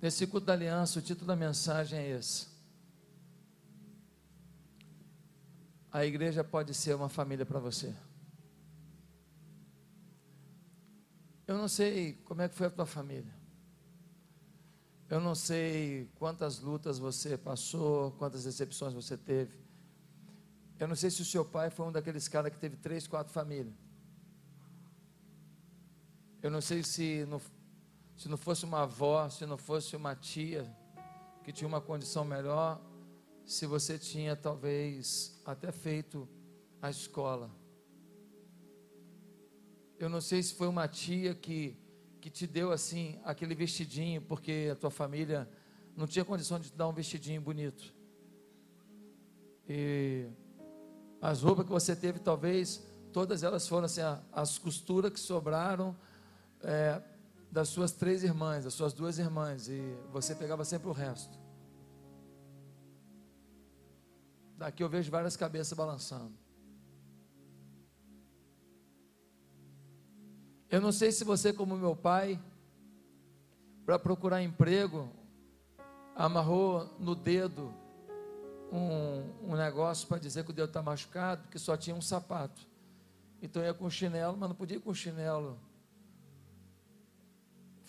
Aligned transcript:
Nesse 0.00 0.26
culto 0.26 0.46
da 0.46 0.52
aliança, 0.52 0.98
o 0.98 1.02
título 1.02 1.26
da 1.26 1.34
mensagem 1.34 1.98
é 1.98 2.10
esse. 2.10 2.46
A 5.90 6.04
igreja 6.04 6.44
pode 6.44 6.72
ser 6.74 6.94
uma 6.94 7.08
família 7.08 7.44
para 7.44 7.58
você. 7.58 7.94
Eu 11.46 11.56
não 11.56 11.66
sei 11.66 12.12
como 12.24 12.42
é 12.42 12.48
que 12.48 12.54
foi 12.54 12.66
a 12.66 12.70
tua 12.70 12.86
família. 12.86 13.34
Eu 15.08 15.20
não 15.20 15.34
sei 15.34 16.08
quantas 16.16 16.60
lutas 16.60 16.98
você 16.98 17.38
passou, 17.38 18.12
quantas 18.12 18.44
decepções 18.44 18.92
você 18.92 19.16
teve. 19.16 19.58
Eu 20.78 20.86
não 20.86 20.94
sei 20.94 21.10
se 21.10 21.22
o 21.22 21.24
seu 21.24 21.44
pai 21.44 21.70
foi 21.70 21.86
um 21.86 21.92
daqueles 21.92 22.28
caras 22.28 22.52
que 22.52 22.58
teve 22.58 22.76
três, 22.76 23.06
quatro 23.06 23.32
famílias. 23.32 23.74
Eu 26.40 26.50
não 26.50 26.60
sei 26.60 26.84
se 26.84 27.26
não, 27.28 27.40
se 28.18 28.28
não 28.28 28.36
fosse 28.36 28.64
uma 28.64 28.82
avó, 28.82 29.28
se 29.28 29.46
não 29.46 29.56
fosse 29.56 29.94
uma 29.94 30.16
tia 30.16 30.68
que 31.44 31.52
tinha 31.52 31.68
uma 31.68 31.80
condição 31.80 32.24
melhor, 32.24 32.82
se 33.46 33.64
você 33.64 33.96
tinha 33.96 34.34
talvez 34.34 35.40
até 35.44 35.70
feito 35.70 36.28
a 36.82 36.90
escola. 36.90 37.48
Eu 40.00 40.08
não 40.08 40.20
sei 40.20 40.42
se 40.42 40.52
foi 40.52 40.66
uma 40.66 40.88
tia 40.88 41.32
que, 41.32 41.78
que 42.20 42.28
te 42.28 42.44
deu 42.44 42.72
assim 42.72 43.20
aquele 43.22 43.54
vestidinho, 43.54 44.20
porque 44.20 44.68
a 44.72 44.74
tua 44.74 44.90
família 44.90 45.48
não 45.96 46.06
tinha 46.08 46.24
condição 46.24 46.58
de 46.58 46.70
te 46.70 46.76
dar 46.76 46.88
um 46.88 46.92
vestidinho 46.92 47.40
bonito. 47.40 47.94
E 49.68 50.26
as 51.20 51.42
roupas 51.42 51.64
que 51.64 51.70
você 51.70 51.94
teve, 51.94 52.18
talvez, 52.18 52.84
todas 53.12 53.44
elas 53.44 53.68
foram 53.68 53.84
assim, 53.84 54.00
as 54.32 54.58
costuras 54.58 55.12
que 55.12 55.20
sobraram 55.20 55.96
é, 56.60 57.00
das 57.50 57.68
suas 57.68 57.92
três 57.92 58.22
irmãs, 58.22 58.64
das 58.64 58.74
suas 58.74 58.92
duas 58.92 59.18
irmãs, 59.18 59.68
e 59.68 59.80
você 60.12 60.34
pegava 60.34 60.64
sempre 60.64 60.88
o 60.88 60.92
resto. 60.92 61.38
Daqui 64.56 64.82
eu 64.82 64.88
vejo 64.88 65.10
várias 65.10 65.36
cabeças 65.36 65.76
balançando. 65.76 66.32
Eu 70.70 70.80
não 70.80 70.92
sei 70.92 71.10
se 71.10 71.24
você, 71.24 71.52
como 71.52 71.76
meu 71.76 71.96
pai, 71.96 72.38
para 73.86 73.98
procurar 73.98 74.42
emprego, 74.42 75.08
amarrou 76.14 76.94
no 76.98 77.14
dedo 77.14 77.72
um, 78.70 79.52
um 79.52 79.56
negócio 79.56 80.06
para 80.06 80.18
dizer 80.18 80.44
que 80.44 80.50
o 80.50 80.52
dedo 80.52 80.68
está 80.68 80.82
machucado, 80.82 81.48
que 81.48 81.58
só 81.58 81.76
tinha 81.76 81.96
um 81.96 82.02
sapato. 82.02 82.68
Então 83.40 83.62
ia 83.62 83.72
com 83.72 83.88
chinelo, 83.88 84.36
mas 84.36 84.48
não 84.48 84.56
podia 84.56 84.76
ir 84.76 84.80
com 84.80 84.92
chinelo. 84.92 85.58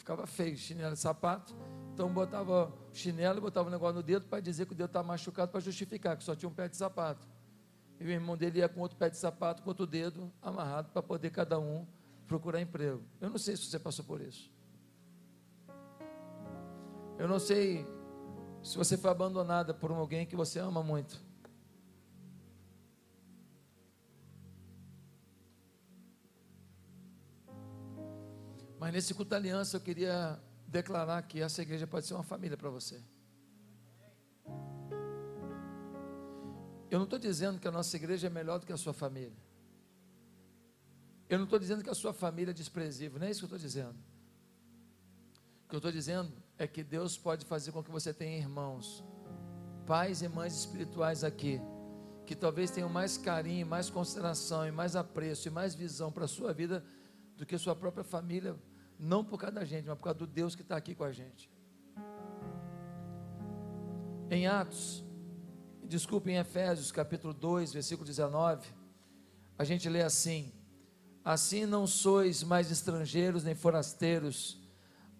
Ficava 0.09 0.25
feio, 0.25 0.57
chinelo 0.57 0.95
e 0.95 0.97
sapato. 0.97 1.55
Então 1.93 2.11
botava 2.11 2.73
chinelo 2.91 3.37
e 3.37 3.41
botava 3.41 3.67
um 3.69 3.71
negócio 3.71 3.97
no 3.97 4.01
dedo 4.01 4.25
para 4.25 4.39
dizer 4.39 4.65
que 4.65 4.71
o 4.71 4.75
dedo 4.75 4.87
está 4.87 5.03
machucado, 5.03 5.51
para 5.51 5.59
justificar, 5.59 6.17
que 6.17 6.23
só 6.23 6.35
tinha 6.35 6.49
um 6.49 6.51
pé 6.51 6.67
de 6.67 6.75
sapato. 6.75 7.27
E 7.99 8.05
o 8.05 8.09
irmão 8.09 8.35
dele 8.35 8.57
ia 8.57 8.67
com 8.67 8.81
outro 8.81 8.97
pé 8.97 9.07
de 9.07 9.17
sapato, 9.17 9.61
com 9.61 9.69
outro 9.69 9.85
dedo 9.85 10.33
amarrado, 10.41 10.89
para 10.89 11.03
poder 11.03 11.29
cada 11.29 11.59
um 11.59 11.85
procurar 12.25 12.59
emprego. 12.59 13.03
Eu 13.21 13.29
não 13.29 13.37
sei 13.37 13.55
se 13.55 13.65
você 13.65 13.77
passou 13.77 14.03
por 14.03 14.19
isso. 14.19 14.51
Eu 17.19 17.27
não 17.27 17.37
sei 17.37 17.85
se 18.63 18.75
você 18.79 18.97
foi 18.97 19.11
abandonada 19.11 19.75
por 19.75 19.91
alguém 19.91 20.25
que 20.25 20.35
você 20.35 20.57
ama 20.57 20.81
muito. 20.81 21.23
Mas 28.79 28.93
nesse 28.93 29.13
culto 29.13 29.35
aliança 29.35 29.75
eu 29.77 29.81
queria 29.81 30.39
declarar 30.65 31.21
que 31.23 31.41
essa 31.41 31.61
igreja 31.61 31.85
pode 31.85 32.05
ser 32.05 32.13
uma 32.13 32.23
família 32.23 32.55
para 32.55 32.69
você. 32.69 33.01
Eu 36.89 36.97
não 36.97 37.03
estou 37.03 37.19
dizendo 37.19 37.59
que 37.59 37.67
a 37.67 37.71
nossa 37.71 37.95
igreja 37.97 38.27
é 38.27 38.29
melhor 38.29 38.57
do 38.59 38.65
que 38.65 38.71
a 38.71 38.77
sua 38.77 38.93
família. 38.93 39.37
Eu 41.27 41.37
não 41.37 41.43
estou 41.43 41.59
dizendo 41.59 41.83
que 41.83 41.89
a 41.89 41.93
sua 41.93 42.13
família 42.13 42.51
é 42.51 42.53
desprezível, 42.53 43.19
não 43.19 43.27
é 43.27 43.29
isso 43.29 43.41
que 43.41 43.45
eu 43.45 43.57
estou 43.57 43.59
dizendo. 43.59 43.95
O 45.65 45.69
que 45.69 45.75
eu 45.75 45.77
estou 45.77 45.91
dizendo 45.91 46.31
é 46.57 46.65
que 46.65 46.83
Deus 46.83 47.17
pode 47.17 47.45
fazer 47.45 47.71
com 47.71 47.83
que 47.83 47.91
você 47.91 48.11
tenha 48.11 48.37
irmãos, 48.37 49.03
pais 49.85 50.23
e 50.23 50.27
mães 50.27 50.55
espirituais 50.55 51.23
aqui, 51.23 51.61
que 52.25 52.35
talvez 52.35 52.71
tenham 52.71 52.89
mais 52.89 53.17
carinho, 53.17 53.67
mais 53.67 53.89
consideração 53.89 54.65
e 54.65 54.71
mais 54.71 54.95
apreço 54.95 55.47
e 55.47 55.51
mais 55.51 55.75
visão 55.75 56.11
para 56.11 56.25
a 56.25 56.27
sua 56.27 56.53
vida 56.53 56.83
do 57.37 57.45
que 57.45 57.57
sua 57.57 57.75
própria 57.75 58.03
família, 58.03 58.55
não 58.99 59.23
por 59.23 59.39
causa 59.39 59.55
da 59.55 59.65
gente, 59.65 59.87
mas 59.87 59.97
por 59.97 60.03
causa 60.03 60.19
do 60.19 60.27
Deus 60.27 60.55
que 60.55 60.61
está 60.61 60.75
aqui 60.75 60.93
com 60.93 61.05
a 61.05 61.11
gente. 61.11 61.49
Em 64.29 64.45
Atos, 64.45 65.03
desculpe, 65.85 66.29
em 66.29 66.37
Efésios 66.37 66.91
capítulo 66.91 67.33
2, 67.33 67.71
versículo 67.73 68.05
19, 68.05 68.67
a 69.57 69.63
gente 69.63 69.87
lê 69.87 70.01
assim: 70.01 70.51
Assim 71.23 71.65
não 71.65 71.87
sois 71.87 72.43
mais 72.43 72.69
estrangeiros 72.69 73.43
nem 73.43 73.55
forasteiros, 73.55 74.61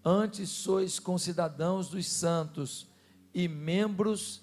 antes 0.04 0.50
sois 0.50 0.98
concidadãos 0.98 1.88
dos 1.88 2.06
santos 2.06 2.86
e 3.32 3.48
membros 3.48 4.42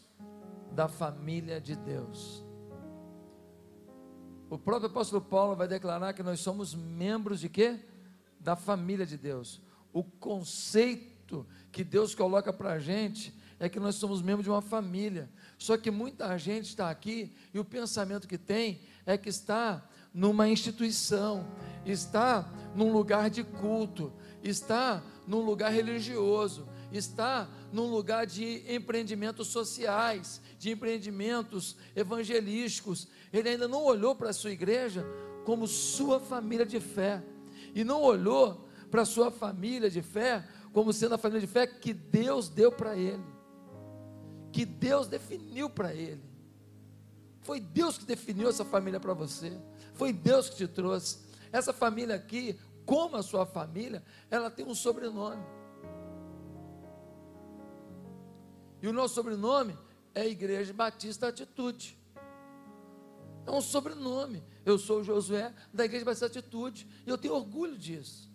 da 0.72 0.88
família 0.88 1.62
de 1.62 1.76
Deus. 1.76 2.44
O 4.50 4.58
próprio 4.58 4.90
apóstolo 4.90 5.22
Paulo 5.22 5.56
vai 5.56 5.68
declarar 5.68 6.14
que 6.14 6.24
nós 6.24 6.40
somos 6.40 6.74
membros 6.74 7.40
de 7.40 7.50
quê? 7.50 7.80
Da 8.48 8.56
família 8.56 9.06
de 9.06 9.18
Deus. 9.18 9.62
O 9.92 10.02
conceito 10.02 11.46
que 11.70 11.84
Deus 11.84 12.16
coloca 12.16 12.54
para 12.54 12.72
a 12.72 12.80
gente 12.80 13.38
é 13.60 13.68
que 13.68 13.78
nós 13.78 13.96
somos 13.96 14.22
membros 14.22 14.46
de 14.46 14.50
uma 14.50 14.62
família. 14.62 15.30
Só 15.58 15.76
que 15.76 15.92
muita 15.92 16.38
gente 16.38 16.70
está 16.70 16.90
aqui 16.90 17.36
e 17.54 17.60
o 17.60 17.66
pensamento 17.66 18.26
que 18.26 18.38
tem 18.38 18.80
é 19.06 19.18
que 19.18 19.28
está 19.28 19.86
numa 20.14 20.48
instituição, 20.48 21.46
está 21.86 22.50
num 22.74 22.94
lugar 22.94 23.30
de 23.30 23.44
culto, 23.44 24.14
está 24.42 25.04
num 25.28 25.42
lugar 25.42 25.70
religioso, 25.70 26.70
está 26.90 27.50
num 27.74 27.92
lugar 27.92 28.26
de 28.26 28.64
empreendimentos 28.74 29.48
sociais, 29.50 30.40
de 30.58 30.72
empreendimentos 30.72 31.76
evangelísticos. 31.94 33.10
Ele 33.34 33.50
ainda 33.50 33.68
não 33.68 33.84
olhou 33.84 34.16
para 34.16 34.30
a 34.30 34.34
sua 34.34 34.52
igreja 34.52 35.06
como 35.44 35.68
sua 35.68 36.18
família 36.18 36.66
de 36.66 36.80
fé, 36.80 37.22
e 37.74 37.84
não 37.84 38.02
olhou 38.02 38.68
para 38.90 39.02
a 39.02 39.06
sua 39.06 39.32
família 39.32 39.90
de 39.90 40.02
fé 40.02 40.48
como 40.72 40.94
sendo 40.94 41.16
a 41.16 41.18
família 41.18 41.42
de 41.42 41.52
fé 41.52 41.66
que 41.66 41.94
Deus 41.94 42.50
deu 42.50 42.72
para 42.72 42.96
ele, 42.96 43.24
que 44.52 44.66
Deus 44.66 45.08
definiu 45.08 45.70
para 45.70 45.94
ele. 45.94 46.24
Foi 47.42 47.60
Deus 47.60 47.98
que 47.98 48.06
definiu 48.06 48.50
essa 48.50 48.66
família 48.66 49.00
para 49.00 49.14
você, 49.14 49.60
foi 49.94 50.14
Deus 50.14 50.50
que 50.50 50.58
te 50.58 50.68
trouxe. 50.68 51.26
Essa 51.52 51.74
família 51.74 52.16
aqui 52.16 52.60
como 52.86 53.18
a 53.18 53.24
sua 53.24 53.46
família, 53.46 54.02
ela 54.32 54.50
tem 54.50 54.66
um 54.66 54.74
sobrenome. 54.74 55.44
E 58.82 58.88
o 58.88 58.94
nosso 58.94 59.16
sobrenome 59.16 59.78
é 60.16 60.26
Igreja 60.28 60.74
Batista 60.74 61.28
Atitude. 61.28 61.98
É 63.48 63.52
um 63.52 63.62
sobrenome. 63.62 64.44
Eu 64.66 64.78
sou 64.78 65.02
Josué 65.02 65.54
da 65.74 65.86
Igreja 65.86 66.04
Batista 66.04 66.26
Atitude. 66.26 66.86
E 67.06 67.10
eu 67.10 67.18
tenho 67.18 67.34
orgulho 67.34 67.78
disso. 67.78 68.30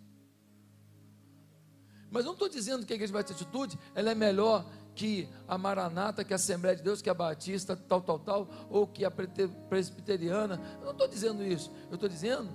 Mas 2.09 2.25
não 2.25 2.33
estou 2.33 2.49
dizendo 2.49 2.83
que 2.83 2.93
a 2.93 2.95
Igreja 2.95 3.13
Batista 3.13 3.43
Atitude 3.43 3.77
ela 3.93 4.09
é 4.09 4.15
melhor 4.15 4.67
que 4.95 5.29
a 5.47 5.55
Maranata, 5.55 6.23
que 6.23 6.33
a 6.33 6.35
Assembleia 6.35 6.75
de 6.75 6.81
Deus, 6.81 6.99
que 6.99 7.11
a 7.11 7.13
Batista, 7.13 7.75
tal, 7.75 8.01
tal, 8.01 8.19
tal, 8.19 8.49
ou 8.71 8.87
que 8.87 9.05
a 9.05 9.11
Presbiteriana. 9.11 10.59
Eu 10.79 10.85
não 10.85 10.91
estou 10.93 11.07
dizendo 11.07 11.43
isso. 11.43 11.71
Eu 11.89 11.95
estou 11.95 12.09
dizendo 12.09 12.51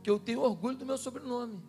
que 0.00 0.08
eu 0.08 0.20
tenho 0.20 0.40
orgulho 0.40 0.76
do 0.76 0.86
meu 0.86 0.96
sobrenome. 0.96 1.60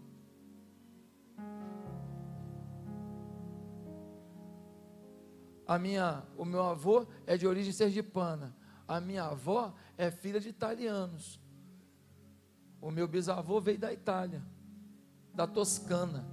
A 5.65 5.79
minha, 5.79 6.23
o 6.37 6.45
meu 6.45 6.63
avô 6.63 7.07
é 7.25 7.35
de 7.35 7.47
origem 7.47 7.73
sergipana. 7.73 8.55
A 8.89 8.99
minha 8.99 9.25
avó 9.25 9.71
é 9.95 10.09
filha 10.09 10.39
de 10.39 10.49
italianos. 10.49 11.39
O 12.81 12.89
meu 12.89 13.07
bisavô 13.07 13.61
veio 13.61 13.77
da 13.77 13.93
Itália, 13.93 14.43
da 15.31 15.45
Toscana. 15.45 16.25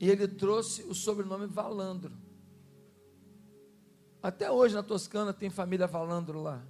E 0.00 0.10
ele 0.10 0.26
trouxe 0.26 0.82
o 0.82 0.92
sobrenome 0.92 1.46
Valandro. 1.46 2.12
Até 4.20 4.50
hoje 4.50 4.74
na 4.74 4.82
Toscana 4.82 5.32
tem 5.32 5.48
família 5.48 5.86
Valandro 5.86 6.42
lá. 6.42 6.60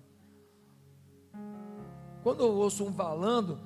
Quando 2.22 2.40
eu 2.40 2.52
ouço 2.52 2.84
um 2.84 2.92
valando, 2.92 3.58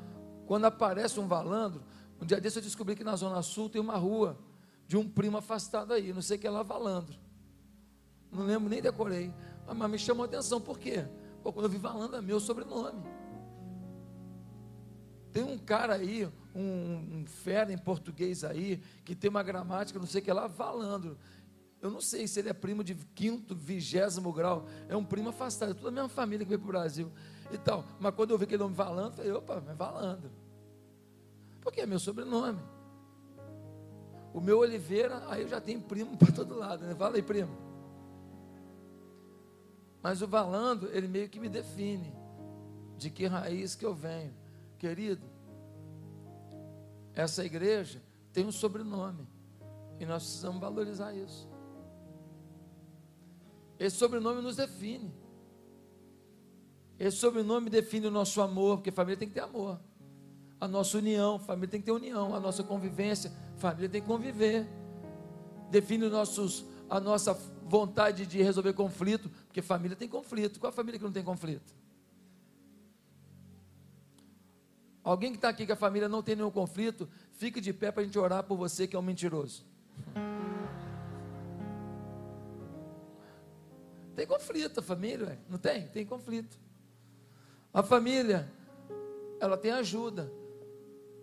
quando 0.47 0.67
aparece 0.67 1.19
um 1.19 1.27
valandro, 1.27 1.83
um 2.21 2.25
dia 2.25 2.41
desse 2.41 2.59
eu 2.59 2.63
descobri 2.63 2.95
que 2.95 3.03
na 3.03 3.17
Zona 3.17 3.43
Sul 3.43 3.69
tem 3.69 3.81
uma 3.81 3.97
rua 3.97 4.39
de 4.87 4.97
um 4.97 5.09
primo 5.09 5.37
afastado 5.37 5.93
aí, 5.93 6.13
não 6.13 6.23
sei 6.23 6.37
o 6.37 6.41
que 6.41 6.47
é 6.47 6.51
lá, 6.51 6.63
valandro. 6.63 7.27
Não 8.31 8.45
lembro 8.45 8.69
nem 8.69 8.83
decorei. 8.83 9.33
Ah, 9.67 9.75
mas 9.75 9.91
me 9.91 9.99
chamou 9.99 10.25
a 10.25 10.27
atenção, 10.27 10.61
por 10.61 10.79
quê? 10.79 11.07
Pô, 11.43 11.53
quando 11.53 11.67
eu 11.67 11.71
vi 11.71 11.79
valando 11.79 12.17
é 12.17 12.21
meu 12.21 12.41
sobrenome. 12.41 13.03
Tem 15.33 15.43
um 15.43 15.59
cara 15.59 15.95
aí, 15.95 16.27
um, 16.55 16.61
um 17.21 17.25
fera 17.27 17.73
em 17.73 17.79
português 17.79 18.45
aí, 18.45 18.83
que 19.05 19.15
tem 19.15 19.31
uma 19.31 19.43
gramática, 19.43 19.99
não 19.99 20.07
sei 20.07 20.21
o 20.21 20.25
que 20.25 20.33
lá, 20.33 20.49
falando. 20.49 21.19
Eu 21.81 21.91
não 21.91 22.01
sei 22.01 22.27
se 22.27 22.41
ele 22.41 22.49
é 22.49 22.53
primo 22.53 22.83
de 22.83 22.95
quinto, 23.15 23.55
vigésimo 23.55 24.33
grau. 24.33 24.67
É 24.89 24.97
um 24.97 25.05
primo 25.05 25.29
afastado, 25.29 25.71
é 25.71 25.75
toda 25.75 25.89
a 25.89 25.93
mesma 25.93 26.09
família 26.09 26.45
que 26.45 26.49
veio 26.49 26.59
para 26.59 26.69
o 26.69 26.73
Brasil 26.73 27.13
e 27.53 27.59
tal. 27.59 27.85
Mas 28.01 28.15
quando 28.15 28.31
eu 28.31 28.39
vi 28.39 28.45
aquele 28.45 28.63
homem 28.63 28.75
falando, 28.75 29.13
eu 29.13 29.17
falei, 29.17 29.33
opa, 29.33 29.63
mas 29.65 29.77
falando. 29.77 30.31
Porque 31.61 31.81
é 31.81 31.87
meu 31.87 31.99
sobrenome. 31.99 32.61
O 34.33 34.41
meu 34.41 34.59
Oliveira, 34.59 35.23
aí 35.29 35.43
eu 35.43 35.49
já 35.49 35.61
tenho 35.61 35.81
primo 35.81 36.17
para 36.19 36.33
todo 36.33 36.57
lado, 36.57 36.85
né? 36.85 36.95
Fala 36.95 37.17
aí, 37.17 37.23
primo. 37.23 37.68
Mas 40.09 40.23
o 40.23 40.27
Valando, 40.27 40.89
ele 40.95 41.07
meio 41.07 41.29
que 41.29 41.39
me 41.39 41.51
define 41.51 42.11
de 42.97 43.11
que 43.11 43.27
raiz 43.27 43.75
que 43.75 43.85
eu 43.85 43.93
venho. 43.93 44.35
Querido, 44.79 45.21
essa 47.13 47.45
igreja 47.45 48.01
tem 48.33 48.47
um 48.47 48.51
sobrenome 48.51 49.29
e 50.01 50.07
nós 50.07 50.23
precisamos 50.23 50.63
valorizar 50.63 51.13
isso. 51.13 51.47
Esse 53.79 53.97
sobrenome 53.97 54.41
nos 54.41 54.57
define. 54.57 55.13
Esse 56.99 57.19
sobrenome 57.19 57.69
define 57.69 58.07
o 58.07 58.11
nosso 58.11 58.41
amor, 58.41 58.79
porque 58.79 58.91
família 58.91 59.19
tem 59.19 59.29
que 59.29 59.35
ter 59.35 59.41
amor. 59.41 59.79
A 60.59 60.67
nossa 60.67 60.97
união, 60.97 61.39
família 61.39 61.69
tem 61.69 61.81
que 61.81 61.85
ter 61.85 61.93
união. 61.93 62.35
A 62.35 62.41
nossa 62.41 62.63
convivência, 62.63 63.31
família 63.59 63.91
tem 63.91 64.01
que 64.01 64.07
conviver. 64.09 64.67
Define 65.71 66.09
nossos, 66.09 66.65
a 66.89 66.99
nossa 66.99 67.35
vontade 67.69 68.27
de 68.27 68.43
resolver 68.43 68.73
conflito, 68.73 69.31
porque 69.47 69.61
família 69.61 69.97
tem 69.97 70.09
conflito. 70.09 70.59
Qual 70.59 70.71
a 70.71 70.73
família 70.73 70.99
que 70.99 71.05
não 71.05 71.13
tem 71.13 71.23
conflito? 71.23 71.75
Alguém 75.05 75.31
que 75.31 75.39
está 75.39 75.49
aqui 75.49 75.65
que 75.65 75.73
a 75.73 75.77
família 75.77 76.09
não 76.09 76.23
tem 76.23 76.35
nenhum 76.35 76.51
conflito, 76.51 77.09
fique 77.33 77.61
de 77.61 77.73
pé 77.73 77.91
para 77.91 78.03
a 78.03 78.05
gente 78.05 78.19
orar 78.19 78.43
por 78.43 78.57
você 78.57 78.87
que 78.87 78.97
é 78.97 78.99
um 78.99 79.03
mentiroso. 79.03 79.65
Tem 84.17 84.27
conflito 84.27 84.81
a 84.81 84.83
família, 84.83 85.39
não 85.49 85.59
tem? 85.59 85.87
Tem 85.89 86.05
conflito. 86.05 86.59
A 87.73 87.83
família, 87.83 88.51
ela 89.41 89.57
tem 89.57 89.71
ajuda. 89.71 90.31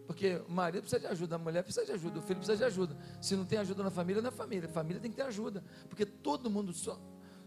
Porque 0.06 0.36
o 0.48 0.52
marido 0.52 0.82
precisa 0.82 1.00
de 1.00 1.08
ajuda, 1.08 1.36
a 1.36 1.40
mulher 1.40 1.64
precisa 1.64 1.86
de 1.86 1.92
ajuda, 1.92 2.20
o 2.20 2.22
filho 2.22 2.38
precisa 2.38 2.58
de 2.58 2.64
ajuda. 2.64 2.98
Se 3.22 3.36
não 3.36 3.46
tem 3.46 3.58
ajuda 3.58 3.84
na 3.84 3.90
família, 3.90 4.22
não 4.22 4.30
é 4.30 4.32
família. 4.32 4.70
A 4.70 4.72
família 4.72 5.02
tem 5.02 5.10
que 5.10 5.18
ter 5.18 5.24
ajuda. 5.24 5.64
Porque 5.90 6.06
todo 6.06 6.50
mundo 6.50 6.74
só, 6.74 7.00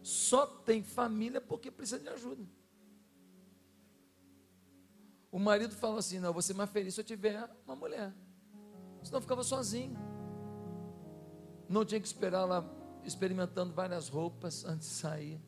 só 0.02 0.46
tem 0.46 0.82
família 0.82 1.40
porque 1.40 1.70
precisa 1.70 2.00
de 2.00 2.08
ajuda. 2.08 2.44
O 5.30 5.38
marido 5.38 5.74
fala 5.74 5.98
assim: 5.98 6.18
não, 6.18 6.30
eu 6.30 6.32
vou 6.32 6.42
ser 6.42 6.54
mais 6.54 6.70
feliz 6.70 6.94
se 6.94 7.00
eu 7.00 7.04
tiver 7.04 7.48
uma 7.64 7.76
mulher. 7.76 8.12
Senão 9.02 9.20
ficava 9.20 9.44
sozinho. 9.44 9.96
Não 11.68 11.84
tinha 11.84 12.00
que 12.00 12.06
esperar 12.06 12.44
lá 12.44 12.64
experimentando 13.04 13.72
várias 13.72 14.08
roupas 14.08 14.64
antes 14.66 14.88
de 14.88 14.94
sair. 14.94 15.40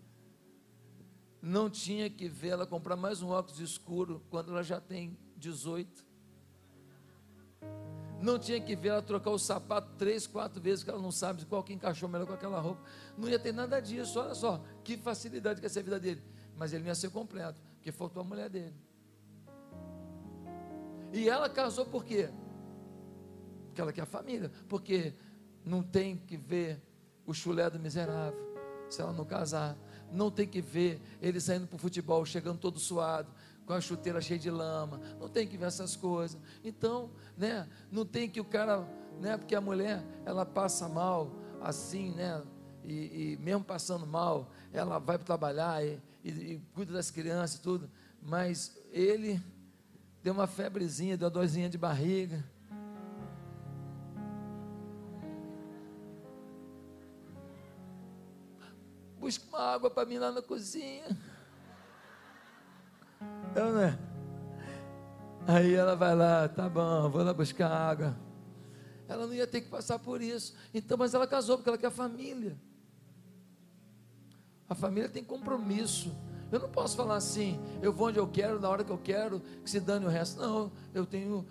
Não 1.42 1.70
tinha 1.70 2.08
que 2.10 2.28
ver 2.28 2.48
ela 2.48 2.66
comprar 2.66 2.96
mais 2.96 3.22
um 3.22 3.30
óculos 3.30 3.60
escuro 3.60 4.22
quando 4.28 4.52
ela 4.52 4.62
já 4.62 4.80
tem 4.80 5.18
18. 5.36 6.09
Não 8.20 8.38
tinha 8.38 8.60
que 8.60 8.76
ver 8.76 8.88
ela 8.90 9.02
trocar 9.02 9.30
o 9.30 9.38
sapato 9.38 9.92
três, 9.96 10.26
quatro 10.26 10.60
vezes, 10.60 10.84
que 10.84 10.90
ela 10.90 11.00
não 11.00 11.10
sabe 11.10 11.44
qual 11.46 11.62
que 11.62 11.72
encaixou 11.72 12.08
melhor 12.08 12.26
com 12.26 12.34
aquela 12.34 12.60
roupa. 12.60 12.82
Não 13.16 13.28
ia 13.28 13.38
ter 13.38 13.52
nada 13.52 13.80
disso. 13.80 14.20
Olha 14.20 14.34
só, 14.34 14.62
que 14.84 14.96
facilidade 14.98 15.60
que 15.60 15.66
ia 15.66 15.70
ser 15.70 15.80
a 15.80 15.82
vida 15.82 15.98
dele. 15.98 16.22
Mas 16.56 16.72
ele 16.72 16.82
não 16.82 16.88
ia 16.88 16.94
ser 16.94 17.10
completo, 17.10 17.58
porque 17.76 17.90
faltou 17.90 18.20
a 18.20 18.24
mulher 18.24 18.50
dele. 18.50 18.74
E 21.12 21.28
ela 21.28 21.48
casou 21.48 21.86
por 21.86 22.04
quê? 22.04 22.28
Porque 23.66 23.80
ela 23.80 23.92
quer 23.92 24.02
a 24.02 24.06
família. 24.06 24.50
Porque 24.68 25.14
não 25.64 25.82
tem 25.82 26.16
que 26.16 26.36
ver 26.36 26.80
o 27.26 27.32
chulé 27.32 27.70
do 27.70 27.78
miserável, 27.78 28.38
se 28.90 29.00
ela 29.00 29.12
não 29.12 29.24
casar. 29.24 29.76
Não 30.12 30.30
tem 30.30 30.46
que 30.46 30.60
ver 30.60 31.00
ele 31.22 31.40
saindo 31.40 31.66
para 31.66 31.76
o 31.76 31.78
futebol, 31.78 32.26
chegando 32.26 32.58
todo 32.58 32.78
suado, 32.78 33.32
com 33.70 33.74
a 33.74 33.80
chuteira 33.80 34.20
cheia 34.20 34.40
de 34.40 34.50
lama. 34.50 35.00
Não 35.20 35.28
tem 35.28 35.46
que 35.46 35.56
ver 35.56 35.66
essas 35.66 35.94
coisas. 35.94 36.36
Então, 36.64 37.08
né? 37.36 37.68
Não 37.88 38.04
tem 38.04 38.28
que 38.28 38.40
o 38.40 38.44
cara, 38.44 38.84
né? 39.20 39.36
Porque 39.36 39.54
a 39.54 39.60
mulher, 39.60 40.02
ela 40.24 40.44
passa 40.44 40.88
mal, 40.88 41.30
assim, 41.60 42.10
né? 42.10 42.42
E, 42.82 42.94
e 43.34 43.36
mesmo 43.40 43.62
passando 43.62 44.04
mal, 44.04 44.50
ela 44.72 44.98
vai 44.98 45.16
para 45.16 45.24
trabalhar 45.24 45.84
e, 45.84 46.02
e, 46.24 46.30
e 46.30 46.62
cuida 46.74 46.92
das 46.92 47.12
crianças 47.12 47.60
e 47.60 47.62
tudo. 47.62 47.88
Mas 48.20 48.76
ele 48.90 49.40
deu 50.20 50.32
uma 50.32 50.48
febrezinha, 50.48 51.16
deu 51.16 51.28
uma 51.28 51.30
dorzinha 51.32 51.70
de 51.70 51.78
barriga 51.78 52.44
busca 59.20 59.44
uma 59.48 59.60
água 59.60 59.90
para 59.90 60.08
mim 60.08 60.18
lá 60.18 60.32
na 60.32 60.42
cozinha. 60.42 61.04
Eu, 63.54 63.72
né? 63.72 63.98
Aí 65.46 65.74
ela 65.74 65.96
vai 65.96 66.14
lá, 66.14 66.48
tá 66.48 66.68
bom, 66.68 67.10
vou 67.10 67.22
lá 67.22 67.34
buscar 67.34 67.68
água. 67.68 68.16
Ela 69.08 69.26
não 69.26 69.34
ia 69.34 69.46
ter 69.46 69.62
que 69.62 69.68
passar 69.68 69.98
por 69.98 70.22
isso. 70.22 70.54
Então, 70.72 70.96
mas 70.96 71.14
ela 71.14 71.26
casou 71.26 71.56
porque 71.56 71.68
ela 71.68 71.78
quer 71.78 71.90
família. 71.90 72.56
A 74.68 74.74
família 74.74 75.08
tem 75.08 75.24
compromisso. 75.24 76.16
Eu 76.52 76.60
não 76.60 76.68
posso 76.68 76.96
falar 76.96 77.16
assim, 77.16 77.60
eu 77.82 77.92
vou 77.92 78.08
onde 78.08 78.18
eu 78.18 78.26
quero, 78.26 78.60
na 78.60 78.68
hora 78.68 78.84
que 78.84 78.90
eu 78.90 78.98
quero, 78.98 79.40
que 79.64 79.70
se 79.70 79.80
dane 79.80 80.06
o 80.06 80.08
resto. 80.08 80.40
Não, 80.40 80.70
eu 80.94 81.04
tenho, 81.04 81.44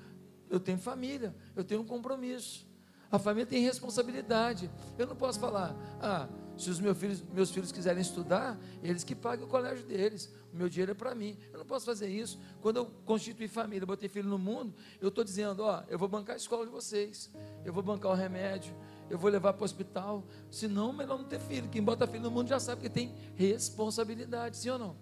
eu 0.49 0.59
tenho 0.59 0.77
família, 0.77 1.35
eu 1.55 1.63
tenho 1.65 1.81
um 1.81 1.85
compromisso. 1.85 2.65
A 3.11 3.19
família 3.19 3.45
tem 3.45 3.61
responsabilidade. 3.61 4.69
Eu 4.97 5.07
não 5.07 5.15
posso 5.15 5.39
falar, 5.39 5.75
ah, 6.01 6.29
se 6.57 6.69
os 6.69 6.79
meus 6.79 6.97
filhos, 6.97 7.23
meus 7.33 7.51
filhos 7.51 7.71
quiserem 7.71 8.01
estudar, 8.01 8.57
eles 8.83 9.03
que 9.03 9.15
paguem 9.15 9.45
o 9.45 9.49
colégio 9.49 9.85
deles. 9.85 10.31
Meu 10.51 10.67
dinheiro 10.67 10.91
é 10.91 10.95
para 10.95 11.13
mim. 11.13 11.37
Eu 11.51 11.59
não 11.59 11.65
posso 11.65 11.85
fazer 11.85 12.07
isso. 12.09 12.39
Quando 12.61 12.77
eu 12.77 12.85
constituí 13.05 13.47
família, 13.47 13.85
botei 13.85 14.09
filho 14.09 14.27
no 14.27 14.39
mundo, 14.39 14.73
eu 14.99 15.09
estou 15.09 15.23
dizendo: 15.23 15.63
ó, 15.63 15.83
eu 15.87 15.97
vou 15.97 16.07
bancar 16.07 16.35
a 16.35 16.37
escola 16.37 16.65
de 16.65 16.71
vocês, 16.71 17.29
eu 17.63 17.71
vou 17.71 17.83
bancar 17.83 18.11
o 18.11 18.15
remédio, 18.15 18.75
eu 19.09 19.17
vou 19.17 19.29
levar 19.29 19.53
para 19.53 19.61
o 19.61 19.65
hospital. 19.65 20.25
Senão, 20.49 20.91
melhor 20.91 21.17
não 21.17 21.25
ter 21.25 21.39
filho. 21.39 21.69
Quem 21.69 21.83
bota 21.83 22.07
filho 22.07 22.23
no 22.23 22.31
mundo 22.31 22.47
já 22.47 22.59
sabe 22.59 22.81
que 22.81 22.89
tem 22.89 23.13
responsabilidade, 23.35 24.57
sim 24.57 24.69
ou 24.69 24.79
não? 24.79 24.97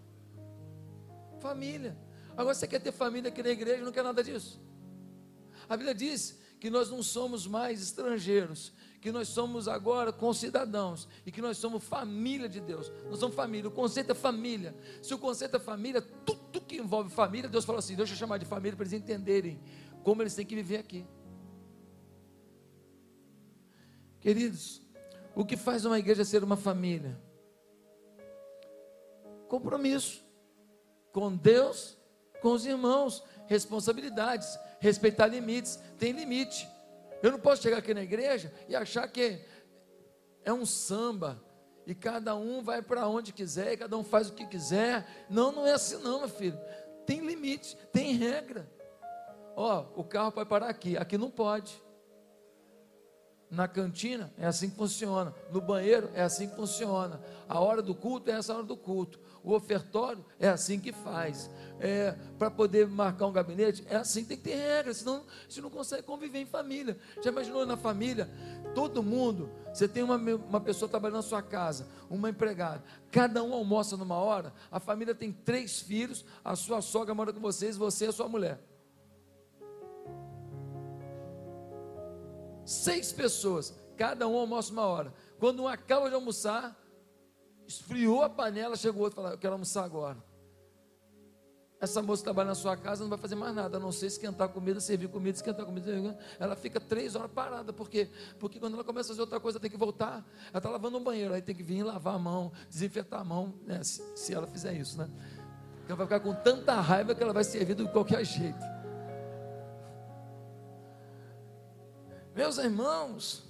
Família. 1.39 1.97
Agora 2.35 2.53
você 2.53 2.67
quer 2.67 2.79
ter 2.79 2.91
família 2.91 3.29
aqui 3.29 3.41
na 3.41 3.49
igreja, 3.49 3.83
não 3.83 3.91
quer 3.91 4.03
nada 4.03 4.23
disso. 4.23 4.61
A 5.67 5.75
Bíblia 5.75 5.95
diz 5.95 6.37
que 6.59 6.69
nós 6.69 6.89
não 6.89 7.01
somos 7.03 7.47
mais 7.47 7.81
estrangeiros, 7.81 8.73
que 9.07 9.11
nós 9.13 9.29
somos 9.29 9.69
agora 9.69 10.11
concidadãos 10.11 11.07
e 11.25 11.31
que 11.31 11.41
nós 11.41 11.57
somos 11.57 11.81
família 11.81 12.49
de 12.49 12.59
Deus. 12.59 12.91
Nós 13.09 13.19
somos 13.19 13.37
família. 13.37 13.69
O 13.69 13.71
conceito 13.71 14.11
é 14.11 14.13
família. 14.13 14.75
Se 15.01 15.13
o 15.13 15.17
conceito 15.17 15.55
é 15.55 15.59
família, 15.59 16.01
tudo 16.01 16.59
que 16.59 16.75
envolve 16.75 17.09
família, 17.09 17.49
Deus 17.49 17.63
fala 17.63 17.79
assim: 17.79 17.95
deixa 17.95 18.11
eu 18.11 18.17
chamar 18.17 18.37
de 18.37 18.45
família 18.45 18.75
para 18.75 18.83
eles 18.83 18.91
entenderem 18.91 19.61
como 20.03 20.21
eles 20.21 20.35
têm 20.35 20.45
que 20.45 20.55
viver 20.55 20.79
aqui. 20.79 21.07
Queridos, 24.19 24.81
o 25.33 25.45
que 25.45 25.55
faz 25.55 25.85
uma 25.85 25.97
igreja 25.97 26.25
ser 26.25 26.43
uma 26.43 26.57
família? 26.57 27.17
Compromisso 29.47 30.21
com 31.13 31.33
Deus, 31.33 31.97
com 32.41 32.51
os 32.51 32.65
irmãos, 32.65 33.23
responsabilidades, 33.47 34.59
respeitar 34.81 35.27
limites. 35.27 35.79
Tem 35.97 36.11
limite. 36.11 36.67
Eu 37.21 37.31
não 37.31 37.39
posso 37.39 37.61
chegar 37.61 37.77
aqui 37.77 37.93
na 37.93 38.03
igreja 38.03 38.53
e 38.67 38.75
achar 38.75 39.07
que 39.07 39.41
é 40.43 40.53
um 40.53 40.65
samba 40.65 41.41
e 41.87 41.95
cada 41.95 42.35
um 42.35 42.61
vai 42.61 42.81
para 42.81 43.07
onde 43.07 43.31
quiser, 43.31 43.71
e 43.71 43.77
cada 43.77 43.97
um 43.97 44.03
faz 44.03 44.29
o 44.29 44.33
que 44.33 44.45
quiser. 44.45 45.25
Não, 45.29 45.53
não 45.53 45.65
é 45.65 45.71
assim 45.71 45.95
não, 45.97 46.19
meu 46.19 46.29
filho. 46.29 46.59
Tem 47.05 47.25
limite, 47.25 47.77
tem 47.93 48.13
regra. 48.13 48.69
Ó, 49.55 49.85
o 49.95 50.03
carro 50.03 50.31
pode 50.33 50.49
parar 50.49 50.67
aqui, 50.67 50.97
aqui 50.97 51.17
não 51.17 51.31
pode. 51.31 51.81
Na 53.49 53.69
cantina 53.69 54.33
é 54.37 54.45
assim 54.45 54.69
que 54.69 54.75
funciona. 54.75 55.33
No 55.49 55.61
banheiro 55.61 56.11
é 56.13 56.21
assim 56.21 56.49
que 56.49 56.55
funciona. 56.57 57.21
A 57.47 57.61
hora 57.61 57.81
do 57.81 57.95
culto 57.95 58.29
é 58.29 58.33
essa 58.33 58.53
hora 58.53 58.63
do 58.63 58.75
culto. 58.75 59.17
O 59.47 59.53
ofertório 59.53 60.25
é 60.37 60.49
assim 60.49 60.77
que 60.77 60.91
faz. 60.91 61.49
É, 61.79 62.11
Para 62.37 62.51
poder 62.51 62.85
marcar 62.85 63.27
um 63.27 63.31
gabinete, 63.31 63.81
é 63.89 63.95
assim 63.95 64.25
tem 64.25 64.35
que 64.35 64.43
ter 64.43 64.55
regras, 64.55 64.97
senão 64.97 65.23
você 65.47 65.61
não 65.61 65.69
consegue 65.69 66.03
conviver 66.03 66.39
em 66.39 66.45
família. 66.45 66.99
Já 67.23 67.31
imaginou 67.31 67.65
na 67.65 67.77
família? 67.77 68.29
Todo 68.75 69.01
mundo, 69.01 69.49
você 69.73 69.87
tem 69.87 70.03
uma, 70.03 70.17
uma 70.17 70.59
pessoa 70.59 70.89
trabalhando 70.89 71.17
na 71.17 71.21
sua 71.21 71.41
casa, 71.41 71.87
uma 72.09 72.29
empregada, 72.29 72.83
cada 73.09 73.41
um 73.41 73.53
almoça 73.53 73.95
numa 73.95 74.15
hora, 74.15 74.51
a 74.69 74.81
família 74.81 75.15
tem 75.15 75.31
três 75.31 75.79
filhos, 75.79 76.25
a 76.43 76.53
sua 76.53 76.81
sogra 76.81 77.15
mora 77.15 77.31
com 77.31 77.39
vocês, 77.39 77.77
você 77.77 78.03
e 78.03 78.07
a 78.09 78.11
sua 78.11 78.27
mulher. 78.27 78.59
Seis 82.65 83.13
pessoas, 83.13 83.73
cada 83.95 84.27
um 84.27 84.35
almoça 84.35 84.73
uma 84.73 84.85
hora. 84.85 85.13
Quando 85.39 85.63
um 85.63 85.69
acaba 85.69 86.09
de 86.09 86.15
almoçar, 86.15 86.77
esfriou 87.67 88.23
a 88.23 88.29
panela, 88.29 88.75
chegou 88.75 89.03
outro 89.03 89.15
e 89.15 89.21
falou: 89.21 89.31
Eu 89.31 89.37
quero 89.37 89.53
almoçar 89.53 89.83
agora. 89.83 90.17
Essa 91.79 92.01
moça 92.01 92.23
trabalha 92.23 92.47
na 92.47 92.55
sua 92.55 92.75
casa 92.75 93.03
não 93.03 93.09
vai 93.09 93.19
fazer 93.19 93.35
mais 93.35 93.53
nada, 93.53 93.77
a 93.77 93.79
não 93.79 93.91
ser 93.91 94.07
esquentar 94.07 94.49
comida, 94.49 94.79
servir 94.79 95.09
comida, 95.09 95.35
esquentar 95.35 95.63
comida. 95.63 96.17
Ela 96.39 96.55
fica 96.55 96.79
três 96.79 97.15
horas 97.15 97.29
parada. 97.29 97.71
Por 97.71 97.87
quê? 97.87 98.09
Porque 98.39 98.59
quando 98.59 98.73
ela 98.73 98.83
começa 98.83 99.09
a 99.09 99.09
fazer 99.09 99.21
outra 99.21 99.39
coisa, 99.39 99.59
tem 99.59 99.69
que 99.69 99.77
voltar. 99.77 100.25
Ela 100.49 100.57
está 100.57 100.69
lavando 100.69 100.97
um 100.97 101.03
banheiro, 101.03 101.35
aí 101.35 101.41
tem 101.41 101.53
que 101.53 101.61
vir 101.61 101.83
lavar 101.83 102.15
a 102.15 102.19
mão, 102.19 102.51
desinfetar 102.67 103.21
a 103.21 103.23
mão, 103.23 103.53
né? 103.63 103.83
se, 103.83 104.01
se 104.15 104.33
ela 104.33 104.47
fizer 104.47 104.73
isso, 104.73 104.97
né? 104.97 105.07
Ela 105.85 105.95
vai 105.95 106.07
ficar 106.07 106.19
com 106.19 106.33
tanta 106.33 106.81
raiva 106.81 107.13
que 107.13 107.21
ela 107.21 107.31
vai 107.31 107.43
servir 107.43 107.75
de 107.75 107.87
qualquer 107.89 108.25
jeito. 108.25 108.65
Meus 112.35 112.57
irmãos, 112.57 113.46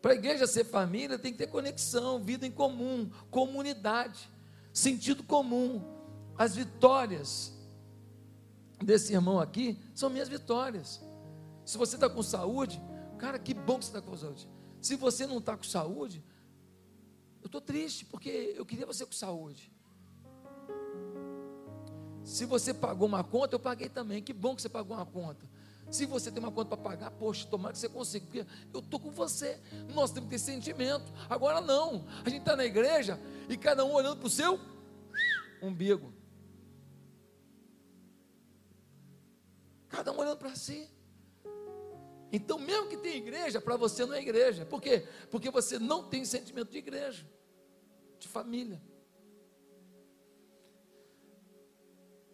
para 0.00 0.12
a 0.12 0.14
igreja 0.14 0.46
ser 0.46 0.64
família, 0.64 1.18
tem 1.18 1.32
que 1.32 1.38
ter 1.38 1.46
conexão, 1.46 2.22
vida 2.22 2.46
em 2.46 2.50
comum, 2.50 3.10
comunidade, 3.30 4.30
sentido 4.72 5.22
comum. 5.22 5.82
As 6.36 6.54
vitórias 6.54 7.52
desse 8.82 9.12
irmão 9.12 9.38
aqui 9.38 9.78
são 9.94 10.08
minhas 10.08 10.28
vitórias. 10.28 11.02
Se 11.64 11.76
você 11.76 11.96
está 11.96 12.08
com 12.08 12.22
saúde, 12.22 12.80
cara, 13.18 13.38
que 13.38 13.52
bom 13.52 13.78
que 13.78 13.84
você 13.84 13.90
está 13.90 14.00
com 14.00 14.16
saúde. 14.16 14.48
Se 14.80 14.96
você 14.96 15.26
não 15.26 15.38
está 15.38 15.56
com 15.56 15.64
saúde, 15.64 16.24
eu 17.42 17.46
estou 17.46 17.60
triste, 17.60 18.06
porque 18.06 18.54
eu 18.56 18.64
queria 18.64 18.86
você 18.86 19.04
com 19.04 19.12
saúde. 19.12 19.70
Se 22.24 22.44
você 22.44 22.72
pagou 22.72 23.08
uma 23.08 23.24
conta, 23.24 23.54
eu 23.54 23.60
paguei 23.60 23.88
também. 23.88 24.22
Que 24.22 24.32
bom 24.32 24.54
que 24.54 24.62
você 24.62 24.68
pagou 24.68 24.96
uma 24.96 25.06
conta. 25.06 25.49
Se 25.90 26.06
você 26.06 26.30
tem 26.30 26.42
uma 26.42 26.52
conta 26.52 26.76
para 26.76 26.76
pagar, 26.76 27.10
poxa, 27.10 27.46
tomara 27.48 27.72
que 27.72 27.78
você 27.78 27.88
consiga, 27.88 28.24
porque 28.24 28.46
eu 28.72 28.80
estou 28.80 29.00
com 29.00 29.10
você. 29.10 29.60
Nós 29.92 30.12
temos 30.12 30.28
que 30.28 30.36
ter 30.36 30.38
sentimento. 30.38 31.12
Agora 31.28 31.60
não. 31.60 32.06
A 32.24 32.28
gente 32.30 32.40
está 32.40 32.54
na 32.54 32.64
igreja 32.64 33.18
e 33.48 33.56
cada 33.56 33.84
um 33.84 33.92
olhando 33.92 34.18
para 34.18 34.26
o 34.26 34.30
seu 34.30 34.60
umbigo. 35.60 36.12
Cada 39.88 40.12
um 40.12 40.18
olhando 40.18 40.38
para 40.38 40.54
si. 40.54 40.88
Então, 42.32 42.60
mesmo 42.60 42.88
que 42.88 42.96
tenha 42.96 43.16
igreja, 43.16 43.60
para 43.60 43.76
você 43.76 44.06
não 44.06 44.14
é 44.14 44.20
igreja. 44.20 44.64
Por 44.64 44.80
quê? 44.80 45.04
Porque 45.30 45.50
você 45.50 45.78
não 45.78 46.08
tem 46.08 46.24
sentimento 46.24 46.70
de 46.70 46.78
igreja, 46.78 47.26
de 48.20 48.28
família. 48.28 48.80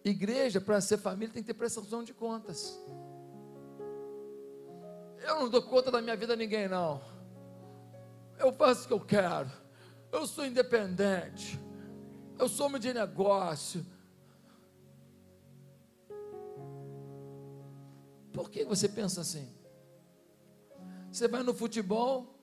Igreja, 0.04 0.60
para 0.60 0.80
ser 0.82 0.98
família, 0.98 1.32
tem 1.32 1.42
que 1.42 1.46
ter 1.46 1.54
prestação 1.54 2.04
de 2.04 2.12
contas. 2.12 2.78
Eu 5.26 5.40
não 5.40 5.48
dou 5.48 5.60
conta 5.60 5.90
da 5.90 6.00
minha 6.00 6.16
vida 6.16 6.34
a 6.34 6.36
ninguém, 6.36 6.68
não. 6.68 7.02
Eu 8.38 8.52
faço 8.52 8.84
o 8.84 8.86
que 8.86 8.92
eu 8.92 9.00
quero. 9.00 9.50
Eu 10.12 10.26
sou 10.26 10.46
independente. 10.46 11.58
Eu 12.38 12.48
sou 12.48 12.66
homem 12.66 12.80
de 12.80 12.94
negócio. 12.94 13.84
Por 18.32 18.50
que 18.50 18.64
você 18.64 18.88
pensa 18.88 19.22
assim? 19.22 19.52
Você 21.10 21.26
vai 21.26 21.42
no 21.42 21.54
futebol, 21.54 22.38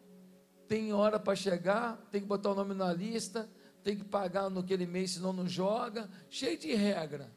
tem 0.67 0.91
hora 0.91 1.19
para 1.19 1.35
chegar, 1.35 1.97
tem 2.11 2.19
que 2.19 2.27
botar 2.27 2.49
o 2.49 2.55
nome 2.55 2.73
na 2.73 2.91
lista, 2.91 3.47
tem 3.83 3.95
que 3.95 4.03
pagar 4.03 4.49
no 4.49 4.61
aquele 4.61 4.87
mês, 4.87 5.11
senão 5.11 5.31
não 5.31 5.47
joga, 5.47 6.09
cheio 6.29 6.57
de 6.57 6.73
regra. 6.73 7.31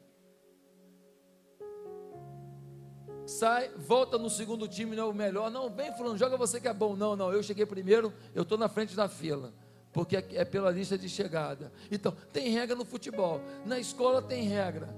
Sai, 3.26 3.70
volta 3.76 4.16
no 4.16 4.30
segundo 4.30 4.68
time, 4.68 4.94
não 4.94 5.04
é 5.04 5.10
o 5.10 5.14
melhor. 5.14 5.50
Não, 5.50 5.68
vem 5.68 5.92
fulano, 5.94 6.16
joga 6.16 6.36
você 6.36 6.60
que 6.60 6.68
é 6.68 6.72
bom. 6.72 6.94
Não, 6.96 7.16
não, 7.16 7.32
eu 7.32 7.42
cheguei 7.42 7.66
primeiro, 7.66 8.12
eu 8.34 8.42
estou 8.42 8.56
na 8.56 8.68
frente 8.68 8.94
da 8.94 9.08
fila. 9.08 9.52
Porque 9.92 10.16
é 10.16 10.44
pela 10.44 10.70
lista 10.70 10.96
de 10.96 11.08
chegada. 11.08 11.72
Então, 11.90 12.14
tem 12.32 12.50
regra 12.50 12.76
no 12.76 12.84
futebol. 12.84 13.40
Na 13.64 13.78
escola 13.78 14.22
tem 14.22 14.44
regra 14.44 14.94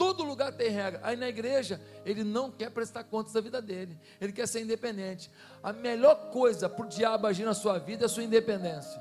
todo 0.00 0.24
lugar 0.24 0.50
tem 0.52 0.70
regra. 0.70 0.98
Aí 1.02 1.14
na 1.14 1.28
igreja, 1.28 1.78
ele 2.06 2.24
não 2.24 2.50
quer 2.50 2.70
prestar 2.70 3.04
contas 3.04 3.34
da 3.34 3.40
vida 3.42 3.60
dele. 3.60 3.98
Ele 4.18 4.32
quer 4.32 4.48
ser 4.48 4.62
independente. 4.62 5.30
A 5.62 5.74
melhor 5.74 6.30
coisa 6.30 6.70
para 6.70 6.86
o 6.86 6.88
diabo 6.88 7.26
agir 7.26 7.44
na 7.44 7.52
sua 7.52 7.78
vida 7.78 8.04
é 8.04 8.06
a 8.06 8.08
sua 8.08 8.24
independência. 8.24 8.98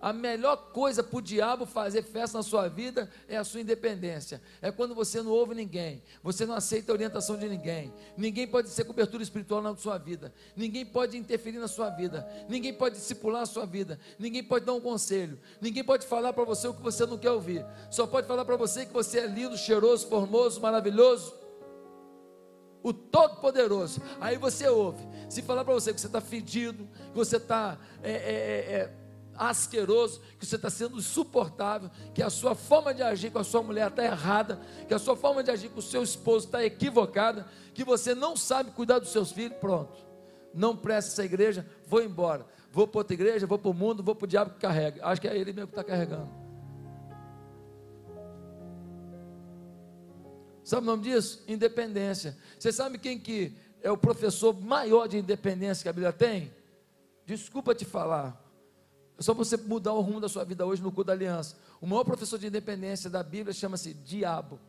A 0.00 0.12
melhor 0.12 0.56
coisa 0.72 1.02
para 1.02 1.18
o 1.18 1.22
diabo 1.22 1.66
fazer 1.66 2.02
festa 2.02 2.38
na 2.38 2.42
sua 2.42 2.68
vida 2.68 3.10
é 3.28 3.36
a 3.36 3.42
sua 3.42 3.60
independência. 3.60 4.40
É 4.62 4.70
quando 4.70 4.94
você 4.94 5.20
não 5.22 5.32
ouve 5.32 5.54
ninguém, 5.56 6.00
você 6.22 6.46
não 6.46 6.54
aceita 6.54 6.92
a 6.92 6.94
orientação 6.94 7.36
de 7.36 7.48
ninguém. 7.48 7.92
Ninguém 8.16 8.46
pode 8.46 8.68
ser 8.68 8.84
cobertura 8.84 9.22
espiritual 9.22 9.60
na 9.60 9.74
sua 9.74 9.98
vida. 9.98 10.32
Ninguém 10.54 10.86
pode 10.86 11.16
interferir 11.16 11.58
na 11.58 11.66
sua 11.66 11.90
vida. 11.90 12.28
Ninguém 12.48 12.72
pode 12.72 12.94
discipular 12.94 13.42
a 13.42 13.46
sua 13.46 13.66
vida. 13.66 13.98
Ninguém 14.18 14.44
pode 14.44 14.64
dar 14.64 14.74
um 14.74 14.80
conselho. 14.80 15.38
Ninguém 15.60 15.82
pode 15.82 16.06
falar 16.06 16.32
para 16.32 16.44
você 16.44 16.68
o 16.68 16.74
que 16.74 16.82
você 16.82 17.04
não 17.04 17.18
quer 17.18 17.32
ouvir. 17.32 17.66
Só 17.90 18.06
pode 18.06 18.28
falar 18.28 18.44
para 18.44 18.56
você 18.56 18.86
que 18.86 18.92
você 18.92 19.18
é 19.20 19.26
lindo, 19.26 19.56
cheiroso, 19.56 20.06
formoso, 20.06 20.60
maravilhoso. 20.60 21.34
O 22.84 22.92
Todo-Poderoso. 22.92 24.00
Aí 24.20 24.36
você 24.36 24.68
ouve. 24.68 25.02
Se 25.28 25.42
falar 25.42 25.64
para 25.64 25.74
você 25.74 25.92
que 25.92 26.00
você 26.00 26.06
está 26.06 26.20
fedido, 26.20 26.88
que 27.10 27.16
você 27.16 27.36
está. 27.36 27.76
É, 28.00 28.12
é, 28.12 28.14
é, 28.14 29.07
asqueroso, 29.38 30.20
que 30.38 30.44
você 30.44 30.56
está 30.56 30.68
sendo 30.68 30.98
insuportável, 30.98 31.90
que 32.12 32.22
a 32.22 32.28
sua 32.28 32.54
forma 32.54 32.92
de 32.92 33.02
agir 33.02 33.30
com 33.30 33.38
a 33.38 33.44
sua 33.44 33.62
mulher 33.62 33.88
está 33.88 34.04
errada, 34.04 34.60
que 34.86 34.92
a 34.92 34.98
sua 34.98 35.16
forma 35.16 35.42
de 35.42 35.50
agir 35.50 35.68
com 35.70 35.78
o 35.78 35.82
seu 35.82 36.02
esposo 36.02 36.46
está 36.46 36.64
equivocada, 36.64 37.46
que 37.72 37.84
você 37.84 38.14
não 38.14 38.36
sabe 38.36 38.72
cuidar 38.72 38.98
dos 38.98 39.10
seus 39.10 39.30
filhos, 39.32 39.56
pronto. 39.58 39.96
Não 40.52 40.76
presta 40.76 41.12
essa 41.12 41.24
igreja, 41.24 41.66
vou 41.86 42.02
embora. 42.02 42.44
Vou 42.72 42.86
para 42.86 42.98
outra 43.00 43.14
igreja, 43.14 43.46
vou 43.46 43.58
para 43.58 43.70
o 43.70 43.74
mundo, 43.74 44.02
vou 44.02 44.14
para 44.14 44.24
o 44.24 44.28
diabo 44.28 44.50
que 44.50 44.60
carrega. 44.60 45.06
Acho 45.06 45.20
que 45.20 45.28
é 45.28 45.36
ele 45.36 45.52
mesmo 45.52 45.68
que 45.68 45.72
está 45.72 45.84
carregando. 45.84 46.28
Sabe 50.64 50.82
o 50.82 50.86
nome 50.86 51.04
disso? 51.04 51.42
Independência. 51.48 52.36
Você 52.58 52.70
sabe 52.70 52.98
quem 52.98 53.18
que 53.18 53.56
é 53.80 53.90
o 53.90 53.96
professor 53.96 54.52
maior 54.60 55.06
de 55.06 55.16
independência 55.16 55.82
que 55.82 55.88
a 55.88 55.92
Bíblia 55.92 56.12
tem? 56.12 56.52
Desculpa 57.24 57.74
te 57.74 57.84
falar. 57.84 58.47
É 59.18 59.22
só 59.22 59.34
você 59.34 59.56
mudar 59.56 59.92
o 59.94 60.00
rumo 60.00 60.20
da 60.20 60.28
sua 60.28 60.44
vida 60.44 60.64
hoje 60.64 60.80
no 60.80 60.92
culto 60.92 61.08
da 61.08 61.12
aliança. 61.12 61.56
O 61.80 61.86
maior 61.86 62.04
professor 62.04 62.38
de 62.38 62.46
independência 62.46 63.10
da 63.10 63.20
Bíblia 63.20 63.52
chama-se 63.52 63.92
Diabo. 63.92 64.60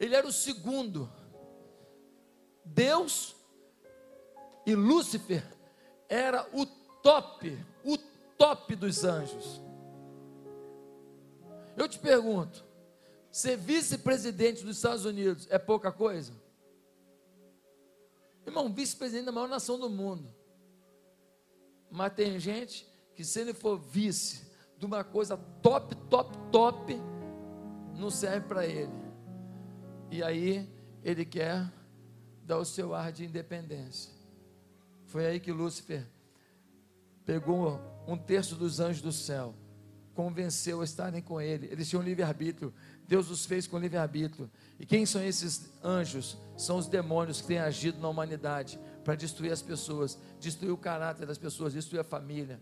Ele 0.00 0.16
era 0.16 0.26
o 0.26 0.32
segundo. 0.32 1.08
Deus 2.64 3.36
e 4.66 4.74
Lúcifer 4.74 5.44
era 6.08 6.44
o 6.52 6.66
top, 6.66 7.56
o 7.84 7.96
top 8.36 8.74
dos 8.74 9.04
anjos. 9.04 9.62
Eu 11.76 11.88
te 11.88 12.00
pergunto, 12.00 12.64
ser 13.30 13.56
vice-presidente 13.56 14.64
dos 14.64 14.76
Estados 14.76 15.04
Unidos 15.04 15.46
é 15.50 15.58
pouca 15.58 15.92
coisa? 15.92 16.32
Irmão, 18.44 18.72
vice-presidente 18.72 19.26
da 19.26 19.32
maior 19.32 19.48
nação 19.48 19.78
do 19.78 19.88
mundo. 19.88 20.41
Mas 21.92 22.14
tem 22.14 22.40
gente 22.40 22.90
que 23.14 23.22
se 23.22 23.38
ele 23.38 23.52
for 23.52 23.78
vice 23.78 24.50
de 24.78 24.86
uma 24.86 25.04
coisa 25.04 25.36
top, 25.36 25.94
top, 26.08 26.36
top, 26.50 26.96
não 27.94 28.10
serve 28.10 28.48
para 28.48 28.66
ele. 28.66 28.90
E 30.10 30.22
aí 30.22 30.68
ele 31.04 31.26
quer 31.26 31.70
dar 32.44 32.58
o 32.58 32.64
seu 32.64 32.94
ar 32.94 33.12
de 33.12 33.26
independência. 33.26 34.10
Foi 35.04 35.26
aí 35.26 35.38
que 35.38 35.52
Lúcifer 35.52 36.06
pegou 37.26 37.78
um 38.08 38.16
terço 38.16 38.56
dos 38.56 38.80
anjos 38.80 39.02
do 39.02 39.12
céu, 39.12 39.54
convenceu 40.14 40.80
a 40.80 40.84
estarem 40.84 41.20
com 41.20 41.40
ele. 41.40 41.68
Eles 41.70 41.90
tinham 41.90 42.02
livre-arbítrio. 42.02 42.72
Deus 43.06 43.30
os 43.30 43.44
fez 43.44 43.66
com 43.66 43.78
livre-arbítrio. 43.78 44.50
E 44.80 44.86
quem 44.86 45.04
são 45.04 45.22
esses 45.22 45.70
anjos? 45.84 46.38
São 46.56 46.78
os 46.78 46.86
demônios 46.86 47.42
que 47.42 47.48
têm 47.48 47.58
agido 47.58 48.00
na 48.00 48.08
humanidade 48.08 48.80
para 49.04 49.14
destruir 49.14 49.52
as 49.52 49.62
pessoas, 49.62 50.18
destruir 50.40 50.72
o 50.72 50.76
caráter 50.76 51.26
das 51.26 51.38
pessoas, 51.38 51.72
destruir 51.72 52.00
a 52.00 52.04
família. 52.04 52.60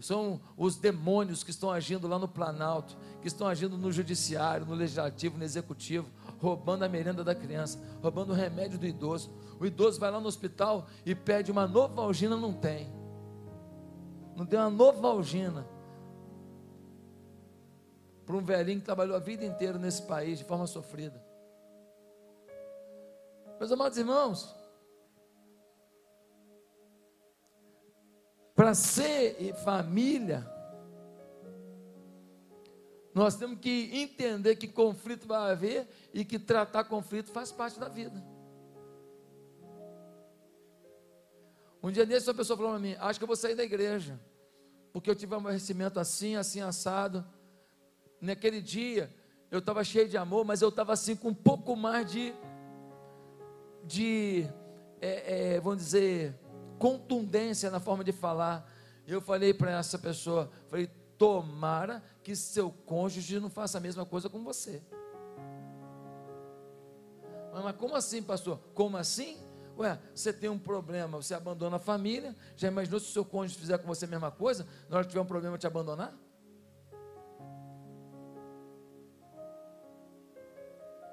São 0.00 0.40
os 0.56 0.76
demônios 0.76 1.44
que 1.44 1.50
estão 1.50 1.70
agindo 1.70 2.08
lá 2.08 2.18
no 2.18 2.26
Planalto, 2.26 2.96
que 3.20 3.28
estão 3.28 3.46
agindo 3.46 3.76
no 3.76 3.92
Judiciário, 3.92 4.64
no 4.64 4.74
Legislativo, 4.74 5.36
no 5.36 5.44
Executivo, 5.44 6.08
roubando 6.38 6.84
a 6.84 6.88
merenda 6.88 7.22
da 7.22 7.34
criança, 7.34 7.78
roubando 8.02 8.30
o 8.30 8.34
remédio 8.34 8.78
do 8.78 8.86
idoso. 8.86 9.30
O 9.58 9.66
idoso 9.66 10.00
vai 10.00 10.10
lá 10.10 10.18
no 10.18 10.26
hospital 10.26 10.86
e 11.04 11.14
pede 11.14 11.52
uma 11.52 11.66
nova 11.66 12.00
algina, 12.00 12.34
não 12.36 12.52
tem. 12.52 12.90
Não 14.34 14.46
tem 14.46 14.58
uma 14.58 14.70
nova 14.70 15.08
algina. 15.08 15.66
Para 18.24 18.36
um 18.36 18.44
velhinho 18.44 18.78
que 18.78 18.86
trabalhou 18.86 19.16
a 19.16 19.20
vida 19.20 19.44
inteira 19.44 19.78
nesse 19.78 20.02
país 20.02 20.38
de 20.38 20.44
forma 20.44 20.66
sofrida. 20.66 21.22
Meus 23.58 23.70
amados 23.70 23.98
irmãos, 23.98 24.54
Para 28.60 28.74
ser 28.74 29.54
família, 29.64 30.46
nós 33.14 33.34
temos 33.34 33.58
que 33.58 33.88
entender 33.90 34.56
que 34.56 34.68
conflito 34.68 35.26
vai 35.26 35.52
haver 35.52 35.88
e 36.12 36.26
que 36.26 36.38
tratar 36.38 36.84
conflito 36.84 37.30
faz 37.30 37.50
parte 37.50 37.80
da 37.80 37.88
vida. 37.88 38.22
Um 41.82 41.90
dia 41.90 42.04
desse, 42.04 42.28
uma 42.28 42.34
pessoa 42.34 42.54
falou 42.54 42.72
para 42.72 42.80
mim: 42.80 42.94
Acho 43.00 43.18
que 43.18 43.22
eu 43.22 43.26
vou 43.26 43.34
sair 43.34 43.54
da 43.54 43.64
igreja, 43.64 44.20
porque 44.92 45.08
eu 45.08 45.16
tive 45.16 45.32
um 45.34 45.38
aborrecimento 45.38 45.98
assim, 45.98 46.36
assim, 46.36 46.60
assado. 46.60 47.24
Naquele 48.20 48.60
dia, 48.60 49.10
eu 49.50 49.60
estava 49.60 49.82
cheio 49.82 50.06
de 50.06 50.18
amor, 50.18 50.44
mas 50.44 50.60
eu 50.60 50.68
estava 50.68 50.92
assim 50.92 51.16
com 51.16 51.28
um 51.28 51.34
pouco 51.34 51.74
mais 51.74 52.12
de, 52.12 52.34
de 53.84 54.46
é, 55.00 55.54
é, 55.54 55.60
vamos 55.60 55.78
dizer, 55.78 56.38
contundência 56.80 57.70
na 57.70 57.78
forma 57.78 58.02
de 58.02 58.10
falar. 58.10 58.66
Eu 59.06 59.20
falei 59.20 59.52
para 59.52 59.70
essa 59.70 59.98
pessoa, 59.98 60.50
falei, 60.66 60.86
tomara 61.18 62.02
que 62.22 62.34
seu 62.34 62.70
cônjuge 62.70 63.38
não 63.38 63.50
faça 63.50 63.76
a 63.76 63.80
mesma 63.80 64.06
coisa 64.06 64.30
com 64.30 64.42
você. 64.42 64.82
Mas 67.52 67.76
como 67.76 67.94
assim, 67.94 68.22
pastor? 68.22 68.58
Como 68.74 68.96
assim? 68.96 69.36
Ué, 69.78 69.98
você 70.14 70.32
tem 70.32 70.48
um 70.48 70.58
problema, 70.58 71.20
você 71.20 71.34
abandona 71.34 71.76
a 71.76 71.78
família, 71.78 72.34
já 72.56 72.68
imaginou 72.68 72.98
se 72.98 73.10
o 73.10 73.12
seu 73.12 73.24
cônjuge 73.24 73.58
fizer 73.58 73.76
com 73.78 73.86
você 73.86 74.06
a 74.06 74.08
mesma 74.08 74.30
coisa, 74.30 74.66
na 74.88 74.96
hora 74.96 75.04
que 75.04 75.10
tiver 75.10 75.20
um 75.20 75.26
problema 75.26 75.58
te 75.58 75.66
abandonar? 75.66 76.14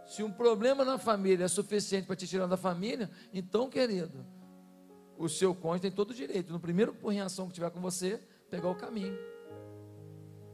Se 0.05 0.23
um 0.23 0.31
problema 0.31 0.85
na 0.85 0.97
família 0.97 1.43
é 1.43 1.47
suficiente 1.49 2.07
para 2.07 2.15
te 2.15 2.25
tirar 2.25 2.47
da 2.47 2.55
família, 2.55 3.09
então, 3.33 3.69
querido, 3.69 4.25
o 5.17 5.27
seu 5.27 5.53
cônjuge 5.55 5.81
tem 5.81 5.91
todo 5.91 6.11
o 6.11 6.13
direito, 6.13 6.53
no 6.53 6.59
primeiro 6.59 6.95
reação 7.07 7.47
que 7.47 7.53
tiver 7.53 7.69
com 7.71 7.81
você, 7.81 8.21
pegar 8.49 8.69
o 8.69 8.75
caminho. 8.75 9.17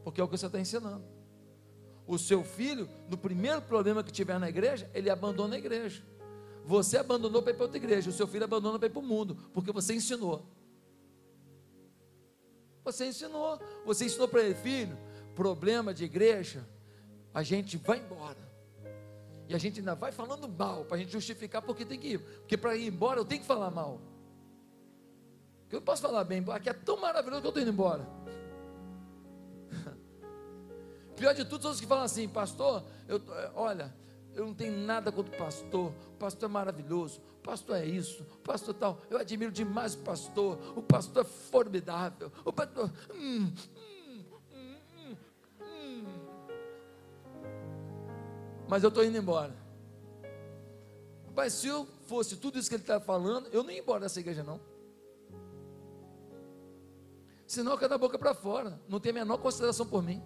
Porque 0.04 0.22
é 0.22 0.24
o 0.24 0.28
que 0.28 0.38
você 0.38 0.46
está 0.46 0.60
ensinando. 0.60 1.04
O 2.06 2.18
seu 2.18 2.44
filho, 2.44 2.90
no 3.10 3.18
primeiro 3.18 3.62
problema 3.62 4.04
que 4.04 4.12
tiver 4.12 4.40
na 4.40 4.50
igreja, 4.50 4.90
ele 4.94 5.10
abandona 5.10 5.56
a 5.56 5.58
igreja. 5.58 6.04
Você 6.66 6.98
abandonou 6.98 7.42
para 7.42 7.52
ir 7.52 7.56
para 7.56 7.64
outra 7.64 7.78
igreja, 7.78 8.10
o 8.10 8.14
seu 8.14 8.28
filho 8.28 8.44
abandona 8.44 8.80
para 8.80 8.88
ir 8.88 8.92
para 8.92 9.02
o 9.02 9.06
mundo, 9.06 9.38
porque 9.54 9.72
você 9.72 9.94
ensinou. 9.94 10.46
Você 12.84 13.06
ensinou, 13.06 13.60
você 13.86 14.06
ensinou 14.06 14.28
para 14.28 14.44
ele, 14.44 14.56
filho, 14.56 14.98
problema 15.36 15.94
de 15.94 16.04
igreja, 16.04 16.68
a 17.34 17.44
gente 17.44 17.78
vai 17.78 18.00
embora. 18.00 18.44
E 19.48 19.54
a 19.54 19.58
gente 19.58 19.80
ainda 19.80 19.96
vai 19.96 20.12
falando 20.12 20.48
mal, 20.48 20.86
para 20.86 20.96
a 20.96 21.00
gente 21.00 21.12
justificar 21.12 21.62
porque 21.62 21.86
tem 21.86 22.00
que 22.00 22.14
ir. 22.14 22.20
Porque 22.20 22.58
para 22.58 22.76
ir 22.76 22.88
embora 22.88 23.20
eu 23.20 23.26
tenho 23.26 23.42
que 23.42 23.48
falar 23.48 23.72
mal. 23.72 24.13
Eu 25.74 25.82
posso 25.82 26.04
falar 26.04 26.24
bem, 26.24 26.46
aqui 26.50 26.70
é 26.70 26.74
tão 26.74 26.98
maravilhoso 26.98 27.42
que 27.42 27.48
eu 27.48 27.50
estou 27.50 27.64
indo 27.64 27.72
embora. 27.72 28.08
Pior 31.18 31.34
de 31.34 31.44
tudo, 31.44 31.64
todos 31.64 31.82
que 31.82 31.88
falam 31.88 32.04
assim, 32.04 32.30
pastor, 32.30 32.84
eu, 33.08 33.20
olha, 33.56 33.92
eu 34.36 34.46
não 34.46 34.54
tenho 34.54 34.78
nada 34.86 35.12
contra 35.12 35.34
o 35.34 35.38
pastor, 35.38 35.92
o 36.14 36.18
pastor 36.20 36.48
é 36.48 36.54
maravilhoso, 36.54 37.22
o 37.40 37.42
pastor 37.42 37.78
é 37.78 37.86
isso, 37.88 38.22
o 38.22 38.38
pastor 38.38 38.76
tal, 38.76 39.02
eu 39.10 39.18
admiro 39.18 39.52
demais 39.52 39.96
o 39.96 39.98
pastor, 40.04 40.60
o 40.78 40.84
pastor 40.84 41.26
é 41.26 41.28
formidável, 41.28 42.32
o 42.46 42.54
pastor. 42.54 42.92
Hum, 43.12 43.52
hum, 43.76 44.26
hum, 44.54 45.16
hum. 45.60 46.06
Mas 48.70 48.84
eu 48.84 48.90
estou 48.90 49.04
indo 49.04 49.18
embora. 49.18 49.56
Mas 51.36 51.54
se 51.54 51.66
eu 51.66 51.88
fosse 52.06 52.36
tudo 52.38 52.60
isso 52.60 52.70
que 52.70 52.76
ele 52.76 52.84
está 52.84 53.00
falando, 53.00 53.48
eu 53.48 53.64
não 53.64 53.72
ia 53.72 53.80
embora 53.80 54.02
dessa 54.02 54.20
igreja, 54.20 54.44
não. 54.44 54.72
Senão 57.54 57.78
quero 57.78 57.90
da 57.90 58.00
boca 58.00 58.18
para 58.18 58.34
fora, 58.34 58.82
não 58.90 59.00
tem 59.00 59.12
a 59.12 59.14
menor 59.14 59.38
consideração 59.38 59.86
por 59.86 60.02
mim. 60.02 60.24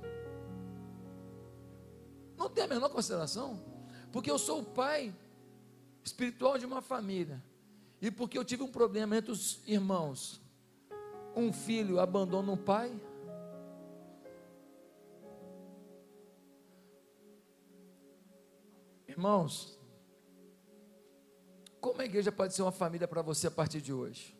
Não 2.38 2.50
tem 2.50 2.64
a 2.64 2.68
menor 2.68 2.88
consideração. 2.88 3.62
Porque 4.14 4.32
eu 4.32 4.40
sou 4.40 4.62
o 4.62 4.64
pai 4.64 5.14
espiritual 6.02 6.58
de 6.58 6.66
uma 6.66 6.82
família. 6.82 7.44
E 8.02 8.10
porque 8.10 8.38
eu 8.38 8.46
tive 8.46 8.64
um 8.64 8.72
problema 8.72 9.18
entre 9.18 9.30
os 9.30 9.60
irmãos. 9.68 10.42
Um 11.36 11.52
filho 11.52 12.00
abandona 12.00 12.50
um 12.50 12.56
pai. 12.56 12.98
Irmãos, 19.06 19.78
como 21.82 22.02
a 22.02 22.06
igreja 22.06 22.32
pode 22.32 22.54
ser 22.54 22.62
uma 22.62 22.72
família 22.72 23.06
para 23.06 23.22
você 23.22 23.48
a 23.48 23.52
partir 23.52 23.82
de 23.82 23.92
hoje? 23.92 24.37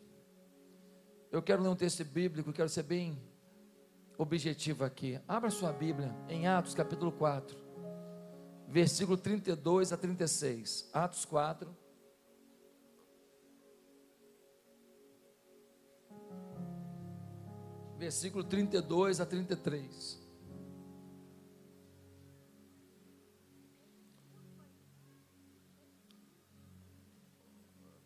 Eu 1.30 1.42
quero 1.42 1.62
ler 1.62 1.68
um 1.68 1.76
texto 1.76 2.04
bíblico, 2.04 2.52
quero 2.52 2.68
ser 2.68 2.82
bem 2.82 3.18
objetivo 4.16 4.84
aqui. 4.84 5.20
Abra 5.28 5.50
sua 5.50 5.72
Bíblia 5.72 6.14
em 6.28 6.46
Atos 6.46 6.74
capítulo 6.74 7.12
4 7.12 7.68
versículo 8.68 9.16
32 9.16 9.92
a 9.92 9.96
36. 9.96 10.90
Atos 10.92 11.24
4. 11.24 11.74
Versículo 17.96 18.44
32 18.44 19.20
a 19.20 19.26
33. 19.26 20.28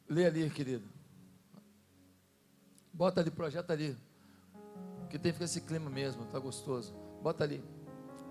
Lê 0.08 0.26
ali, 0.26 0.48
querido. 0.50 0.91
Bota 2.92 3.20
ali, 3.20 3.30
projeta 3.30 3.72
ali. 3.72 3.96
Que 5.08 5.18
tem 5.18 5.30
que 5.30 5.34
ficar 5.34 5.44
esse 5.44 5.60
clima 5.60 5.90
mesmo, 5.90 6.24
tá 6.26 6.38
gostoso. 6.38 6.94
Bota 7.22 7.44
ali. 7.44 7.62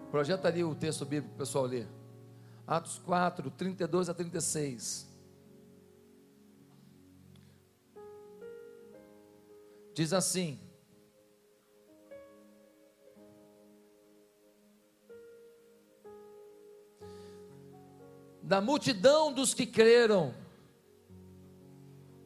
Projeta 0.10 0.48
ali 0.48 0.64
o 0.64 0.76
texto 0.76 1.06
bíblico, 1.06 1.36
pessoal 1.38 1.66
ler. 1.66 1.88
Atos 2.68 3.00
4, 3.00 3.50
32 3.52 4.10
a 4.10 4.14
36. 4.14 5.10
Diz 9.94 10.14
assim: 10.14 10.60
Da 18.42 18.60
multidão 18.60 19.32
dos 19.32 19.54
que 19.54 19.66
creram, 19.66 20.34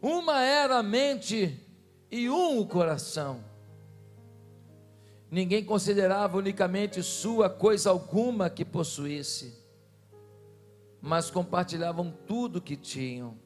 uma 0.02 0.42
era 0.42 0.78
a 0.78 0.84
mente 0.84 1.65
e 2.20 2.30
um 2.30 2.60
o 2.60 2.66
coração. 2.66 3.44
Ninguém 5.30 5.64
considerava 5.64 6.38
unicamente 6.38 7.02
sua 7.02 7.50
coisa 7.50 7.90
alguma 7.90 8.50
que 8.50 8.64
possuísse 8.64 9.66
mas 11.06 11.30
compartilhavam 11.30 12.12
tudo 12.26 12.60
que 12.60 12.76
tinham. 12.76 13.38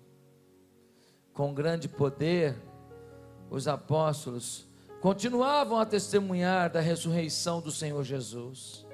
Com 1.33 1.53
grande 1.53 1.89
poder, 1.89 2.55
os 3.49 3.67
apóstolos 3.67 4.65
continuavam 5.01 5.77
a 5.77 5.85
testemunhar 5.85 6.69
da 6.69 6.79
ressurreição 6.79 7.59
do 7.59 7.69
Senhor 7.69 8.01
Jesus. 8.05 8.85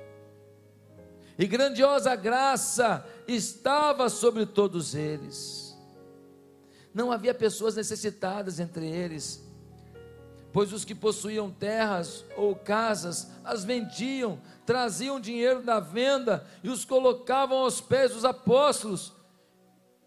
E 1.38 1.46
grandiosa 1.46 2.16
graça 2.16 3.06
estava 3.28 4.10
sobre 4.10 4.48
todos 4.48 4.96
eles. 4.96 5.78
Não 6.92 7.12
havia 7.12 7.36
pessoas 7.36 7.76
necessitadas 7.76 8.60
entre 8.60 8.90
eles 8.90 9.45
pois 10.56 10.72
os 10.72 10.86
que 10.86 10.96
possuíam 10.96 11.52
terras 11.52 12.24
ou 12.38 12.56
casas 12.56 13.30
as 13.44 13.66
vendiam, 13.66 14.40
traziam 14.66 15.20
dinheiro 15.20 15.62
da 15.62 15.82
venda 15.82 16.48
e 16.64 16.70
os 16.70 16.86
colocavam 16.86 17.58
aos 17.58 17.82
pés 17.82 18.14
dos 18.14 18.24
apóstolos 18.24 19.12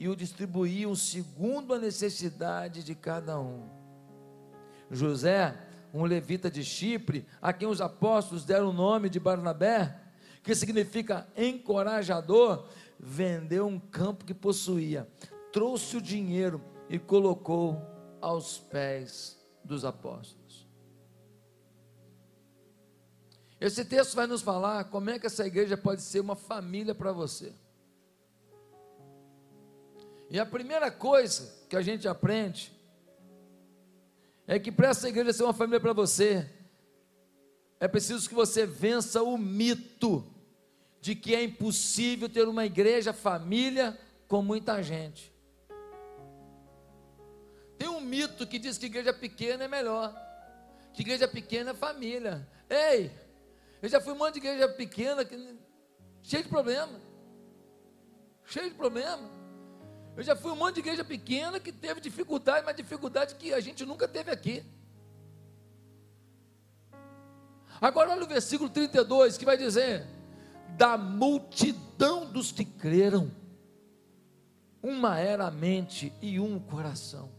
e 0.00 0.08
o 0.08 0.16
distribuíam 0.16 0.94
segundo 0.94 1.74
a 1.74 1.78
necessidade 1.78 2.82
de 2.82 2.94
cada 2.94 3.38
um. 3.38 3.68
José, 4.90 5.54
um 5.92 6.04
levita 6.04 6.50
de 6.50 6.64
Chipre, 6.64 7.26
a 7.42 7.52
quem 7.52 7.68
os 7.68 7.82
apóstolos 7.82 8.46
deram 8.46 8.70
o 8.70 8.72
nome 8.72 9.10
de 9.10 9.20
Barnabé, 9.20 10.00
que 10.42 10.54
significa 10.54 11.28
encorajador, 11.36 12.64
vendeu 12.98 13.66
um 13.66 13.78
campo 13.78 14.24
que 14.24 14.32
possuía, 14.32 15.06
trouxe 15.52 15.98
o 15.98 16.00
dinheiro 16.00 16.64
e 16.88 16.98
colocou 16.98 17.82
aos 18.18 18.56
pés 18.56 19.36
dos 19.62 19.84
apóstolos. 19.84 20.37
Esse 23.60 23.84
texto 23.84 24.14
vai 24.14 24.26
nos 24.26 24.42
falar 24.42 24.84
como 24.84 25.10
é 25.10 25.18
que 25.18 25.26
essa 25.26 25.46
igreja 25.46 25.76
pode 25.76 26.02
ser 26.02 26.20
uma 26.20 26.36
família 26.36 26.94
para 26.94 27.12
você. 27.12 27.52
E 30.30 30.38
a 30.38 30.46
primeira 30.46 30.90
coisa 30.90 31.52
que 31.68 31.76
a 31.76 31.82
gente 31.82 32.06
aprende 32.06 32.72
é 34.46 34.58
que 34.58 34.70
para 34.70 34.88
essa 34.88 35.08
igreja 35.08 35.32
ser 35.32 35.42
uma 35.42 35.52
família 35.52 35.80
para 35.80 35.92
você, 35.92 36.48
é 37.80 37.88
preciso 37.88 38.28
que 38.28 38.34
você 38.34 38.64
vença 38.64 39.22
o 39.22 39.36
mito 39.36 40.24
de 41.00 41.14
que 41.14 41.34
é 41.34 41.42
impossível 41.42 42.28
ter 42.28 42.46
uma 42.46 42.64
igreja 42.64 43.12
família 43.12 43.98
com 44.26 44.42
muita 44.42 44.82
gente. 44.82 45.32
Tem 47.76 47.88
um 47.88 48.00
mito 48.00 48.46
que 48.46 48.58
diz 48.58 48.76
que 48.78 48.86
igreja 48.86 49.12
pequena 49.12 49.64
é 49.64 49.68
melhor, 49.68 50.14
que 50.92 51.02
igreja 51.02 51.26
pequena 51.26 51.70
é 51.70 51.74
família. 51.74 52.46
Ei, 52.68 53.10
eu 53.80 53.88
já 53.88 54.00
fui 54.00 54.12
um 54.12 54.16
monte 54.16 54.34
de 54.34 54.40
igreja 54.40 54.68
pequena, 54.68 55.24
que, 55.24 55.56
cheio 56.22 56.42
de 56.42 56.48
problema. 56.48 57.00
Cheio 58.44 58.70
de 58.70 58.74
problema. 58.74 59.30
Eu 60.16 60.22
já 60.22 60.34
fui 60.34 60.50
um 60.50 60.56
monte 60.56 60.74
de 60.74 60.80
igreja 60.80 61.04
pequena 61.04 61.60
que 61.60 61.70
teve 61.70 62.00
dificuldade, 62.00 62.66
mas 62.66 62.74
dificuldade 62.74 63.36
que 63.36 63.54
a 63.54 63.60
gente 63.60 63.86
nunca 63.86 64.08
teve 64.08 64.30
aqui. 64.30 64.64
Agora 67.80 68.10
olha 68.10 68.24
o 68.24 68.26
versículo 68.26 68.68
32 68.68 69.38
que 69.38 69.44
vai 69.44 69.56
dizer: 69.56 70.04
da 70.76 70.98
multidão 70.98 72.26
dos 72.26 72.50
que 72.50 72.64
creram, 72.64 73.30
uma 74.82 75.18
era 75.18 75.46
a 75.46 75.50
mente 75.50 76.12
e 76.20 76.40
um 76.40 76.56
o 76.56 76.60
coração. 76.60 77.37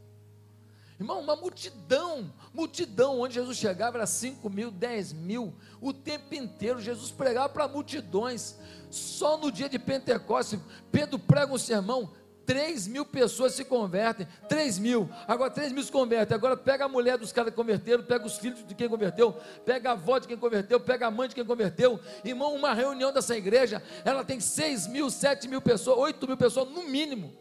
Irmão, 0.99 1.21
uma 1.21 1.35
multidão, 1.35 2.29
multidão, 2.53 3.21
onde 3.21 3.35
Jesus 3.35 3.57
chegava 3.57 3.97
era 3.97 4.05
5 4.05 4.49
mil, 4.49 4.69
10 4.69 5.13
mil, 5.13 5.55
o 5.79 5.93
tempo 5.93 6.35
inteiro, 6.35 6.81
Jesus 6.81 7.09
pregava 7.09 7.47
para 7.47 7.69
multidões, 7.69 8.57
só 8.89 9.37
no 9.37 9.49
dia 9.49 9.69
de 9.69 9.79
Pentecostes, 9.79 10.59
Pedro 10.91 11.17
prega 11.17 11.53
um 11.53 11.57
sermão, 11.57 12.11
3 12.45 12.87
mil 12.87 13.05
pessoas 13.05 13.53
se 13.53 13.63
convertem, 13.63 14.27
3 14.49 14.77
mil, 14.77 15.09
agora 15.25 15.49
3 15.49 15.71
mil 15.71 15.83
se 15.83 15.91
convertem, 15.91 16.35
agora 16.35 16.57
pega 16.57 16.83
a 16.83 16.89
mulher 16.89 17.17
dos 17.17 17.31
caras 17.31 17.51
que 17.51 17.55
converteram, 17.55 18.03
pega 18.03 18.25
os 18.25 18.37
filhos 18.37 18.67
de 18.67 18.75
quem 18.75 18.89
converteu, 18.89 19.31
pega 19.63 19.91
a 19.91 19.93
avó 19.93 20.17
de 20.17 20.27
quem 20.27 20.35
converteu, 20.35 20.81
pega 20.81 21.07
a 21.07 21.11
mãe 21.11 21.29
de 21.29 21.35
quem 21.35 21.45
converteu, 21.45 21.97
irmão, 22.25 22.53
uma 22.53 22.73
reunião 22.73 23.13
dessa 23.13 23.37
igreja, 23.37 23.81
ela 24.03 24.25
tem 24.25 24.41
6 24.41 24.87
mil, 24.87 25.09
7 25.09 25.47
mil 25.47 25.61
pessoas, 25.61 25.97
8 25.97 26.27
mil 26.27 26.35
pessoas 26.35 26.67
no 26.67 26.83
mínimo, 26.83 27.31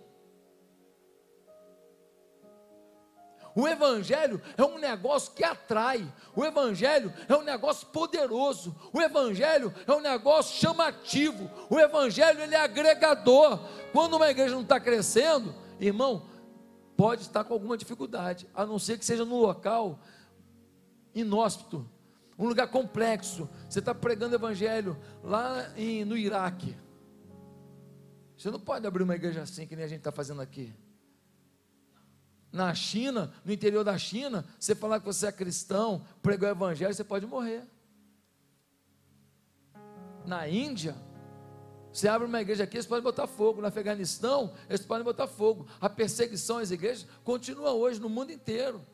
O 3.58 3.66
Evangelho 3.66 4.40
é 4.56 4.62
um 4.62 4.78
negócio 4.78 5.32
que 5.32 5.42
atrai, 5.42 6.14
o 6.36 6.44
Evangelho 6.44 7.12
é 7.28 7.34
um 7.34 7.42
negócio 7.42 7.88
poderoso, 7.88 8.72
o 8.92 9.00
Evangelho 9.00 9.74
é 9.84 9.92
um 9.92 10.00
negócio 10.00 10.60
chamativo, 10.60 11.50
o 11.68 11.76
Evangelho 11.76 12.40
ele 12.40 12.54
é 12.54 12.60
agregador. 12.60 13.58
Quando 13.92 14.14
uma 14.14 14.30
igreja 14.30 14.54
não 14.54 14.62
está 14.62 14.78
crescendo, 14.78 15.52
irmão, 15.80 16.28
pode 16.96 17.22
estar 17.22 17.42
com 17.42 17.52
alguma 17.52 17.76
dificuldade, 17.76 18.48
a 18.54 18.64
não 18.64 18.78
ser 18.78 18.96
que 18.96 19.04
seja 19.04 19.24
num 19.24 19.40
local 19.40 19.98
inóspito, 21.12 21.84
um 22.38 22.46
lugar 22.46 22.68
complexo. 22.68 23.50
Você 23.68 23.80
está 23.80 23.92
pregando 23.92 24.36
Evangelho 24.36 24.96
lá 25.20 25.68
em, 25.76 26.04
no 26.04 26.16
Iraque. 26.16 26.76
Você 28.36 28.52
não 28.52 28.60
pode 28.60 28.86
abrir 28.86 29.02
uma 29.02 29.16
igreja 29.16 29.42
assim 29.42 29.66
que 29.66 29.74
nem 29.74 29.84
a 29.84 29.88
gente 29.88 29.98
está 29.98 30.12
fazendo 30.12 30.40
aqui 30.40 30.72
na 32.52 32.74
China, 32.74 33.32
no 33.44 33.52
interior 33.52 33.84
da 33.84 33.96
China, 33.98 34.44
você 34.58 34.74
falar 34.74 35.00
que 35.00 35.06
você 35.06 35.26
é 35.26 35.32
cristão, 35.32 36.04
pregar 36.22 36.50
o 36.50 36.56
evangelho, 36.56 36.94
você 36.94 37.04
pode 37.04 37.26
morrer. 37.26 37.62
Na 40.24 40.48
Índia, 40.48 40.94
você 41.92 42.08
abre 42.08 42.26
uma 42.26 42.40
igreja 42.40 42.64
aqui, 42.64 42.76
eles 42.76 42.86
podem 42.86 43.02
botar 43.02 43.26
fogo. 43.26 43.60
No 43.60 43.66
Afeganistão, 43.66 44.52
eles 44.68 44.84
podem 44.84 45.04
botar 45.04 45.26
fogo. 45.26 45.66
A 45.80 45.88
perseguição 45.88 46.58
às 46.58 46.70
igrejas 46.70 47.06
continua 47.24 47.72
hoje 47.72 48.00
no 48.00 48.08
mundo 48.08 48.30
inteiro. 48.30 48.84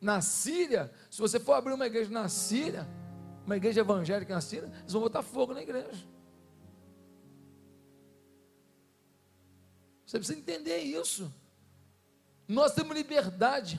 Na 0.00 0.20
Síria, 0.20 0.92
se 1.10 1.20
você 1.20 1.40
for 1.40 1.54
abrir 1.54 1.72
uma 1.72 1.86
igreja 1.86 2.10
na 2.10 2.28
Síria, 2.28 2.88
uma 3.44 3.56
igreja 3.56 3.80
evangélica 3.80 4.34
na 4.34 4.40
Síria, 4.40 4.70
eles 4.80 4.92
vão 4.92 5.02
botar 5.02 5.22
fogo 5.22 5.52
na 5.54 5.62
igreja. 5.62 6.06
Você 10.08 10.18
precisa 10.18 10.38
entender 10.38 10.78
isso. 10.78 11.30
Nós 12.48 12.72
temos 12.72 12.96
liberdade. 12.96 13.78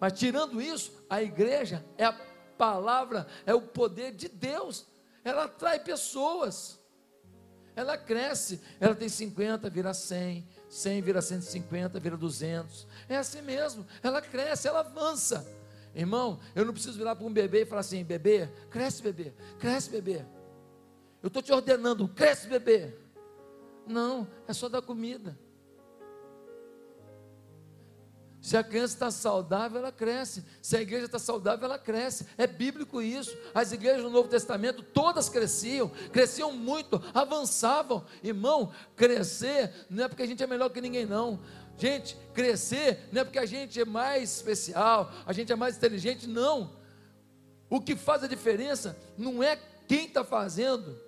Mas 0.00 0.14
tirando 0.14 0.60
isso, 0.60 0.92
a 1.08 1.22
igreja 1.22 1.84
é 1.96 2.04
a 2.04 2.12
palavra, 2.12 3.28
é 3.46 3.54
o 3.54 3.62
poder 3.62 4.10
de 4.10 4.28
Deus. 4.28 4.84
Ela 5.22 5.44
atrai 5.44 5.78
pessoas. 5.78 6.76
Ela 7.76 7.96
cresce. 7.96 8.60
Ela 8.80 8.96
tem 8.96 9.08
50, 9.08 9.70
vira 9.70 9.94
100. 9.94 10.44
100 10.68 11.02
vira 11.02 11.22
150, 11.22 12.00
vira 12.00 12.16
200. 12.16 12.84
É 13.08 13.16
assim 13.16 13.42
mesmo. 13.42 13.86
Ela 14.02 14.20
cresce, 14.20 14.66
ela 14.66 14.80
avança. 14.80 15.46
Irmão, 15.94 16.40
eu 16.56 16.64
não 16.64 16.72
preciso 16.72 16.98
virar 16.98 17.14
para 17.14 17.24
um 17.24 17.32
bebê 17.32 17.62
e 17.62 17.66
falar 17.66 17.82
assim: 17.82 18.02
bebê, 18.02 18.48
cresce, 18.70 19.00
bebê, 19.00 19.32
cresce, 19.60 19.88
bebê. 19.88 20.26
Eu 21.22 21.28
estou 21.28 21.42
te 21.42 21.52
ordenando, 21.52 22.08
cresce, 22.08 22.48
bebê. 22.48 23.06
Não, 23.88 24.28
é 24.46 24.52
só 24.52 24.68
dar 24.68 24.82
comida. 24.82 25.38
Se 28.40 28.56
a 28.56 28.62
criança 28.62 28.94
está 28.94 29.10
saudável, 29.10 29.78
ela 29.78 29.90
cresce. 29.90 30.44
Se 30.62 30.76
a 30.76 30.80
igreja 30.80 31.06
está 31.06 31.18
saudável, 31.18 31.64
ela 31.64 31.78
cresce. 31.78 32.26
É 32.38 32.46
bíblico 32.46 33.02
isso. 33.02 33.36
As 33.54 33.72
igrejas 33.72 34.02
do 34.02 34.10
Novo 34.10 34.28
Testamento, 34.28 34.82
todas 34.82 35.28
cresciam, 35.28 35.90
cresciam 36.12 36.52
muito, 36.52 37.02
avançavam. 37.12 38.04
Irmão, 38.22 38.72
crescer 38.94 39.86
não 39.90 40.04
é 40.04 40.08
porque 40.08 40.22
a 40.22 40.26
gente 40.26 40.42
é 40.42 40.46
melhor 40.46 40.70
que 40.70 40.80
ninguém, 40.80 41.04
não. 41.04 41.40
Gente, 41.76 42.16
crescer 42.32 43.08
não 43.12 43.22
é 43.22 43.24
porque 43.24 43.38
a 43.38 43.46
gente 43.46 43.80
é 43.80 43.84
mais 43.84 44.36
especial, 44.36 45.12
a 45.26 45.32
gente 45.32 45.52
é 45.52 45.56
mais 45.56 45.76
inteligente, 45.76 46.26
não. 46.26 46.76
O 47.68 47.80
que 47.80 47.96
faz 47.96 48.24
a 48.24 48.28
diferença 48.28 48.96
não 49.16 49.42
é 49.42 49.58
quem 49.86 50.06
está 50.06 50.24
fazendo, 50.24 50.98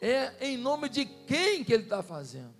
é 0.00 0.34
em 0.40 0.56
nome 0.56 0.88
de 0.88 1.04
quem 1.04 1.62
que 1.62 1.72
ele 1.72 1.84
está 1.84 2.02
fazendo. 2.02 2.54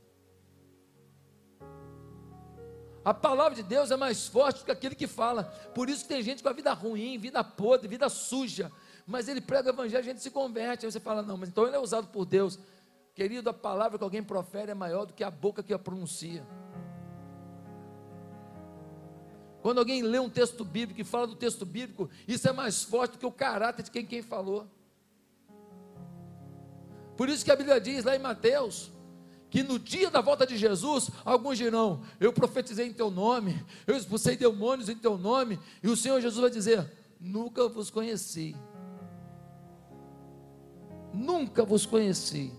A 3.03 3.15
palavra 3.15 3.55
de 3.55 3.63
Deus 3.63 3.91
é 3.91 3.97
mais 3.97 4.27
forte 4.27 4.59
do 4.59 4.67
que 4.67 4.71
aquele 4.71 4.95
que 4.95 5.07
fala. 5.07 5.45
Por 5.75 5.89
isso 5.89 6.07
tem 6.07 6.23
gente 6.23 6.43
com 6.43 6.49
a 6.49 6.53
vida 6.53 6.73
ruim, 6.73 7.19
vida 7.19 7.43
podre, 7.43 7.89
vida 7.89 8.09
suja. 8.11 8.71
Mas 9.07 9.27
ele 9.27 9.41
prega 9.41 9.71
o 9.71 9.73
evangelho, 9.73 10.01
a 10.01 10.05
gente 10.05 10.21
se 10.21 10.31
converte. 10.31 10.85
Aí 10.85 10.93
você 10.93 11.01
fala, 11.01 11.23
não, 11.23 11.37
mas 11.37 11.49
então 11.49 11.67
ele 11.67 11.77
é 11.77 11.79
usado 11.79 12.09
por 12.09 12.27
Deus. 12.27 12.59
Querido, 13.15 13.49
a 13.49 13.55
palavra 13.55 13.97
que 13.97 14.05
alguém 14.05 14.23
profere 14.23 14.71
é 14.71 14.75
maior 14.75 15.07
do 15.07 15.15
que 15.15 15.25
a 15.25 15.31
boca 15.31 15.63
que 15.63 15.73
a 15.73 15.79
pronuncia. 15.79 16.47
Quando 19.63 19.79
alguém 19.79 20.03
lê 20.03 20.19
um 20.19 20.31
texto 20.31 20.65
bíblico 20.65 21.01
e 21.01 21.05
fala 21.05 21.27
do 21.27 21.37
texto 21.37 21.67
bíblico, 21.67 22.09
isso 22.29 22.49
é 22.49 22.53
mais 22.53 22.83
forte 22.83 23.13
do 23.13 23.19
que 23.19 23.27
o 23.27 23.33
caráter 23.33 23.83
de 23.83 23.91
quem, 23.91 24.07
quem 24.07 24.23
falou. 24.23 24.67
Por 27.21 27.29
isso 27.29 27.45
que 27.45 27.51
a 27.51 27.57
Bíblia 27.57 27.79
diz 27.79 28.03
lá 28.03 28.17
em 28.17 28.19
Mateus, 28.19 28.91
que 29.51 29.63
no 29.63 29.79
dia 29.79 30.11
da 30.11 30.23
volta 30.23 30.47
de 30.47 30.57
Jesus, 30.57 31.11
alguns 31.23 31.59
dirão: 31.59 32.03
Eu 32.19 32.33
profetizei 32.33 32.87
em 32.87 32.95
teu 32.95 33.11
nome, 33.11 33.63
eu 33.87 33.95
expulsei 33.95 34.39
demônios 34.39 34.89
em 34.89 34.97
teu 34.97 35.19
nome, 35.19 35.61
e 35.83 35.89
o 35.89 35.95
Senhor 35.95 36.19
Jesus 36.19 36.41
vai 36.41 36.49
dizer: 36.49 36.91
Nunca 37.21 37.69
vos 37.69 37.91
conheci. 37.91 38.57
Nunca 41.13 41.63
vos 41.63 41.85
conheci, 41.85 42.55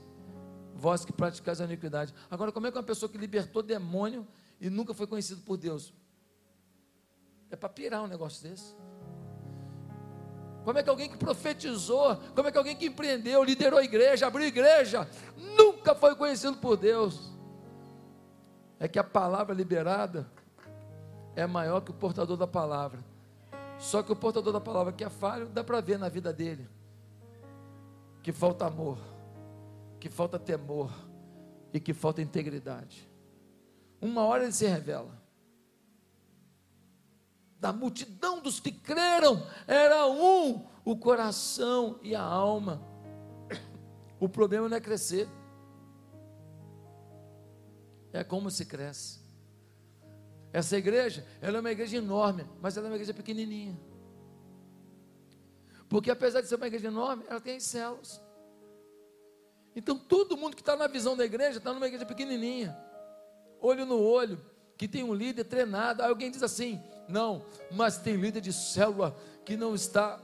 vós 0.75 1.03
que 1.03 1.11
praticais 1.11 1.59
a 1.59 1.65
iniquidade. 1.65 2.13
Agora, 2.29 2.51
como 2.51 2.67
é 2.67 2.71
que 2.71 2.77
uma 2.77 2.83
pessoa 2.83 3.11
que 3.11 3.17
libertou 3.17 3.63
demônio 3.63 4.27
e 4.59 4.69
nunca 4.69 4.93
foi 4.93 5.07
conhecido 5.07 5.41
por 5.41 5.57
Deus? 5.57 5.91
É 7.49 7.55
para 7.55 7.67
pirar 7.67 8.03
um 8.03 8.07
negócio 8.07 8.47
desse. 8.47 8.75
Como 10.63 10.77
é 10.77 10.83
que 10.83 10.89
alguém 10.89 11.09
que 11.09 11.17
profetizou, 11.17 12.17
como 12.35 12.47
é 12.47 12.51
que 12.51 12.57
alguém 12.57 12.75
que 12.75 12.85
empreendeu, 12.85 13.43
liderou 13.43 13.79
a 13.79 13.83
igreja, 13.83 14.27
abriu 14.27 14.45
a 14.45 14.47
igreja, 14.47 15.07
nunca 15.57 15.95
foi 15.95 16.15
conhecido 16.15 16.57
por 16.57 16.77
Deus? 16.77 17.31
É 18.79 18.87
que 18.87 18.99
a 18.99 19.03
palavra 19.03 19.55
liberada 19.55 20.29
é 21.35 21.47
maior 21.47 21.81
que 21.81 21.91
o 21.91 21.93
portador 21.93 22.37
da 22.37 22.47
palavra. 22.47 22.99
Só 23.79 24.03
que 24.03 24.11
o 24.11 24.15
portador 24.15 24.53
da 24.53 24.61
palavra 24.61 24.93
que 24.93 25.03
é 25.03 25.09
falho, 25.09 25.47
dá 25.47 25.63
para 25.63 25.81
ver 25.81 25.97
na 25.97 26.09
vida 26.09 26.31
dele 26.31 26.69
que 28.21 28.31
falta 28.31 28.67
amor, 28.67 28.99
que 29.99 30.09
falta 30.09 30.37
temor 30.37 30.91
e 31.73 31.79
que 31.79 31.93
falta 31.93 32.21
integridade. 32.21 33.09
Uma 33.99 34.23
hora 34.25 34.43
ele 34.43 34.51
se 34.51 34.67
revela 34.67 35.20
da 37.61 37.71
multidão 37.71 38.41
dos 38.41 38.59
que 38.59 38.71
creram, 38.71 39.45
era 39.67 40.07
um 40.07 40.65
o 40.83 40.97
coração 40.97 41.99
e 42.01 42.15
a 42.15 42.21
alma. 42.21 42.81
O 44.19 44.27
problema 44.27 44.67
não 44.67 44.75
é 44.75 44.81
crescer, 44.81 45.29
é 48.11 48.23
como 48.23 48.49
se 48.49 48.65
cresce. 48.65 49.21
Essa 50.51 50.75
igreja, 50.75 51.25
ela 51.39 51.57
é 51.57 51.59
uma 51.59 51.71
igreja 51.71 51.97
enorme, 51.97 52.45
mas 52.59 52.75
ela 52.75 52.87
é 52.87 52.89
uma 52.89 52.95
igreja 52.95 53.13
pequenininha. 53.13 53.79
Porque 55.87 56.09
apesar 56.09 56.41
de 56.41 56.47
ser 56.47 56.55
uma 56.55 56.67
igreja 56.67 56.87
enorme, 56.87 57.23
ela 57.29 57.39
tem 57.39 57.59
células. 57.59 58.19
Então 59.75 59.97
todo 59.99 60.35
mundo 60.35 60.55
que 60.55 60.63
está 60.63 60.75
na 60.75 60.87
visão 60.87 61.15
da 61.15 61.23
igreja 61.23 61.59
está 61.59 61.71
numa 61.71 61.87
igreja 61.87 62.07
pequenininha, 62.07 62.75
olho 63.61 63.85
no 63.85 64.01
olho, 64.01 64.43
que 64.77 64.87
tem 64.87 65.03
um 65.03 65.13
líder 65.13 65.43
treinado. 65.43 66.01
Aí 66.01 66.09
alguém 66.09 66.31
diz 66.31 66.41
assim: 66.41 66.81
não, 67.07 67.45
mas 67.71 67.97
tem 67.97 68.15
líder 68.15 68.41
de 68.41 68.53
célula 68.53 69.15
que 69.45 69.57
não 69.57 69.75
está 69.75 70.19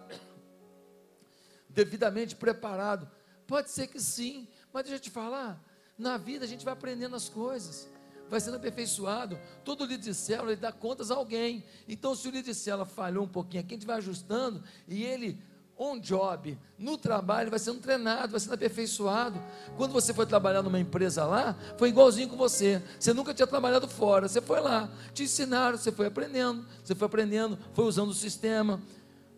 devidamente 1.69 2.35
preparado. 2.35 3.09
Pode 3.45 3.69
ser 3.69 3.87
que 3.87 3.99
sim, 3.99 4.47
mas 4.73 4.83
deixa 4.83 4.97
eu 4.97 5.01
te 5.01 5.09
falar: 5.09 5.61
na 5.97 6.17
vida 6.17 6.45
a 6.45 6.47
gente 6.47 6.65
vai 6.65 6.73
aprendendo 6.73 7.15
as 7.15 7.29
coisas, 7.29 7.87
vai 8.29 8.39
sendo 8.39 8.57
aperfeiçoado. 8.57 9.39
Todo 9.63 9.85
líder 9.85 10.03
de 10.03 10.13
célula 10.13 10.51
ele 10.51 10.61
dá 10.61 10.71
contas 10.71 11.11
a 11.11 11.15
alguém. 11.15 11.63
Então, 11.87 12.15
se 12.15 12.27
o 12.27 12.31
líder 12.31 12.51
de 12.51 12.55
célula 12.55 12.85
falhou 12.85 13.23
um 13.23 13.29
pouquinho 13.29 13.63
aqui, 13.63 13.73
a 13.73 13.77
gente 13.77 13.87
vai 13.87 13.97
ajustando 13.97 14.63
e 14.87 15.03
ele 15.03 15.41
on 15.77 15.99
job, 15.99 16.57
no 16.77 16.97
trabalho, 16.97 17.49
vai 17.49 17.59
sendo 17.59 17.79
treinado, 17.79 18.31
vai 18.31 18.39
sendo 18.39 18.53
aperfeiçoado. 18.53 19.39
Quando 19.75 19.91
você 19.91 20.13
foi 20.13 20.25
trabalhar 20.25 20.63
numa 20.63 20.79
empresa 20.79 21.23
lá, 21.25 21.55
foi 21.77 21.89
igualzinho 21.89 22.27
com 22.27 22.35
você. 22.35 22.81
Você 22.99 23.13
nunca 23.13 23.33
tinha 23.33 23.45
trabalhado 23.45 23.87
fora, 23.87 24.27
você 24.27 24.41
foi 24.41 24.59
lá, 24.59 24.89
te 25.13 25.23
ensinaram, 25.23 25.77
você 25.77 25.91
foi 25.91 26.07
aprendendo, 26.07 26.65
você 26.83 26.95
foi 26.95 27.05
aprendendo, 27.05 27.57
foi 27.73 27.85
usando 27.85 28.09
o 28.09 28.13
sistema, 28.13 28.81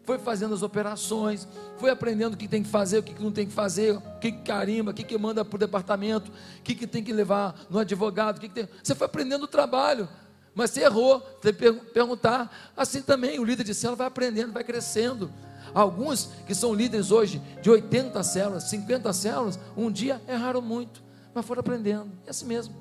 foi 0.05 0.17
fazendo 0.17 0.55
as 0.55 0.63
operações, 0.63 1.47
foi 1.77 1.89
aprendendo 1.89 2.33
o 2.33 2.37
que 2.37 2.47
tem 2.47 2.63
que 2.63 2.69
fazer, 2.69 2.99
o 2.99 3.03
que 3.03 3.21
não 3.21 3.31
tem 3.31 3.45
que 3.45 3.53
fazer, 3.53 3.95
o 3.95 4.01
que 4.19 4.31
carimba, 4.31 4.91
o 4.91 4.93
que, 4.93 5.17
manda 5.17 5.43
para 5.45 5.55
o 5.55 5.59
departamento, 5.59 6.31
o 6.31 6.63
que, 6.63 6.87
tem 6.87 7.03
que 7.03 7.13
levar 7.13 7.67
no 7.69 7.77
advogado, 7.77 8.37
o 8.37 8.39
que, 8.39 8.47
que 8.47 8.55
tem. 8.55 8.69
Você 8.81 8.95
foi 8.95 9.05
aprendendo 9.05 9.43
o 9.43 9.47
trabalho. 9.47 10.07
Mas 10.55 10.71
você 10.71 10.81
errou, 10.81 11.21
tem 11.41 11.53
que 11.53 11.71
perguntar. 11.71 12.71
Assim 12.75 13.01
também, 13.01 13.39
o 13.39 13.43
líder 13.43 13.63
de 13.63 13.73
célula 13.73 13.97
vai 13.97 14.07
aprendendo, 14.07 14.51
vai 14.51 14.63
crescendo. 14.63 15.31
Alguns 15.73 16.25
que 16.45 16.55
são 16.55 16.73
líderes 16.73 17.11
hoje 17.11 17.41
de 17.61 17.69
80 17.69 18.21
células, 18.23 18.63
50 18.63 19.11
células, 19.13 19.59
um 19.75 19.91
dia 19.91 20.21
erraram 20.27 20.61
muito, 20.61 21.03
mas 21.33 21.45
foram 21.45 21.61
aprendendo. 21.61 22.11
É 22.25 22.29
assim 22.31 22.45
mesmo. 22.45 22.75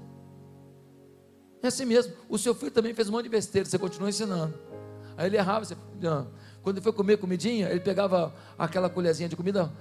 É 1.62 1.66
assim 1.66 1.85
mesmo. 1.85 2.12
O 2.29 2.38
seu 2.38 2.55
filho 2.55 2.70
também 2.70 2.94
fez 2.94 3.09
um 3.09 3.12
monte 3.12 3.24
de 3.24 3.31
besteira, 3.31 3.68
você 3.68 3.79
continua 3.79 4.09
ensinando. 4.09 4.55
Aí 5.16 5.27
ele 5.27 5.37
errava, 5.37 5.64
você, 5.64 5.77
quando 6.62 6.77
ele 6.77 6.83
foi 6.83 6.92
comer 6.92 7.16
comidinha, 7.18 7.68
ele 7.68 7.81
pegava 7.81 8.33
aquela 8.57 8.88
colherzinha 8.88 9.29
de 9.29 9.35
comida, 9.35 9.72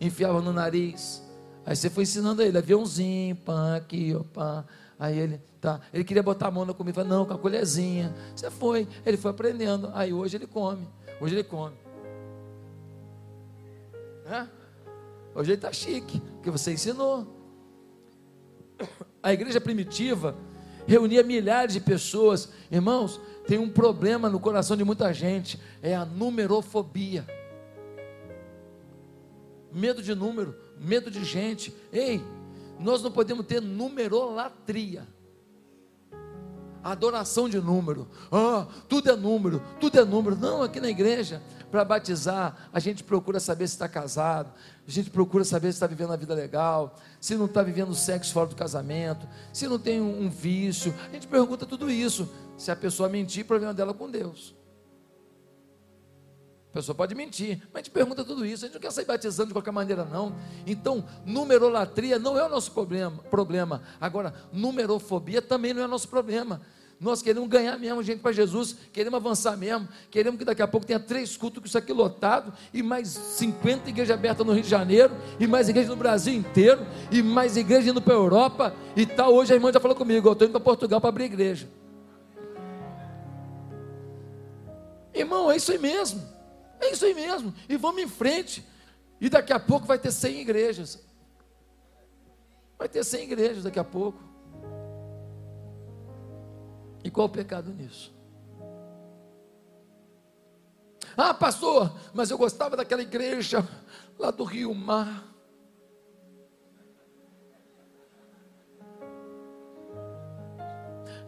enfiava 0.00 0.40
no 0.40 0.52
nariz. 0.52 1.22
Aí 1.64 1.74
você 1.74 1.90
foi 1.90 2.04
ensinando 2.04 2.42
ele, 2.42 2.56
aviãozinho, 2.56 3.34
pã, 3.36 3.76
aqui, 3.76 4.14
pã. 4.32 4.64
Aí 4.98 5.18
ele, 5.18 5.40
tá, 5.66 5.80
ele 5.92 6.04
queria 6.04 6.22
botar 6.22 6.46
a 6.46 6.50
mão 6.50 6.64
na 6.64 6.72
comida, 6.72 7.02
falou, 7.02 7.18
não, 7.18 7.26
com 7.26 7.34
a 7.34 7.38
colherzinha. 7.38 8.14
Você 8.34 8.48
foi, 8.50 8.86
ele 9.04 9.16
foi 9.16 9.32
aprendendo. 9.32 9.90
Aí 9.94 10.12
hoje 10.12 10.36
ele 10.36 10.46
come, 10.46 10.88
hoje 11.20 11.34
ele 11.34 11.42
come. 11.42 11.76
É? 14.26 14.46
Hoje 15.34 15.50
ele 15.50 15.58
está 15.58 15.72
chique, 15.72 16.20
porque 16.20 16.50
você 16.50 16.72
ensinou. 16.72 17.26
A 19.20 19.32
igreja 19.32 19.60
primitiva 19.60 20.36
reunia 20.86 21.24
milhares 21.24 21.74
de 21.74 21.80
pessoas. 21.80 22.48
Irmãos, 22.70 23.20
tem 23.46 23.58
um 23.58 23.68
problema 23.68 24.28
no 24.28 24.38
coração 24.38 24.76
de 24.76 24.84
muita 24.84 25.12
gente, 25.12 25.60
é 25.82 25.96
a 25.96 26.04
numerofobia. 26.04 27.26
Medo 29.72 30.00
de 30.00 30.14
número, 30.14 30.54
medo 30.78 31.10
de 31.10 31.24
gente. 31.24 31.74
Ei, 31.92 32.22
nós 32.78 33.02
não 33.02 33.10
podemos 33.10 33.44
ter 33.46 33.60
numerolatria. 33.60 35.15
Adoração 36.92 37.48
de 37.48 37.60
número. 37.60 38.06
Ah, 38.30 38.66
tudo 38.88 39.10
é 39.10 39.16
número, 39.16 39.62
tudo 39.80 39.98
é 39.98 40.04
número. 40.04 40.36
Não, 40.36 40.62
aqui 40.62 40.80
na 40.80 40.88
igreja, 40.88 41.42
para 41.70 41.84
batizar, 41.84 42.68
a 42.72 42.78
gente 42.78 43.02
procura 43.02 43.40
saber 43.40 43.66
se 43.66 43.74
está 43.74 43.88
casado, 43.88 44.52
a 44.86 44.90
gente 44.90 45.10
procura 45.10 45.44
saber 45.44 45.72
se 45.72 45.76
está 45.76 45.86
vivendo 45.86 46.12
a 46.12 46.16
vida 46.16 46.34
legal, 46.34 46.94
se 47.20 47.34
não 47.34 47.46
está 47.46 47.62
vivendo 47.62 47.94
sexo 47.94 48.32
fora 48.32 48.46
do 48.46 48.54
casamento, 48.54 49.26
se 49.52 49.66
não 49.66 49.78
tem 49.78 50.00
um, 50.00 50.22
um 50.22 50.30
vício. 50.30 50.94
A 51.08 51.12
gente 51.12 51.26
pergunta 51.26 51.66
tudo 51.66 51.90
isso. 51.90 52.28
Se 52.56 52.70
a 52.70 52.76
pessoa 52.76 53.08
mentir, 53.08 53.44
problema 53.44 53.74
dela 53.74 53.92
com 53.92 54.10
Deus 54.10 54.54
pessoa 56.76 56.94
pode 56.94 57.14
mentir, 57.14 57.62
mas 57.72 57.74
a 57.74 57.78
gente 57.78 57.90
pergunta 57.90 58.22
tudo 58.22 58.44
isso, 58.44 58.64
a 58.64 58.68
gente 58.68 58.74
não 58.74 58.80
quer 58.82 58.92
sair 58.92 59.06
batizando 59.06 59.48
de 59.48 59.54
qualquer 59.54 59.70
maneira, 59.70 60.04
não. 60.04 60.36
Então, 60.66 61.02
numerolatria 61.24 62.18
não 62.18 62.38
é 62.38 62.44
o 62.44 62.50
nosso 62.50 62.70
problema. 62.72 63.16
problema. 63.30 63.82
Agora, 63.98 64.34
numerofobia 64.52 65.40
também 65.40 65.72
não 65.72 65.80
é 65.80 65.86
o 65.86 65.88
nosso 65.88 66.08
problema. 66.08 66.60
Nós 66.98 67.20
queremos 67.20 67.48
ganhar 67.48 67.78
mesmo 67.78 68.02
gente 68.02 68.20
para 68.20 68.32
Jesus, 68.32 68.74
queremos 68.90 69.18
avançar 69.18 69.54
mesmo, 69.56 69.86
queremos 70.10 70.38
que 70.38 70.44
daqui 70.44 70.62
a 70.62 70.68
pouco 70.68 70.86
tenha 70.86 70.98
três 70.98 71.36
cultos 71.36 71.60
com 71.60 71.66
isso 71.66 71.76
aqui 71.76 71.92
lotado, 71.92 72.52
e 72.72 72.82
mais 72.82 73.08
50 73.08 73.90
igrejas 73.90 74.16
abertas 74.16 74.46
no 74.46 74.52
Rio 74.52 74.62
de 74.62 74.68
Janeiro, 74.68 75.14
e 75.38 75.46
mais 75.46 75.68
igrejas 75.68 75.90
no 75.90 75.96
Brasil 75.96 76.32
inteiro, 76.32 76.86
e 77.10 77.22
mais 77.22 77.56
igrejas 77.56 77.88
indo 77.88 78.00
para 78.00 78.14
a 78.14 78.16
Europa, 78.16 78.74
e 78.96 79.04
tal. 79.04 79.34
Hoje 79.34 79.52
a 79.52 79.56
irmã 79.56 79.70
já 79.70 79.78
falou 79.78 79.96
comigo, 79.96 80.26
eu 80.26 80.32
estou 80.32 80.48
indo 80.48 80.52
para 80.52 80.60
Portugal 80.60 81.00
para 81.00 81.10
abrir 81.10 81.24
igreja. 81.24 81.68
Irmão, 85.12 85.50
é 85.50 85.56
isso 85.56 85.72
aí 85.72 85.78
mesmo. 85.78 86.22
É 86.80 86.92
isso 86.92 87.04
aí 87.04 87.14
mesmo. 87.14 87.52
E 87.68 87.76
vamos 87.76 88.02
em 88.02 88.08
frente. 88.08 88.64
E 89.20 89.28
daqui 89.28 89.52
a 89.52 89.58
pouco 89.58 89.86
vai 89.86 89.98
ter 89.98 90.12
100 90.12 90.40
igrejas. 90.40 91.02
Vai 92.78 92.88
ter 92.88 93.02
100 93.02 93.24
igrejas 93.24 93.64
daqui 93.64 93.78
a 93.78 93.84
pouco. 93.84 94.22
E 97.06 97.10
qual 97.10 97.28
o 97.28 97.30
pecado 97.30 97.72
nisso? 97.72 98.12
Ah, 101.16 101.32
pastor, 101.32 101.96
mas 102.12 102.32
eu 102.32 102.36
gostava 102.36 102.76
daquela 102.76 103.00
igreja 103.00 103.64
lá 104.18 104.32
do 104.32 104.42
Rio 104.42 104.74
Mar. 104.74 105.22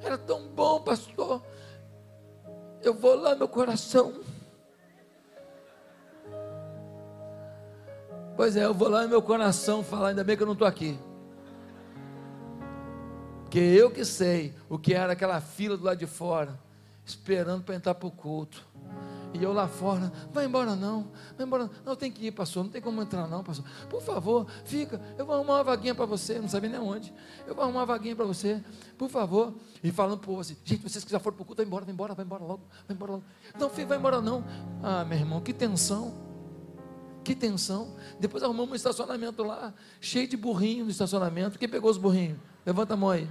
Era 0.02 0.18
tão 0.18 0.48
bom, 0.48 0.80
pastor. 0.80 1.44
Eu 2.82 2.92
vou 2.94 3.14
lá, 3.14 3.36
meu 3.36 3.46
coração 3.48 4.20
Pois 8.36 8.56
é, 8.56 8.64
eu 8.64 8.74
vou 8.74 8.88
lá 8.88 9.02
no 9.02 9.08
meu 9.08 9.22
coração 9.22 9.84
falar, 9.84 10.08
ainda 10.08 10.24
bem 10.24 10.36
que 10.36 10.42
eu 10.42 10.46
não 10.46 10.54
estou 10.54 10.66
aqui. 10.66 10.98
Porque 13.48 13.60
eu 13.60 13.90
que 13.90 14.04
sei 14.04 14.52
o 14.68 14.78
que 14.78 14.92
era 14.92 15.14
aquela 15.14 15.40
fila 15.40 15.74
do 15.74 15.82
lado 15.82 15.96
de 15.96 16.06
fora, 16.06 16.60
esperando 17.02 17.64
para 17.64 17.74
entrar 17.74 17.94
para 17.94 18.06
o 18.06 18.10
culto. 18.10 18.62
E 19.32 19.42
eu 19.42 19.54
lá 19.54 19.66
fora, 19.66 20.12
vai 20.30 20.44
embora 20.44 20.76
não, 20.76 21.10
vai 21.34 21.46
embora, 21.46 21.70
não 21.82 21.96
tem 21.96 22.12
que 22.12 22.26
ir, 22.26 22.32
pastor, 22.32 22.64
não 22.64 22.70
tem 22.70 22.82
como 22.82 23.00
entrar 23.00 23.26
não, 23.26 23.42
pastor. 23.42 23.64
Por 23.88 24.02
favor, 24.02 24.46
fica, 24.66 25.00
eu 25.16 25.24
vou 25.24 25.34
arrumar 25.34 25.54
uma 25.54 25.64
vaguinha 25.64 25.94
para 25.94 26.04
você, 26.04 26.38
não 26.38 26.48
sabia 26.48 26.68
nem 26.68 26.78
onde. 26.78 27.10
Eu 27.46 27.54
vou 27.54 27.64
arrumar 27.64 27.80
uma 27.80 27.86
vaguinha 27.86 28.14
para 28.14 28.26
você, 28.26 28.62
por 28.98 29.08
favor. 29.08 29.54
E 29.82 29.90
falando 29.90 30.18
para 30.18 30.30
você, 30.30 30.54
gente, 30.62 30.82
vocês 30.82 31.02
que 31.02 31.10
já 31.10 31.18
foram 31.18 31.36
para 31.36 31.42
o 31.42 31.46
culto, 31.46 31.62
vai 31.62 31.66
embora, 31.66 31.86
vai 31.86 31.94
embora, 31.94 32.14
vai 32.14 32.26
embora 32.26 32.44
logo, 32.44 32.62
vai 32.86 32.94
embora 32.94 33.12
logo. 33.12 33.24
Não, 33.58 33.70
filho, 33.70 33.88
vai 33.88 33.96
embora 33.96 34.20
não. 34.20 34.44
Ah, 34.82 35.06
meu 35.06 35.16
irmão, 35.16 35.40
que 35.40 35.54
tensão. 35.54 36.12
Que 37.24 37.34
tensão. 37.34 37.96
Depois 38.20 38.42
arrumamos 38.42 38.72
um 38.72 38.74
estacionamento 38.74 39.42
lá, 39.42 39.72
cheio 40.02 40.28
de 40.28 40.36
burrinho 40.36 40.84
no 40.84 40.90
estacionamento. 40.90 41.58
Quem 41.58 41.68
pegou 41.68 41.90
os 41.90 41.96
burrinhos? 41.96 42.38
Levanta 42.68 42.92
a 42.92 42.96
mão 42.98 43.08
aí. 43.08 43.26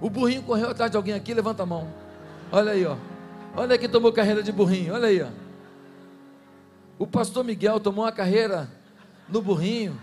O 0.00 0.08
burrinho 0.08 0.42
correu 0.42 0.70
atrás 0.70 0.90
de 0.90 0.96
alguém 0.96 1.12
aqui, 1.12 1.34
levanta 1.34 1.64
a 1.64 1.66
mão. 1.66 1.92
Olha 2.50 2.72
aí, 2.72 2.86
ó. 2.86 2.96
Olha 3.54 3.76
quem 3.76 3.90
tomou 3.90 4.10
carreira 4.10 4.42
de 4.42 4.50
burrinho, 4.50 4.94
olha 4.94 5.08
aí, 5.08 5.20
ó. 5.20 5.28
O 6.98 7.06
pastor 7.06 7.44
Miguel 7.44 7.78
tomou 7.78 8.06
uma 8.06 8.10
carreira 8.10 8.70
no 9.28 9.42
burrinho. 9.42 10.00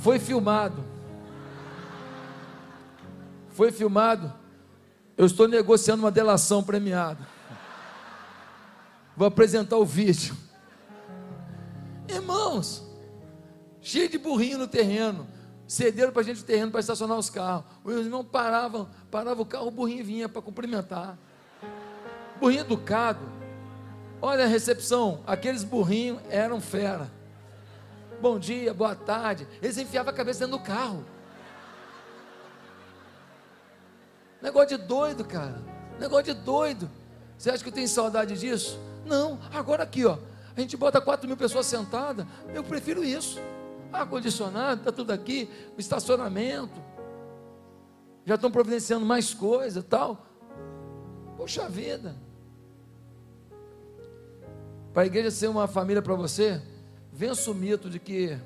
Foi 0.00 0.18
filmado. 0.18 0.82
Foi 3.50 3.70
filmado. 3.70 4.32
Eu 5.14 5.26
estou 5.26 5.46
negociando 5.46 6.04
uma 6.04 6.10
delação 6.10 6.64
premiada. 6.64 7.20
Vou 9.14 9.28
apresentar 9.28 9.76
o 9.76 9.84
vídeo. 9.84 10.34
Irmãos, 12.08 12.82
cheio 13.82 14.08
de 14.08 14.16
burrinho 14.16 14.56
no 14.56 14.66
terreno. 14.66 15.33
Cederam 15.74 16.12
para 16.12 16.22
a 16.22 16.24
gente 16.24 16.40
o 16.40 16.44
terreno 16.44 16.70
para 16.70 16.78
estacionar 16.78 17.18
os 17.18 17.28
carros. 17.28 17.64
Os 17.82 18.06
irmãos 18.06 18.24
paravam, 18.30 18.88
parava 19.10 19.42
o 19.42 19.44
carro, 19.44 19.66
o 19.66 19.70
burrinho 19.72 20.04
vinha 20.04 20.28
para 20.28 20.40
cumprimentar. 20.40 21.18
Burrinho 22.38 22.60
educado. 22.60 23.18
Olha 24.22 24.44
a 24.44 24.46
recepção, 24.46 25.20
aqueles 25.26 25.64
burrinhos 25.64 26.20
eram 26.30 26.60
fera. 26.60 27.10
Bom 28.20 28.38
dia, 28.38 28.72
boa 28.72 28.94
tarde. 28.94 29.48
Eles 29.60 29.76
enfiavam 29.76 30.12
a 30.12 30.16
cabeça 30.16 30.46
dentro 30.46 30.58
do 30.58 30.64
carro. 30.64 31.04
Negócio 34.40 34.78
de 34.78 34.84
doido, 34.84 35.24
cara. 35.24 35.60
Negócio 35.98 36.32
de 36.32 36.34
doido. 36.34 36.88
Você 37.36 37.50
acha 37.50 37.64
que 37.64 37.68
eu 37.68 37.74
tenho 37.74 37.88
saudade 37.88 38.38
disso? 38.38 38.78
Não, 39.04 39.40
agora 39.52 39.82
aqui, 39.82 40.04
ó. 40.04 40.18
A 40.56 40.60
gente 40.60 40.76
bota 40.76 41.00
4 41.00 41.26
mil 41.26 41.36
pessoas 41.36 41.66
sentadas. 41.66 42.24
Eu 42.54 42.62
prefiro 42.62 43.02
isso. 43.02 43.40
Ar-condicionado, 43.94 44.80
está 44.80 44.92
tudo 44.92 45.12
aqui, 45.12 45.48
estacionamento. 45.78 46.82
Já 48.26 48.34
estão 48.34 48.50
providenciando 48.50 49.06
mais 49.06 49.32
coisa 49.32 49.82
tal. 49.82 50.26
Poxa 51.36 51.68
vida. 51.68 52.16
Para 54.92 55.02
a 55.02 55.06
igreja 55.06 55.30
ser 55.30 55.48
uma 55.48 55.66
família 55.66 56.00
para 56.00 56.14
você, 56.14 56.60
vença 57.12 57.50
o 57.50 57.54
mito 57.54 57.90
de 57.90 57.98
que 57.98 58.38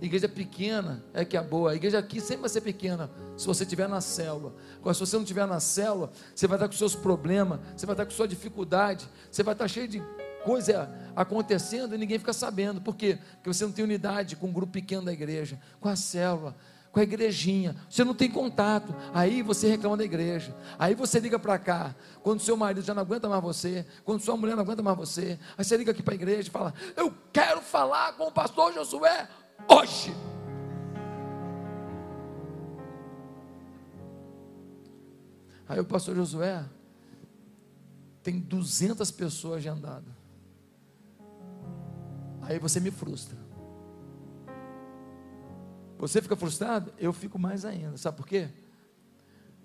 igreja 0.00 0.28
pequena 0.28 1.02
é 1.14 1.24
que 1.24 1.36
é 1.36 1.42
boa. 1.42 1.70
A 1.70 1.74
igreja 1.74 1.98
aqui 1.98 2.20
sempre 2.20 2.42
vai 2.42 2.50
ser 2.50 2.60
pequena 2.60 3.10
se 3.36 3.46
você 3.46 3.64
estiver 3.64 3.88
na 3.88 4.00
célula. 4.00 4.52
Agora, 4.78 4.94
se 4.94 5.00
você 5.00 5.16
não 5.16 5.22
estiver 5.22 5.46
na 5.46 5.60
célula, 5.60 6.10
você 6.34 6.46
vai 6.46 6.56
estar 6.56 6.68
com 6.68 6.74
seus 6.74 6.94
problemas, 6.94 7.60
você 7.76 7.86
vai 7.86 7.94
estar 7.94 8.04
com 8.04 8.10
sua 8.10 8.28
dificuldade, 8.28 9.08
você 9.30 9.42
vai 9.42 9.54
estar 9.54 9.68
cheio 9.68 9.88
de 9.88 10.02
coisa 10.46 10.88
acontecendo 11.16 11.92
e 11.96 11.98
ninguém 11.98 12.20
fica 12.20 12.32
sabendo. 12.32 12.80
Por 12.80 12.94
quê? 12.94 13.18
Porque 13.34 13.52
você 13.52 13.64
não 13.64 13.72
tem 13.72 13.84
unidade 13.84 14.36
com 14.36 14.46
um 14.46 14.52
grupo 14.52 14.72
pequeno 14.72 15.02
da 15.02 15.12
igreja, 15.12 15.58
com 15.80 15.88
a 15.88 15.96
célula, 15.96 16.56
com 16.92 17.00
a 17.00 17.02
igrejinha, 17.02 17.74
você 17.90 18.04
não 18.04 18.14
tem 18.14 18.30
contato. 18.30 18.94
Aí 19.12 19.42
você 19.42 19.68
reclama 19.68 19.96
da 19.96 20.04
igreja. 20.04 20.56
Aí 20.78 20.94
você 20.94 21.18
liga 21.18 21.36
para 21.36 21.58
cá, 21.58 21.96
quando 22.22 22.40
seu 22.40 22.56
marido 22.56 22.84
já 22.84 22.94
não 22.94 23.02
aguenta 23.02 23.28
mais 23.28 23.42
você, 23.42 23.84
quando 24.04 24.20
sua 24.20 24.36
mulher 24.36 24.54
não 24.54 24.62
aguenta 24.62 24.82
mais 24.82 24.96
você. 24.96 25.36
Aí 25.58 25.64
você 25.64 25.76
liga 25.76 25.90
aqui 25.90 26.02
para 26.02 26.14
a 26.14 26.16
igreja 26.16 26.48
e 26.48 26.50
fala: 26.50 26.72
Eu 26.96 27.12
quero 27.32 27.60
falar 27.60 28.12
com 28.12 28.28
o 28.28 28.32
pastor 28.32 28.72
Josué 28.72 29.28
hoje. 29.68 30.14
Aí 35.68 35.80
o 35.80 35.84
pastor 35.84 36.14
Josué 36.14 36.64
tem 38.22 38.38
200 38.38 39.10
pessoas 39.10 39.58
agendadas. 39.58 40.15
Aí 42.46 42.58
você 42.60 42.78
me 42.78 42.92
frustra. 42.92 43.36
Você 45.98 46.22
fica 46.22 46.36
frustrado? 46.36 46.92
Eu 46.96 47.12
fico 47.12 47.38
mais 47.38 47.64
ainda. 47.64 47.96
Sabe 47.96 48.16
por 48.16 48.26
quê? 48.26 48.48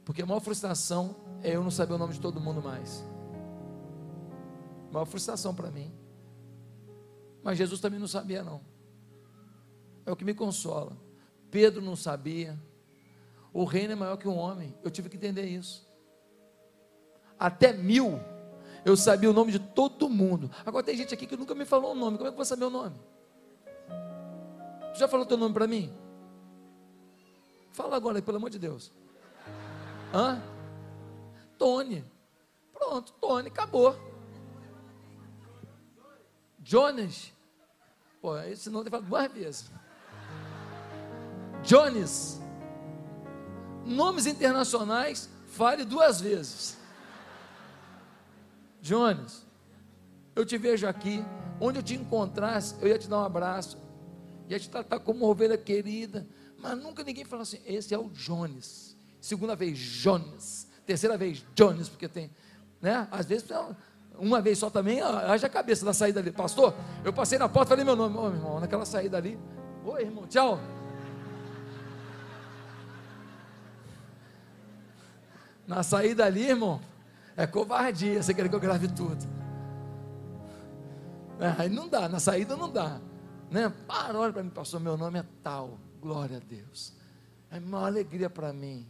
Porque 0.04 0.24
a 0.24 0.26
maior 0.26 0.40
frustração 0.40 1.16
é 1.44 1.56
eu 1.56 1.64
não 1.64 1.70
saber 1.70 1.94
o 1.94 1.98
nome 1.98 2.14
de 2.14 2.20
todo 2.20 2.40
mundo 2.40 2.62
mais. 2.62 3.04
A 4.90 4.94
maior 4.94 5.06
frustração 5.06 5.54
para 5.54 5.70
mim. 5.70 5.94
Mas 7.44 7.58
Jesus 7.58 7.80
também 7.80 8.00
não 8.00 8.08
sabia, 8.08 8.44
não. 8.44 8.62
É 10.04 10.12
o 10.12 10.16
que 10.16 10.26
me 10.26 10.34
consola. 10.34 10.98
Pedro 11.52 11.82
não 11.82 11.96
sabia. 11.96 12.60
O 13.54 13.64
reino 13.64 13.94
é 13.94 13.96
maior 13.96 14.18
que 14.18 14.28
um 14.28 14.38
homem. 14.38 14.76
Eu 14.84 14.90
tive 14.90 15.08
que 15.08 15.18
entender 15.18 15.46
isso. 15.46 15.88
Até 17.38 17.74
mil, 17.74 18.20
eu 18.84 18.98
sabia 18.98 19.30
o 19.30 19.34
nome 19.34 19.52
de 19.52 19.60
todo 19.60 20.10
mundo. 20.10 20.50
Agora 20.66 20.84
tem 20.84 20.96
gente 20.96 21.14
aqui 21.14 21.28
que 21.28 21.38
nunca 21.38 21.54
me 21.54 21.66
falou 21.66 21.92
o 21.92 21.96
nome. 21.96 22.18
Como 22.18 22.28
é 22.28 22.32
que 22.32 22.34
eu 22.34 22.38
vou 22.38 22.46
saber 22.46 22.66
o 22.66 22.70
nome? 22.70 22.96
Tu 24.94 25.00
já 25.00 25.08
falou 25.08 25.26
teu 25.26 25.38
nome 25.38 25.54
para 25.54 25.68
mim? 25.68 25.94
Fala 27.72 27.96
agora, 27.96 28.22
pelo 28.22 28.38
amor 28.38 28.50
de 28.50 28.60
Deus. 28.60 28.92
Hã? 30.14 30.42
Tony. 31.58 32.04
Pronto, 32.74 33.14
Tony, 33.14 33.48
acabou. 33.48 33.96
Jonas. 36.64 37.32
Pô, 38.22 38.38
esse 38.40 38.70
nome 38.70 38.86
tem 38.86 38.92
falado 38.92 39.08
duas 39.08 39.32
vezes. 39.32 39.72
Jones. 41.64 42.42
Nomes 43.86 44.26
internacionais, 44.26 45.30
fale 45.48 45.86
duas 45.86 46.20
vezes. 46.22 46.81
Jones, 48.82 49.46
eu 50.36 50.46
te 50.46 50.58
vejo 50.58 50.88
aqui. 50.88 51.24
Onde 51.60 51.78
eu 51.78 51.84
te 51.84 51.94
encontrasse, 51.94 52.76
eu 52.82 52.88
ia 52.88 52.98
te 52.98 53.08
dar 53.08 53.20
um 53.20 53.24
abraço. 53.24 53.78
Ia 54.50 54.60
te 54.60 54.70
tratar 54.70 55.00
como 55.00 55.20
uma 55.20 55.28
ovelha 55.28 55.58
querida. 55.58 56.28
Mas 56.58 56.78
nunca 56.78 57.04
ninguém 57.04 57.24
falou 57.24 57.44
assim: 57.44 57.60
esse 57.66 57.94
é 57.94 57.98
o 57.98 58.10
Jones. 58.10 58.98
Segunda 59.20 59.56
vez, 59.56 59.78
Jones. 59.78 60.68
Terceira 60.86 61.18
vez, 61.18 61.46
Jones, 61.56 61.88
porque 61.88 62.08
tem. 62.08 62.32
Né? 62.82 63.08
Às 63.12 63.28
vezes, 63.28 63.48
uma 64.18 64.42
vez 64.42 64.58
só 64.58 64.70
também, 64.70 65.02
haja 65.02 65.46
a 65.46 65.50
cabeça 65.50 65.86
da 65.86 65.94
saída 65.94 66.20
ali. 66.20 66.32
Pastor, 66.32 66.74
eu 67.04 67.14
passei 67.14 67.38
na 67.38 67.48
porta 67.48 67.70
e 67.70 67.72
falei 67.72 67.86
meu 67.86 67.96
nome. 67.96 68.18
Oh, 68.18 68.24
meu 68.24 68.34
irmão, 68.34 68.60
naquela 68.60 68.86
saída 68.86 69.18
ali. 69.18 69.40
Oi, 69.86 70.02
irmão, 70.02 70.26
tchau. 70.28 70.60
Na 75.68 75.84
saída 75.84 76.26
ali, 76.26 76.50
irmão, 76.50 76.82
é 77.42 77.48
covardia. 77.48 78.22
Você 78.22 78.34
quer 78.34 78.48
que 78.48 78.56
eu 78.56 78.60
grave 78.60 78.88
tudo. 78.88 79.28
É, 81.40 81.56
aí 81.58 81.70
não 81.70 81.88
dá, 81.88 82.08
na 82.08 82.20
saída 82.20 82.56
não 82.56 82.70
dá. 82.70 83.00
Né? 83.50 83.72
Para, 83.88 84.18
olha 84.18 84.32
para 84.32 84.44
mim, 84.44 84.50
pastor, 84.50 84.80
meu 84.80 84.96
nome 84.96 85.20
é 85.20 85.26
tal. 85.44 85.80
Glória 86.00 86.38
a 86.38 86.40
Deus. 86.40 86.94
É 87.50 87.58
uma 87.58 87.86
alegria 87.86 88.30
para 88.30 88.54
mim. 88.54 88.88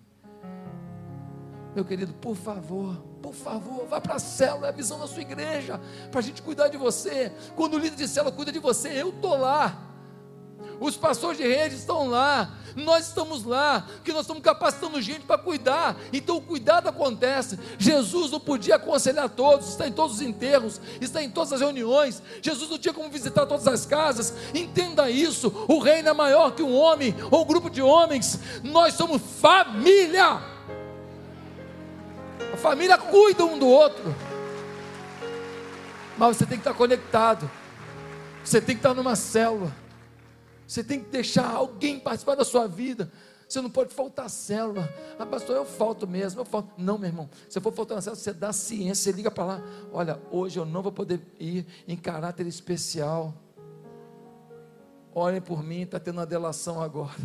Meu 1.74 1.86
querido, 1.86 2.14
por 2.14 2.36
favor, 2.36 2.98
por 3.22 3.34
favor, 3.34 3.88
vá 3.88 4.02
para 4.02 4.16
a 4.16 4.20
célula, 4.20 4.68
é 4.68 4.70
a 4.70 4.74
visão 4.74 5.00
da 5.00 5.08
sua 5.08 5.22
igreja, 5.22 5.80
para 6.12 6.20
a 6.20 6.24
gente 6.24 6.42
cuidar 6.42 6.68
de 6.68 6.76
você. 6.76 7.32
Quando 7.56 7.76
o 7.76 7.80
líder 7.80 7.96
de 7.96 8.08
célula 8.10 8.36
cuida 8.36 8.52
de 8.52 8.60
você, 8.60 8.90
eu 9.02 9.10
estou 9.10 9.38
lá 9.38 9.91
os 10.82 10.98
pastores 10.98 11.38
de 11.38 11.48
rede 11.48 11.76
estão 11.76 12.10
lá, 12.10 12.50
nós 12.76 13.08
estamos 13.08 13.44
lá, 13.44 13.86
que 14.04 14.12
nós 14.12 14.22
estamos 14.22 14.42
capacitando 14.42 15.00
gente 15.00 15.22
para 15.26 15.38
cuidar, 15.38 15.96
então 16.12 16.38
o 16.38 16.42
cuidado 16.42 16.90
acontece. 16.90 17.60
Jesus 17.78 18.32
não 18.32 18.40
podia 18.40 18.78
aconselhar 18.78 19.30
todos, 19.30 19.70
está 19.70 19.88
em 19.88 19.92
todos 19.92 20.16
os 20.16 20.22
enterros, 20.24 20.82
está 21.00 21.22
em 21.22 21.30
todas 21.30 21.54
as 21.54 21.62
reuniões. 21.62 22.24
Jesus 22.42 22.68
não 22.68 22.80
tinha 22.80 22.96
como 22.96 23.12
visitar 23.12 23.46
todas 23.46 23.68
as 23.68 23.86
casas. 23.86 24.34
Entenda 24.56 25.08
isso: 25.08 25.54
o 25.68 25.78
reino 25.78 26.10
é 26.10 26.14
maior 26.14 26.56
que 26.56 26.64
um 26.64 26.76
homem 26.76 27.16
ou 27.30 27.44
um 27.44 27.46
grupo 27.46 27.70
de 27.70 27.84
homens, 27.84 28.40
nós 28.64 28.96
somos 28.96 29.22
família. 29.40 30.42
A 32.52 32.58
família 32.58 32.98
cuida 32.98 33.46
um 33.46 33.60
do 33.60 33.68
outro, 33.68 34.16
mas 36.18 36.38
você 36.38 36.46
tem 36.46 36.58
que 36.58 36.68
estar 36.68 36.74
conectado, 36.74 37.50
você 38.44 38.60
tem 38.60 38.76
que 38.76 38.80
estar 38.80 38.96
numa 38.96 39.16
célula. 39.16 39.81
Você 40.72 40.86
tem 40.86 41.04
que 41.04 41.10
deixar 41.10 41.52
alguém 41.52 42.00
participar 42.00 42.36
da 42.36 42.46
sua 42.46 42.66
vida. 42.66 43.12
Você 43.46 43.60
não 43.60 43.70
pode 43.70 43.94
faltar 43.94 44.30
célula. 44.30 44.90
Ah, 45.20 45.26
pastor, 45.26 45.58
eu 45.58 45.66
falto 45.66 46.08
mesmo, 46.08 46.40
eu 46.40 46.46
falto. 46.46 46.72
Não, 46.78 46.98
meu 46.98 47.10
irmão. 47.10 47.30
Se 47.50 47.60
for 47.60 47.74
faltar 47.74 47.96
na 47.96 48.02
célula, 48.02 48.16
você 48.16 48.32
dá 48.32 48.54
ciência, 48.54 49.12
você 49.12 49.12
liga 49.12 49.30
para 49.30 49.44
lá. 49.44 49.62
Olha, 49.92 50.18
hoje 50.32 50.58
eu 50.58 50.66
não 50.66 50.82
vou 50.82 50.94
poder 50.94 51.20
ir 51.38 51.66
em 51.86 51.98
caráter 51.98 52.48
especial. 52.48 53.34
Olhem 55.14 55.42
por 55.42 55.62
mim, 55.62 55.82
está 55.82 56.00
tendo 56.00 56.20
uma 56.20 56.26
delação 56.26 56.82
agora. 56.82 57.20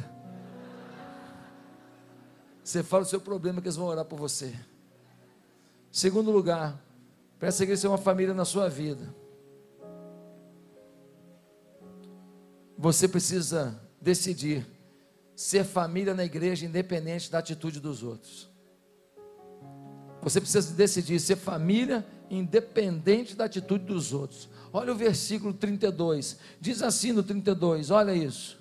Você 2.65 2.83
fala 2.83 3.05
o 3.05 3.07
seu 3.07 3.21
problema 3.21 3.61
que 3.61 3.69
eles 3.69 3.77
vão 3.77 3.87
orar 3.87 4.05
por 4.05 4.19
você. 4.19 4.59
Segundo 5.93 6.33
lugar, 6.33 6.83
para 7.39 7.47
essa 7.47 7.63
igreja 7.63 7.83
ser 7.83 7.87
uma 7.87 7.97
família 7.97 8.35
na 8.35 8.45
sua 8.45 8.69
vida. 8.69 9.15
Você 12.79 13.09
precisa 13.09 13.81
decidir 14.01 14.67
ser 15.35 15.65
família 15.65 16.15
na 16.15 16.25
igreja, 16.25 16.67
independente 16.67 17.31
da 17.31 17.39
atitude 17.39 17.81
dos 17.81 18.03
outros. 18.03 18.49
Você 20.23 20.41
precisa 20.41 20.75
decidir 20.75 21.21
ser 21.21 21.37
família, 21.37 22.05
independente 22.31 23.37
da 23.37 23.45
atitude 23.45 23.85
dos 23.85 24.13
outros. 24.13 24.49
Olha 24.73 24.93
o 24.93 24.97
versículo 24.97 25.53
32. 25.53 26.39
Diz 26.61 26.83
assim 26.83 27.13
no 27.13 27.23
32, 27.23 27.91
olha 27.91 28.15
isso. 28.15 28.59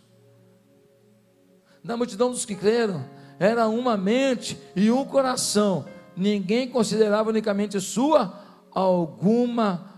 Na 1.84 1.98
multidão 1.98 2.32
dos 2.32 2.46
que 2.46 2.56
creram, 2.56 3.06
era 3.40 3.68
uma 3.68 3.98
mente 3.98 4.58
e 4.76 4.92
um 4.92 5.06
coração. 5.06 5.86
Ninguém 6.16 6.70
considerava 6.70 7.30
unicamente 7.30 7.80
sua 7.82 8.42
alguma 8.72 9.94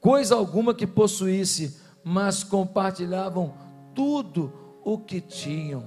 coisa 0.00 0.34
alguma 0.34 0.74
que 0.74 0.86
possuísse, 0.86 1.76
mas 2.04 2.42
compartilhavam 2.42 3.54
tudo 3.94 4.52
o 4.84 4.98
que 4.98 5.20
tinham. 5.20 5.84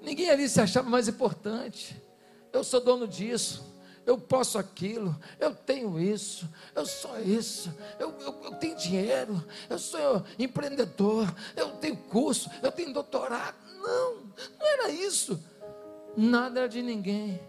Ninguém 0.00 0.30
ali 0.30 0.48
se 0.48 0.60
achava 0.60 0.88
mais 0.88 1.08
importante. 1.08 2.00
Eu 2.52 2.64
sou 2.64 2.80
dono 2.80 3.06
disso, 3.06 3.62
eu 4.06 4.16
posso 4.16 4.58
aquilo, 4.58 5.14
eu 5.38 5.54
tenho 5.54 6.00
isso, 6.00 6.48
eu 6.74 6.86
sou 6.86 7.20
isso, 7.20 7.70
eu, 7.98 8.10
eu, 8.20 8.40
eu 8.44 8.54
tenho 8.54 8.74
dinheiro, 8.74 9.44
eu 9.68 9.78
sou 9.78 10.24
empreendedor, 10.38 11.32
eu 11.54 11.72
tenho 11.72 11.96
curso, 11.96 12.50
eu 12.62 12.72
tenho 12.72 12.92
doutorado. 12.92 13.54
Não, 13.74 14.14
não 14.58 14.66
era 14.66 14.90
isso. 14.90 15.38
Nada 16.16 16.60
era 16.60 16.68
de 16.68 16.80
ninguém. 16.80 17.40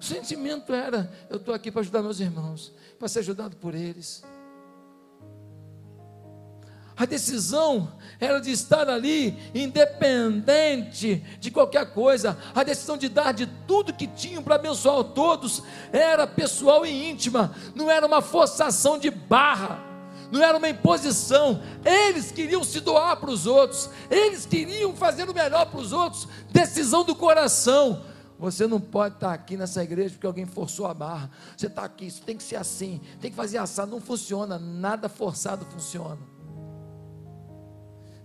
O 0.00 0.02
sentimento 0.02 0.72
era: 0.72 1.12
eu 1.28 1.36
estou 1.36 1.54
aqui 1.54 1.70
para 1.70 1.82
ajudar 1.82 2.02
meus 2.02 2.20
irmãos, 2.20 2.72
para 2.98 3.06
ser 3.06 3.20
ajudado 3.20 3.56
por 3.56 3.74
eles. 3.74 4.24
A 6.96 7.06
decisão 7.06 7.92
era 8.20 8.38
de 8.38 8.50
estar 8.50 8.88
ali, 8.88 9.36
independente 9.54 11.24
de 11.40 11.50
qualquer 11.50 11.92
coisa. 11.92 12.36
A 12.54 12.62
decisão 12.62 12.96
de 12.96 13.08
dar 13.08 13.32
de 13.32 13.46
tudo 13.66 13.94
que 13.94 14.06
tinham 14.06 14.42
para 14.42 14.56
abençoar 14.56 15.04
todos 15.04 15.62
era 15.90 16.26
pessoal 16.26 16.84
e 16.84 17.10
íntima, 17.10 17.54
não 17.74 17.90
era 17.90 18.06
uma 18.06 18.20
forçação 18.20 18.98
de 18.98 19.10
barra, 19.10 19.82
não 20.30 20.42
era 20.42 20.56
uma 20.56 20.68
imposição. 20.68 21.62
Eles 21.84 22.30
queriam 22.30 22.62
se 22.62 22.80
doar 22.80 23.16
para 23.16 23.30
os 23.30 23.46
outros, 23.46 23.88
eles 24.10 24.44
queriam 24.44 24.94
fazer 24.94 25.28
o 25.28 25.34
melhor 25.34 25.66
para 25.66 25.80
os 25.80 25.92
outros. 25.92 26.28
Decisão 26.50 27.04
do 27.04 27.14
coração. 27.14 28.04
Você 28.38 28.66
não 28.66 28.80
pode 28.80 29.14
estar 29.14 29.32
aqui 29.32 29.56
nessa 29.56 29.84
igreja 29.84 30.10
porque 30.10 30.26
alguém 30.26 30.46
forçou 30.46 30.86
a 30.86 30.92
barra. 30.92 31.30
Você 31.56 31.68
está 31.68 31.84
aqui, 31.84 32.06
isso 32.06 32.22
tem 32.22 32.36
que 32.36 32.42
ser 32.42 32.56
assim, 32.56 33.00
tem 33.20 33.30
que 33.30 33.36
fazer 33.36 33.58
assado. 33.58 33.92
Não 33.92 34.00
funciona, 34.00 34.58
nada 34.58 35.08
forçado 35.08 35.64
funciona. 35.66 36.18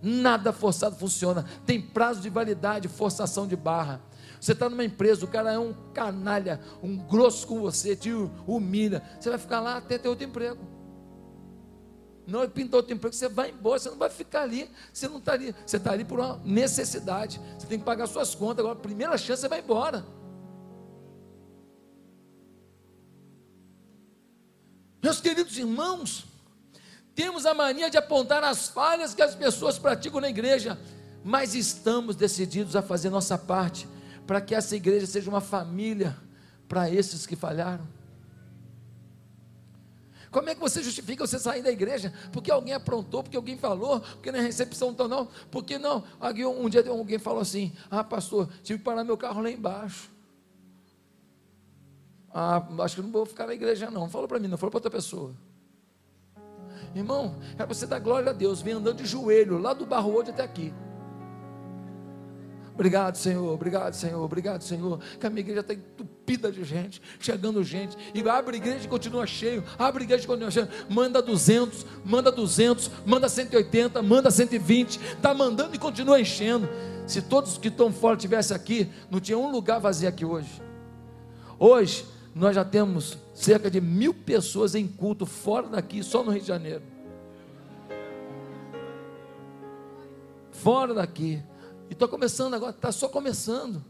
Nada 0.02 0.54
forçado 0.54 0.96
funciona. 0.96 1.46
Tem 1.66 1.82
prazo 1.82 2.22
de 2.22 2.30
validade, 2.30 2.88
forçação 2.88 3.48
de 3.48 3.56
barra. 3.56 4.02
Você 4.40 4.52
está 4.52 4.70
numa 4.70 4.84
empresa, 4.84 5.26
o 5.26 5.28
cara 5.28 5.52
é 5.52 5.60
um 5.60 5.74
canalha, 5.94 6.60
um 6.84 6.96
grosso 6.98 7.48
com 7.48 7.60
você, 7.60 7.96
te 7.96 8.12
humilha. 8.46 9.02
Você 9.20 9.30
vai 9.30 9.40
ficar 9.40 9.60
lá 9.60 9.78
até 9.78 9.98
ter 9.98 10.08
outro 10.08 10.26
emprego. 10.26 10.78
Não 12.28 12.44
é 12.44 12.48
pintar 12.48 12.78
outro 12.78 12.94
emprego, 12.94 13.16
você 13.16 13.30
vai 13.30 13.52
embora, 13.52 13.80
você 13.80 13.90
não 13.90 13.98
vai 13.98 14.10
ficar 14.10 14.42
ali, 14.42 14.70
você 14.92 15.08
não 15.08 15.18
está 15.18 15.32
ali, 15.32 15.56
você 15.66 15.78
está 15.78 15.94
ali 15.94 16.04
por 16.04 16.20
uma 16.20 16.42
necessidade, 16.44 17.40
você 17.58 17.66
tem 17.66 17.80
que 17.80 17.86
pagar 17.86 18.06
suas 18.06 18.36
contas, 18.36 18.60
agora, 18.60 18.78
primeira 18.78 19.18
chance, 19.18 19.42
você 19.42 19.48
vai 19.48 19.62
embora. 19.62 20.06
Meus 25.02 25.22
queridos 25.22 25.58
irmãos, 25.58 26.27
temos 27.18 27.48
a 27.48 27.54
mania 27.56 27.90
de 27.90 27.98
apontar 27.98 28.44
as 28.44 28.68
falhas 28.68 29.16
que 29.16 29.24
as 29.24 29.34
pessoas 29.34 29.80
praticam 29.80 30.22
na 30.22 30.30
igreja, 30.30 30.80
mas 31.24 31.56
estamos 31.56 32.16
decididos 32.16 32.76
a 32.76 32.82
fazer 32.84 33.10
nossa 33.10 33.36
parte 33.40 33.90
para 34.28 34.40
que 34.40 34.54
essa 34.54 34.76
igreja 34.76 35.08
seja 35.08 35.28
uma 35.28 35.42
família 35.42 36.16
para 36.70 36.92
esses 36.92 37.26
que 37.26 37.36
falharam. 37.36 37.88
Como 40.30 40.48
é 40.48 40.54
que 40.54 40.62
você 40.62 40.84
justifica 40.84 41.26
você 41.26 41.40
sair 41.40 41.64
da 41.64 41.72
igreja? 41.72 42.14
Porque 42.32 42.52
alguém 42.52 42.76
aprontou, 42.76 43.24
porque 43.24 43.36
alguém 43.36 43.58
falou, 43.58 44.00
porque 44.00 44.32
na 44.32 44.40
recepção 44.40 44.92
então 44.92 45.08
não, 45.08 45.28
porque 45.50 45.80
não. 45.80 46.04
Um 46.62 46.70
dia 46.70 46.88
alguém 46.88 47.18
falou 47.18 47.42
assim: 47.42 47.74
Ah, 47.90 48.04
pastor, 48.04 48.48
tive 48.62 48.78
que 48.78 48.86
parar 48.86 49.04
meu 49.04 49.18
carro 49.18 49.42
lá 49.42 49.50
embaixo. 49.50 50.12
Ah, 52.32 52.64
acho 52.84 52.98
que 52.98 53.02
não 53.02 53.12
vou 53.12 53.26
ficar 53.26 53.48
na 53.48 53.56
igreja, 53.56 53.90
não. 53.90 54.08
Falou 54.08 54.28
para 54.28 54.38
mim, 54.38 54.48
não 54.48 54.58
falou 54.58 54.70
para 54.70 54.78
outra 54.78 54.92
pessoa. 54.92 55.34
Irmão, 56.96 57.36
é 57.58 57.66
você 57.66 57.86
dar 57.86 58.00
glória 58.00 58.30
a 58.30 58.34
Deus, 58.34 58.62
vem 58.62 58.74
andando 58.74 58.98
de 58.98 59.06
joelho, 59.06 59.58
lá 59.58 59.74
do 59.74 59.86
barro 59.86 60.14
hoje 60.14 60.32
até 60.32 60.44
aqui. 60.44 60.74
Obrigado, 62.78 63.16
Senhor, 63.16 63.52
obrigado, 63.52 63.96
Senhor, 63.96 64.24
obrigado, 64.24 64.62
Senhor. 64.62 65.00
Que 65.20 65.26
a 65.26 65.32
minha 65.32 65.40
igreja 65.40 65.62
está 65.62 65.74
entupida 65.74 66.52
de 66.52 66.64
gente, 66.64 67.02
chegando 67.20 67.64
gente. 67.64 67.98
E 68.14 68.30
abre 68.30 68.58
igreja 68.58 68.86
e 68.86 68.88
continua 68.88 69.26
cheio. 69.26 69.64
Abre 69.80 70.04
igreja 70.04 70.26
e 70.26 70.28
continua 70.28 70.52
cheio. 70.52 70.68
Manda 70.88 71.20
200, 71.20 71.84
manda 72.06 72.32
200, 72.32 72.92
manda 73.04 73.28
180, 73.28 74.00
manda 74.04 74.30
120. 74.30 75.00
Está 75.00 75.34
mandando 75.34 75.76
e 75.76 75.80
continua 75.80 76.22
enchendo. 76.22 76.70
Se 77.08 77.20
todos 77.20 77.58
que 77.58 77.70
estão 77.70 77.92
fora 77.92 78.16
estivessem 78.16 78.56
aqui, 78.56 78.88
não 79.10 79.20
tinha 79.20 79.40
um 79.40 79.50
lugar 79.50 79.80
vazio 79.80 80.08
aqui 80.08 80.24
hoje. 80.24 80.62
Hoje, 81.58 82.06
nós 82.38 82.56
já 82.56 82.64
temos 82.64 83.18
cerca 83.34 83.70
de 83.70 83.82
mil 83.82 84.14
pessoas 84.14 84.76
em 84.76 84.88
culto 84.88 85.26
fora 85.26 85.68
daqui, 85.68 86.04
só 86.04 86.24
no 86.24 86.32
Rio 86.32 86.42
de 86.42 86.48
Janeiro. 86.48 86.84
Fora 90.52 90.94
daqui. 90.94 91.44
E 91.90 91.94
estou 91.94 92.08
começando 92.08 92.54
agora, 92.54 92.72
está 92.72 92.92
só 92.92 93.10
começando. 93.10 93.84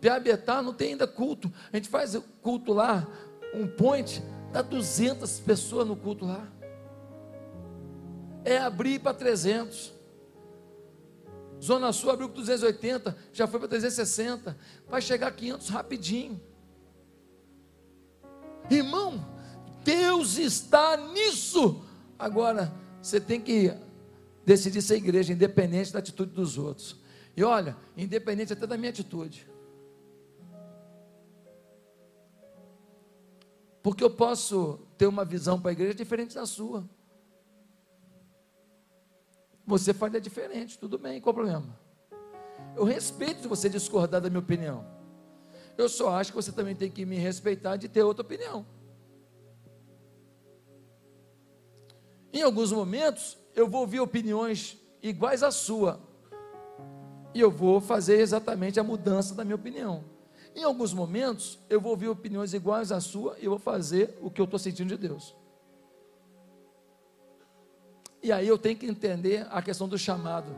Piabetá 0.00 0.60
não 0.60 0.74
tem 0.74 0.92
ainda 0.92 1.06
culto. 1.06 1.50
A 1.72 1.76
gente 1.76 1.88
faz 1.88 2.14
culto 2.42 2.74
lá, 2.74 3.06
um 3.54 3.66
point, 3.66 4.22
dá 4.52 4.60
200 4.60 5.40
pessoas 5.40 5.86
no 5.86 5.96
culto 5.96 6.26
lá. 6.26 6.46
É 8.44 8.58
abrir 8.58 8.98
para 8.98 9.14
300. 9.14 9.94
Zona 11.62 11.92
Sul 11.92 12.10
abriu 12.10 12.28
com 12.28 12.34
280, 12.34 13.16
já 13.32 13.46
foi 13.46 13.58
para 13.58 13.70
360. 13.70 14.54
Vai 14.86 15.00
chegar 15.00 15.28
a 15.28 15.32
500 15.32 15.68
rapidinho. 15.70 16.53
Irmão, 18.70 19.24
Deus 19.84 20.38
está 20.38 20.96
nisso. 20.96 21.84
Agora, 22.18 22.72
você 23.02 23.20
tem 23.20 23.40
que 23.40 23.72
decidir 24.44 24.82
ser 24.82 24.96
igreja, 24.96 25.32
independente 25.32 25.92
da 25.92 25.98
atitude 25.98 26.32
dos 26.32 26.58
outros. 26.58 26.96
E 27.36 27.42
olha, 27.42 27.76
independente 27.96 28.52
até 28.52 28.66
da 28.66 28.76
minha 28.76 28.90
atitude. 28.90 29.48
Porque 33.82 34.02
eu 34.02 34.10
posso 34.10 34.80
ter 34.96 35.06
uma 35.06 35.24
visão 35.24 35.60
para 35.60 35.70
a 35.70 35.72
igreja 35.72 35.94
diferente 35.94 36.34
da 36.34 36.46
sua. 36.46 36.88
Você 39.66 39.92
faria 39.92 40.20
diferente, 40.20 40.78
tudo 40.78 40.98
bem, 40.98 41.20
qual 41.20 41.32
o 41.32 41.34
problema? 41.34 41.78
Eu 42.76 42.84
respeito 42.84 43.48
você 43.48 43.68
discordar 43.68 44.20
da 44.20 44.28
minha 44.28 44.40
opinião. 44.40 44.86
Eu 45.76 45.88
só 45.88 46.10
acho 46.10 46.30
que 46.30 46.36
você 46.36 46.52
também 46.52 46.74
tem 46.74 46.90
que 46.90 47.04
me 47.04 47.16
respeitar 47.16 47.76
de 47.76 47.88
ter 47.88 48.02
outra 48.02 48.22
opinião. 48.22 48.64
Em 52.32 52.42
alguns 52.42 52.72
momentos, 52.72 53.36
eu 53.54 53.68
vou 53.68 53.82
ouvir 53.82 54.00
opiniões 54.00 54.76
iguais 55.02 55.42
à 55.42 55.50
sua, 55.50 56.00
e 57.34 57.40
eu 57.40 57.50
vou 57.50 57.80
fazer 57.80 58.20
exatamente 58.20 58.78
a 58.78 58.84
mudança 58.84 59.34
da 59.34 59.44
minha 59.44 59.56
opinião. 59.56 60.04
Em 60.54 60.62
alguns 60.62 60.94
momentos, 60.94 61.58
eu 61.68 61.80
vou 61.80 61.90
ouvir 61.90 62.08
opiniões 62.08 62.54
iguais 62.54 62.92
à 62.92 63.00
sua 63.00 63.36
e 63.40 63.44
eu 63.44 63.50
vou 63.50 63.58
fazer 63.58 64.16
o 64.22 64.30
que 64.30 64.40
eu 64.40 64.44
estou 64.44 64.58
sentindo 64.58 64.88
de 64.88 64.96
Deus. 64.96 65.34
E 68.22 68.30
aí 68.30 68.46
eu 68.46 68.56
tenho 68.56 68.78
que 68.78 68.86
entender 68.86 69.46
a 69.50 69.60
questão 69.60 69.88
do 69.88 69.98
chamado. 69.98 70.54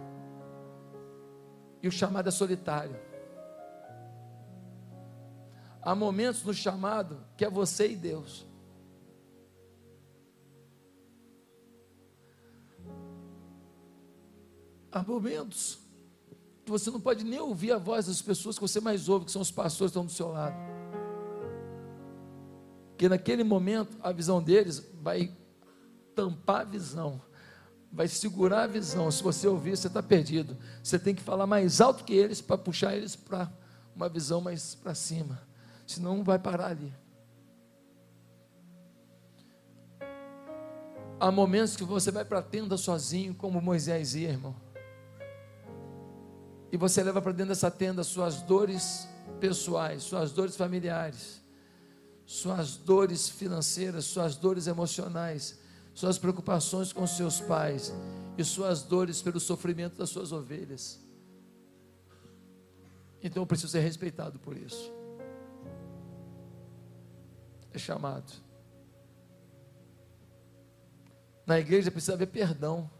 E 1.82 1.88
o 1.88 1.90
chamado 1.90 2.28
é 2.28 2.30
solitário. 2.30 2.94
Há 5.86 5.94
momentos 5.94 6.42
no 6.42 6.52
chamado 6.52 7.16
que 7.36 7.44
é 7.44 7.48
você 7.48 7.92
e 7.92 7.94
Deus. 7.94 8.44
Há 14.90 15.00
momentos 15.04 15.78
que 16.64 16.72
você 16.72 16.90
não 16.90 17.00
pode 17.00 17.22
nem 17.22 17.38
ouvir 17.38 17.70
a 17.70 17.78
voz 17.78 18.06
das 18.06 18.20
pessoas 18.20 18.56
que 18.56 18.62
você 18.62 18.80
mais 18.80 19.08
ouve, 19.08 19.26
que 19.26 19.30
são 19.30 19.40
os 19.40 19.52
pastores 19.52 19.92
que 19.92 19.98
estão 19.98 20.04
do 20.04 20.10
seu 20.10 20.26
lado. 20.32 20.56
Porque 22.88 23.08
naquele 23.08 23.44
momento 23.44 23.96
a 24.02 24.10
visão 24.10 24.42
deles 24.42 24.84
vai 25.00 25.32
tampar 26.16 26.62
a 26.62 26.64
visão, 26.64 27.22
vai 27.92 28.08
segurar 28.08 28.64
a 28.64 28.66
visão. 28.66 29.08
Se 29.08 29.22
você 29.22 29.46
ouvir, 29.46 29.76
você 29.76 29.86
está 29.86 30.02
perdido. 30.02 30.56
Você 30.82 30.98
tem 30.98 31.14
que 31.14 31.22
falar 31.22 31.46
mais 31.46 31.80
alto 31.80 32.02
que 32.02 32.12
eles 32.12 32.40
para 32.40 32.58
puxar 32.58 32.96
eles 32.96 33.14
para 33.14 33.48
uma 33.94 34.08
visão 34.08 34.40
mais 34.40 34.74
para 34.74 34.96
cima. 34.96 35.45
Senão 35.86 36.24
vai 36.24 36.38
parar 36.38 36.68
ali. 36.68 36.92
Há 41.18 41.30
momentos 41.30 41.76
que 41.76 41.84
você 41.84 42.10
vai 42.10 42.24
para 42.24 42.40
a 42.40 42.42
tenda 42.42 42.76
sozinho, 42.76 43.34
como 43.34 43.60
Moisés 43.60 44.14
irmão 44.14 44.54
e 46.70 46.76
você 46.76 47.02
leva 47.02 47.22
para 47.22 47.32
dentro 47.32 47.48
dessa 47.48 47.70
tenda 47.70 48.02
suas 48.02 48.42
dores 48.42 49.08
pessoais, 49.40 50.02
suas 50.02 50.32
dores 50.32 50.56
familiares, 50.56 51.40
suas 52.24 52.76
dores 52.76 53.28
financeiras, 53.28 54.04
suas 54.04 54.36
dores 54.36 54.66
emocionais, 54.66 55.58
suas 55.94 56.18
preocupações 56.18 56.92
com 56.92 57.06
seus 57.06 57.40
pais 57.40 57.94
e 58.36 58.44
suas 58.44 58.82
dores 58.82 59.22
pelo 59.22 59.40
sofrimento 59.40 59.96
das 59.96 60.10
suas 60.10 60.32
ovelhas. 60.32 61.00
Então 63.22 63.42
eu 63.42 63.46
preciso 63.46 63.72
ser 63.72 63.80
respeitado 63.80 64.38
por 64.38 64.56
isso. 64.56 64.92
É 67.76 67.78
chamado. 67.78 68.32
Na 71.44 71.60
igreja 71.60 71.90
precisa 71.90 72.14
haver 72.14 72.28
perdão. 72.28 72.90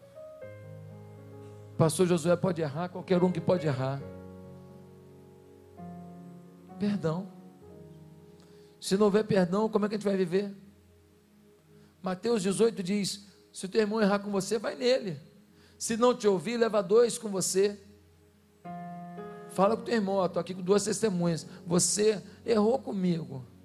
Pastor 1.79 2.07
Josué 2.07 2.37
pode 2.37 2.61
errar, 2.61 2.91
qualquer 2.91 3.23
um 3.23 3.33
que 3.33 3.41
pode 3.41 3.67
errar. 3.67 4.03
Perdão. 6.79 7.27
Se 8.79 8.99
não 8.99 9.07
houver 9.07 9.25
perdão, 9.25 9.67
como 9.67 9.87
é 9.87 9.89
que 9.89 9.95
a 9.95 9.99
gente 9.99 10.05
vai 10.05 10.15
viver? 10.15 10.55
Mateus 12.03 12.43
18 12.43 12.83
diz: 12.83 13.27
se 13.51 13.65
o 13.65 13.69
teu 13.71 13.81
irmão 13.81 14.03
errar 14.03 14.19
com 14.19 14.31
você, 14.31 14.59
vai 14.59 14.75
nele. 14.75 15.19
Se 15.79 15.97
não 15.97 16.15
te 16.15 16.29
ouvir, 16.29 16.59
leva 16.59 16.83
dois 16.83 17.17
com 17.17 17.31
você. 17.31 17.81
Fala 19.49 19.75
com 19.75 19.83
o 19.83 19.87
teu 19.87 19.95
irmão, 19.95 20.23
estou 20.27 20.39
aqui 20.39 20.55
com 20.55 20.61
duas 20.61 20.85
testemunhas. 20.85 21.47
Você 21.67 22.23
errou 22.45 22.79
comigo. 22.79 23.56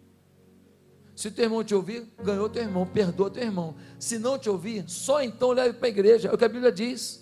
Se 1.16 1.30
teu 1.30 1.45
irmão 1.45 1.64
te 1.64 1.76
ouvir, 1.76 2.07
ganhou 2.24 2.49
teu 2.49 2.64
irmão, 2.64 2.86
perdoa 2.86 3.30
teu 3.30 3.43
irmão. 3.43 3.76
Se 3.99 4.18
não 4.18 4.39
te 4.39 4.49
ouvir, 4.49 4.89
só 4.89 5.22
então 5.22 5.51
leve 5.51 5.74
para 5.78 5.88
a 5.88 5.89
igreja. 5.89 6.30
É 6.30 6.34
o 6.34 6.38
que 6.38 6.45
a 6.45 6.49
Bíblia 6.49 6.72
diz. 6.72 7.22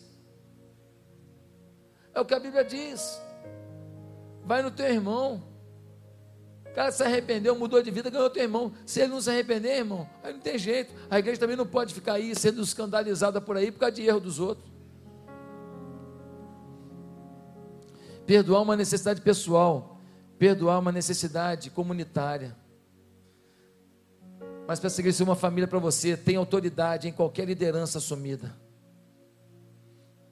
É 2.14 2.20
o 2.22 2.26
que 2.26 2.34
a 2.34 2.40
Bíblia 2.40 2.64
diz. 2.64 3.22
Vai 4.46 4.62
no 4.62 4.72
teu 4.72 4.86
irmão. 4.86 5.44
O 6.66 6.74
cara 6.74 6.92
se 6.92 7.04
arrependeu, 7.04 7.56
mudou 7.56 7.82
de 7.82 7.90
vida, 7.90 8.10
ganhou 8.10 8.30
teu 8.30 8.44
irmão. 8.44 8.72
Se 8.86 9.02
ele 9.02 9.12
não 9.12 9.22
se 9.22 9.30
arrepender, 9.30 9.78
irmão, 9.78 10.08
aí 10.24 10.34
não 10.34 10.40
tem 10.40 10.58
jeito. 10.58 10.94
A 11.10 11.18
igreja 11.18 11.40
também 11.40 11.56
não 11.56 11.66
pode 11.66 11.94
ficar 11.94 12.14
aí 12.14 12.36
sendo 12.36 12.62
escandalizada 12.62 13.42
por 13.42 13.58
aí 13.58 13.72
por 13.72 13.80
causa 13.80 13.96
de 13.96 14.04
erro 14.04 14.20
dos 14.20 14.40
outros. 14.40 14.70
Perdoar 18.26 18.62
uma 18.62 18.76
necessidade 18.76 19.22
pessoal, 19.22 20.00
perdoar 20.38 20.80
uma 20.80 20.92
necessidade 20.92 21.72
comunitária. 21.72 22.56
Mas 24.70 24.80
para 24.80 24.90
seguir 24.90 25.22
uma 25.22 25.36
família 25.36 25.68
para 25.68 25.80
você, 25.80 26.16
tem 26.16 26.38
autoridade 26.38 27.10
em 27.10 27.12
qualquer 27.12 27.46
liderança 27.46 27.98
assumida 27.98 28.56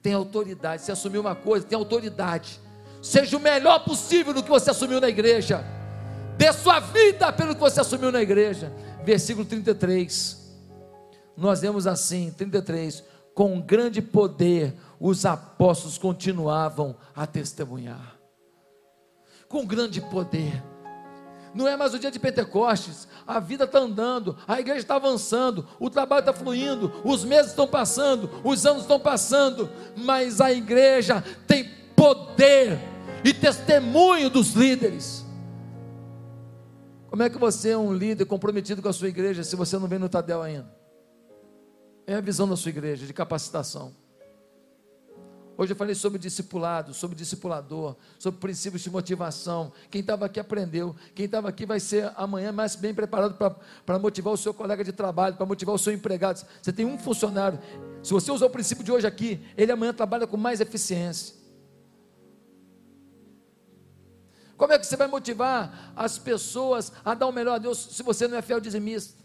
tem 0.08 0.14
autoridade. 0.14 0.82
Se 0.82 0.92
assumir 0.92 1.18
uma 1.18 1.34
coisa, 1.34 1.66
tem 1.66 1.76
autoridade. 1.76 2.58
Seja 3.02 3.36
o 3.36 3.40
melhor 3.40 3.84
possível 3.84 4.32
no 4.32 4.42
que 4.42 4.48
você 4.48 4.70
assumiu 4.70 5.00
na 5.00 5.08
igreja. 5.08 5.62
Dê 6.38 6.50
sua 6.52 6.80
vida 6.80 7.32
pelo 7.32 7.54
que 7.54 7.60
você 7.60 7.80
assumiu 7.80 8.10
na 8.10 8.22
igreja. 8.22 8.72
Versículo 9.04 9.44
33. 9.44 10.38
nós 11.36 11.60
vemos 11.60 11.86
assim, 11.86 12.32
33, 12.36 13.04
com 13.34 13.60
grande 13.60 14.00
poder 14.02 14.74
os 14.98 15.24
apóstolos 15.24 15.98
continuavam 15.98 16.96
a 17.14 17.26
testemunhar. 17.26 18.16
Com 19.46 19.66
grande 19.66 20.00
poder. 20.00 20.62
Não 21.54 21.66
é 21.66 21.76
mais 21.76 21.94
o 21.94 21.98
dia 21.98 22.10
de 22.10 22.18
Pentecostes, 22.18 23.08
a 23.26 23.40
vida 23.40 23.64
está 23.64 23.78
andando, 23.78 24.36
a 24.46 24.60
igreja 24.60 24.80
está 24.80 24.96
avançando, 24.96 25.66
o 25.80 25.88
trabalho 25.88 26.20
está 26.20 26.32
fluindo, 26.32 26.92
os 27.04 27.24
meses 27.24 27.50
estão 27.50 27.66
passando, 27.66 28.30
os 28.44 28.66
anos 28.66 28.82
estão 28.82 29.00
passando, 29.00 29.70
mas 29.96 30.40
a 30.40 30.52
igreja 30.52 31.24
tem 31.46 31.68
poder 31.96 32.78
e 33.24 33.32
testemunho 33.32 34.30
dos 34.30 34.52
líderes. 34.52 35.24
Como 37.08 37.22
é 37.22 37.30
que 37.30 37.38
você 37.38 37.70
é 37.70 37.78
um 37.78 37.92
líder 37.92 38.26
comprometido 38.26 38.82
com 38.82 38.88
a 38.88 38.92
sua 38.92 39.08
igreja 39.08 39.42
se 39.42 39.56
você 39.56 39.78
não 39.78 39.88
vem 39.88 39.98
no 39.98 40.08
Tadel 40.08 40.42
ainda? 40.42 40.70
É 42.06 42.14
a 42.14 42.20
visão 42.20 42.48
da 42.48 42.56
sua 42.56 42.68
igreja 42.68 43.06
de 43.06 43.12
capacitação. 43.12 43.94
Hoje 45.60 45.72
eu 45.72 45.76
falei 45.76 45.92
sobre 45.96 46.20
discipulado, 46.20 46.94
sobre 46.94 47.16
discipulador, 47.16 47.96
sobre 48.16 48.38
princípios 48.38 48.80
de 48.80 48.88
motivação. 48.88 49.72
Quem 49.90 50.02
estava 50.02 50.26
aqui 50.26 50.38
aprendeu. 50.38 50.94
Quem 51.16 51.24
estava 51.26 51.48
aqui 51.48 51.66
vai 51.66 51.80
ser 51.80 52.12
amanhã 52.14 52.52
mais 52.52 52.76
bem 52.76 52.94
preparado 52.94 53.34
para 53.84 53.98
motivar 53.98 54.32
o 54.32 54.36
seu 54.36 54.54
colega 54.54 54.84
de 54.84 54.92
trabalho, 54.92 55.34
para 55.34 55.44
motivar 55.44 55.74
o 55.74 55.78
seu 55.78 55.92
empregado. 55.92 56.46
Você 56.62 56.72
tem 56.72 56.86
um 56.86 56.96
funcionário. 56.96 57.58
Se 58.04 58.12
você 58.12 58.30
usar 58.30 58.46
o 58.46 58.50
princípio 58.50 58.84
de 58.84 58.92
hoje 58.92 59.04
aqui, 59.04 59.44
ele 59.56 59.72
amanhã 59.72 59.92
trabalha 59.92 60.28
com 60.28 60.36
mais 60.36 60.60
eficiência. 60.60 61.34
Como 64.56 64.72
é 64.72 64.78
que 64.78 64.86
você 64.86 64.96
vai 64.96 65.08
motivar 65.08 65.92
as 65.96 66.18
pessoas 66.18 66.92
a 67.04 67.14
dar 67.14 67.26
o 67.26 67.32
melhor 67.32 67.56
a 67.56 67.58
Deus 67.58 67.78
se 67.78 68.04
você 68.04 68.28
não 68.28 68.38
é 68.38 68.42
fiel 68.42 68.60
dizimista? 68.60 69.17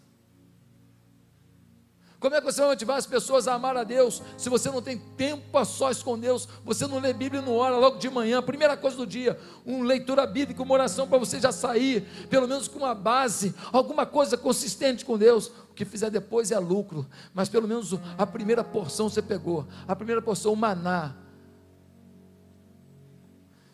Como 2.23 2.33
é 2.33 2.39
que 2.39 2.45
você 2.45 2.61
vai 2.61 2.69
motivar 2.69 2.97
as 2.97 3.05
pessoas 3.05 3.49
a 3.49 3.53
amar 3.53 3.75
a 3.75 3.83
Deus 3.83 4.21
se 4.37 4.49
você 4.49 4.71
não 4.71 4.81
tem 4.81 4.97
tempo 4.97 5.57
a 5.57 5.65
sós 5.65 6.01
com 6.01 6.17
Deus? 6.17 6.47
Você 6.63 6.87
não 6.87 6.99
lê 6.99 7.11
Bíblia 7.11 7.41
e 7.41 7.45
não 7.45 7.53
ora 7.53 7.75
logo 7.75 7.97
de 7.97 8.09
manhã, 8.09 8.41
primeira 8.41 8.77
coisa 8.77 8.95
do 8.95 9.05
dia, 9.05 9.37
uma 9.65 9.83
leitura 9.83 10.25
bíblica, 10.25 10.63
uma 10.63 10.73
oração 10.73 11.05
para 11.05 11.17
você 11.17 11.37
já 11.37 11.51
sair, 11.51 12.07
pelo 12.29 12.47
menos 12.47 12.69
com 12.69 12.79
uma 12.79 12.95
base, 12.95 13.53
alguma 13.73 14.05
coisa 14.05 14.37
consistente 14.37 15.03
com 15.03 15.17
Deus. 15.17 15.47
O 15.69 15.73
que 15.73 15.83
fizer 15.83 16.09
depois 16.09 16.49
é 16.49 16.57
lucro, 16.57 17.05
mas 17.33 17.49
pelo 17.49 17.67
menos 17.67 17.93
a 18.17 18.25
primeira 18.25 18.63
porção 18.63 19.09
você 19.09 19.21
pegou, 19.21 19.67
a 19.85 19.93
primeira 19.93 20.21
porção, 20.21 20.53
o 20.53 20.55
maná, 20.55 21.13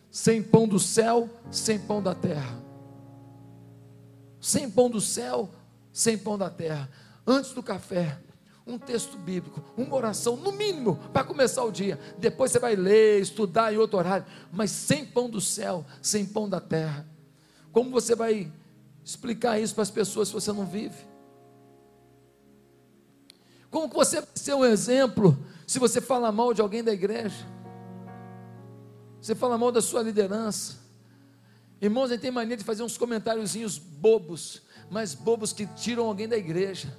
sem 0.10 0.42
pão 0.42 0.68
do 0.68 0.80
céu, 0.80 1.30
sem 1.52 1.78
pão 1.78 2.02
da 2.02 2.16
terra. 2.16 2.60
Sem 4.42 4.72
pão 4.72 4.90
do 4.90 5.00
céu, 5.00 5.52
sem 5.94 6.18
pão 6.18 6.36
da 6.36 6.50
terra. 6.50 6.90
Antes 7.28 7.54
do 7.54 7.62
café, 7.62 8.18
um 8.70 8.78
texto 8.78 9.18
bíblico, 9.18 9.64
uma 9.76 9.96
oração, 9.96 10.36
no 10.36 10.52
mínimo, 10.52 10.98
para 11.12 11.24
começar 11.24 11.64
o 11.64 11.72
dia. 11.72 12.00
Depois 12.18 12.52
você 12.52 12.60
vai 12.60 12.76
ler, 12.76 13.20
estudar 13.20 13.74
em 13.74 13.78
outro 13.78 13.98
horário, 13.98 14.26
mas 14.52 14.72
sem 14.72 15.06
pão 15.06 15.30
do 15.30 15.42
céu, 15.42 15.84
sem 16.02 16.26
pão 16.26 16.48
da 16.48 16.60
terra. 16.60 17.06
Como 17.72 17.90
você 17.90 18.16
vai 18.16 18.52
explicar 19.04 19.60
isso 19.60 19.74
para 19.74 19.82
as 19.82 19.92
pessoas 19.92 20.28
se 20.28 20.34
você 20.34 20.52
não 20.52 20.66
vive? 20.66 21.10
Como 23.70 23.88
você 23.88 24.22
vai 24.22 24.30
ser 24.36 24.54
um 24.54 24.66
exemplo 24.66 25.38
se 25.66 25.80
você 25.80 26.00
fala 26.00 26.32
mal 26.32 26.54
de 26.54 26.62
alguém 26.62 26.84
da 26.84 26.94
igreja? 26.94 27.46
Você 29.22 29.36
fala 29.36 29.58
mal 29.58 29.72
da 29.72 29.82
sua 29.82 30.02
liderança. 30.02 30.78
Irmãos, 31.82 32.06
a 32.06 32.14
gente 32.14 32.22
tem 32.22 32.32
mania 32.32 32.58
de 32.58 32.64
fazer 32.64 32.84
uns 32.84 32.98
comentáriozinhos 32.98 33.78
bobos, 33.78 34.62
mas 34.90 35.14
bobos 35.14 35.54
que 35.54 35.66
tiram 35.66 36.06
alguém 36.06 36.28
da 36.28 36.38
igreja. 36.38 36.96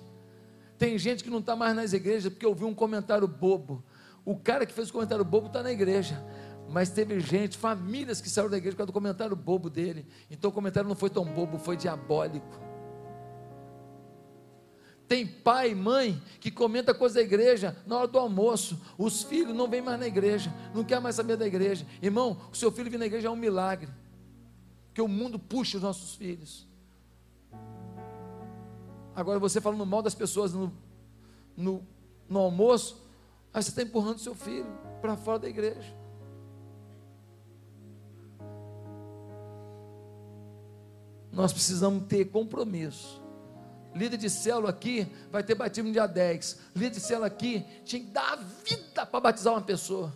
Tem 0.81 0.97
gente 0.97 1.23
que 1.23 1.29
não 1.29 1.41
está 1.41 1.55
mais 1.55 1.77
nas 1.77 1.93
igrejas 1.93 2.33
porque 2.33 2.47
ouviu 2.47 2.67
um 2.67 2.75
comentário 2.75 3.29
bobo. 3.29 3.85
O 4.25 4.35
cara 4.35 4.65
que 4.65 4.73
fez 4.73 4.89
o 4.89 4.93
comentário 4.95 5.23
bobo 5.23 5.49
está 5.49 5.63
na 5.63 5.71
igreja. 5.71 6.25
Mas 6.71 6.89
teve 6.89 7.21
gente, 7.21 7.59
famílias 7.59 8.19
que 8.19 8.31
saíram 8.31 8.49
da 8.49 8.57
igreja 8.57 8.75
por 8.75 8.79
causa 8.79 8.87
do 8.87 8.95
comentário 8.95 9.37
bobo 9.37 9.69
dele. 9.69 10.07
Então 10.31 10.49
o 10.49 10.53
comentário 10.55 10.89
não 10.89 10.97
foi 10.97 11.11
tão 11.11 11.27
bobo, 11.27 11.59
foi 11.59 11.77
diabólico. 11.77 12.59
Tem 15.07 15.27
pai 15.27 15.73
e 15.73 15.75
mãe 15.75 16.23
que 16.41 16.51
comenta 16.51 16.95
coisa 16.95 17.17
da 17.17 17.21
igreja 17.21 17.77
na 17.87 17.99
hora 17.99 18.09
do 18.09 18.19
almoço. 18.19 18.81
Os 18.97 19.23
filhos 19.23 19.55
não 19.55 19.69
vêm 19.69 19.83
mais 19.83 20.01
na 20.01 20.07
igreja, 20.07 20.51
não 20.75 20.83
quer 20.83 20.99
mais 20.99 21.15
saber 21.15 21.37
da 21.37 21.47
igreja. 21.47 21.87
Irmão, 22.01 22.41
o 22.51 22.57
seu 22.57 22.73
filho 22.73 22.91
vir 22.91 22.97
na 22.97 23.05
igreja 23.05 23.29
é 23.29 23.31
um 23.31 23.37
milagre. 23.37 23.91
Porque 24.87 25.03
o 25.03 25.09
mundo 25.09 25.39
puxa 25.39 25.77
os 25.77 25.83
nossos 25.83 26.15
filhos. 26.15 26.70
Agora 29.15 29.39
você 29.39 29.61
falando 29.61 29.85
mal 29.85 30.03
das 30.03 30.15
pessoas 30.15 30.53
no, 30.53 30.73
no, 31.57 31.87
no 32.29 32.39
almoço, 32.39 33.03
aí 33.53 33.63
você 33.63 33.71
está 33.71 33.83
empurrando 33.83 34.19
seu 34.19 34.35
filho 34.35 34.67
para 35.01 35.17
fora 35.17 35.41
da 35.41 35.49
igreja. 35.49 35.97
Nós 41.33 41.53
precisamos 41.53 42.05
ter 42.07 42.25
compromisso 42.27 43.21
Líder 43.95 44.17
de 44.17 44.31
célula 44.31 44.71
aqui 44.71 45.07
vai 45.31 45.43
ter 45.43 45.55
batismo 45.55 45.89
no 45.89 45.93
dia 45.93 46.07
10. 46.07 46.59
Líder 46.77 46.91
de 46.91 47.01
célula 47.01 47.27
aqui 47.27 47.65
tinha 47.85 48.01
que 48.01 48.09
dar 48.09 48.33
a 48.33 48.37
vida 48.37 49.05
para 49.05 49.21
batizar 49.21 49.53
uma 49.53 49.63
pessoa. 49.63 50.13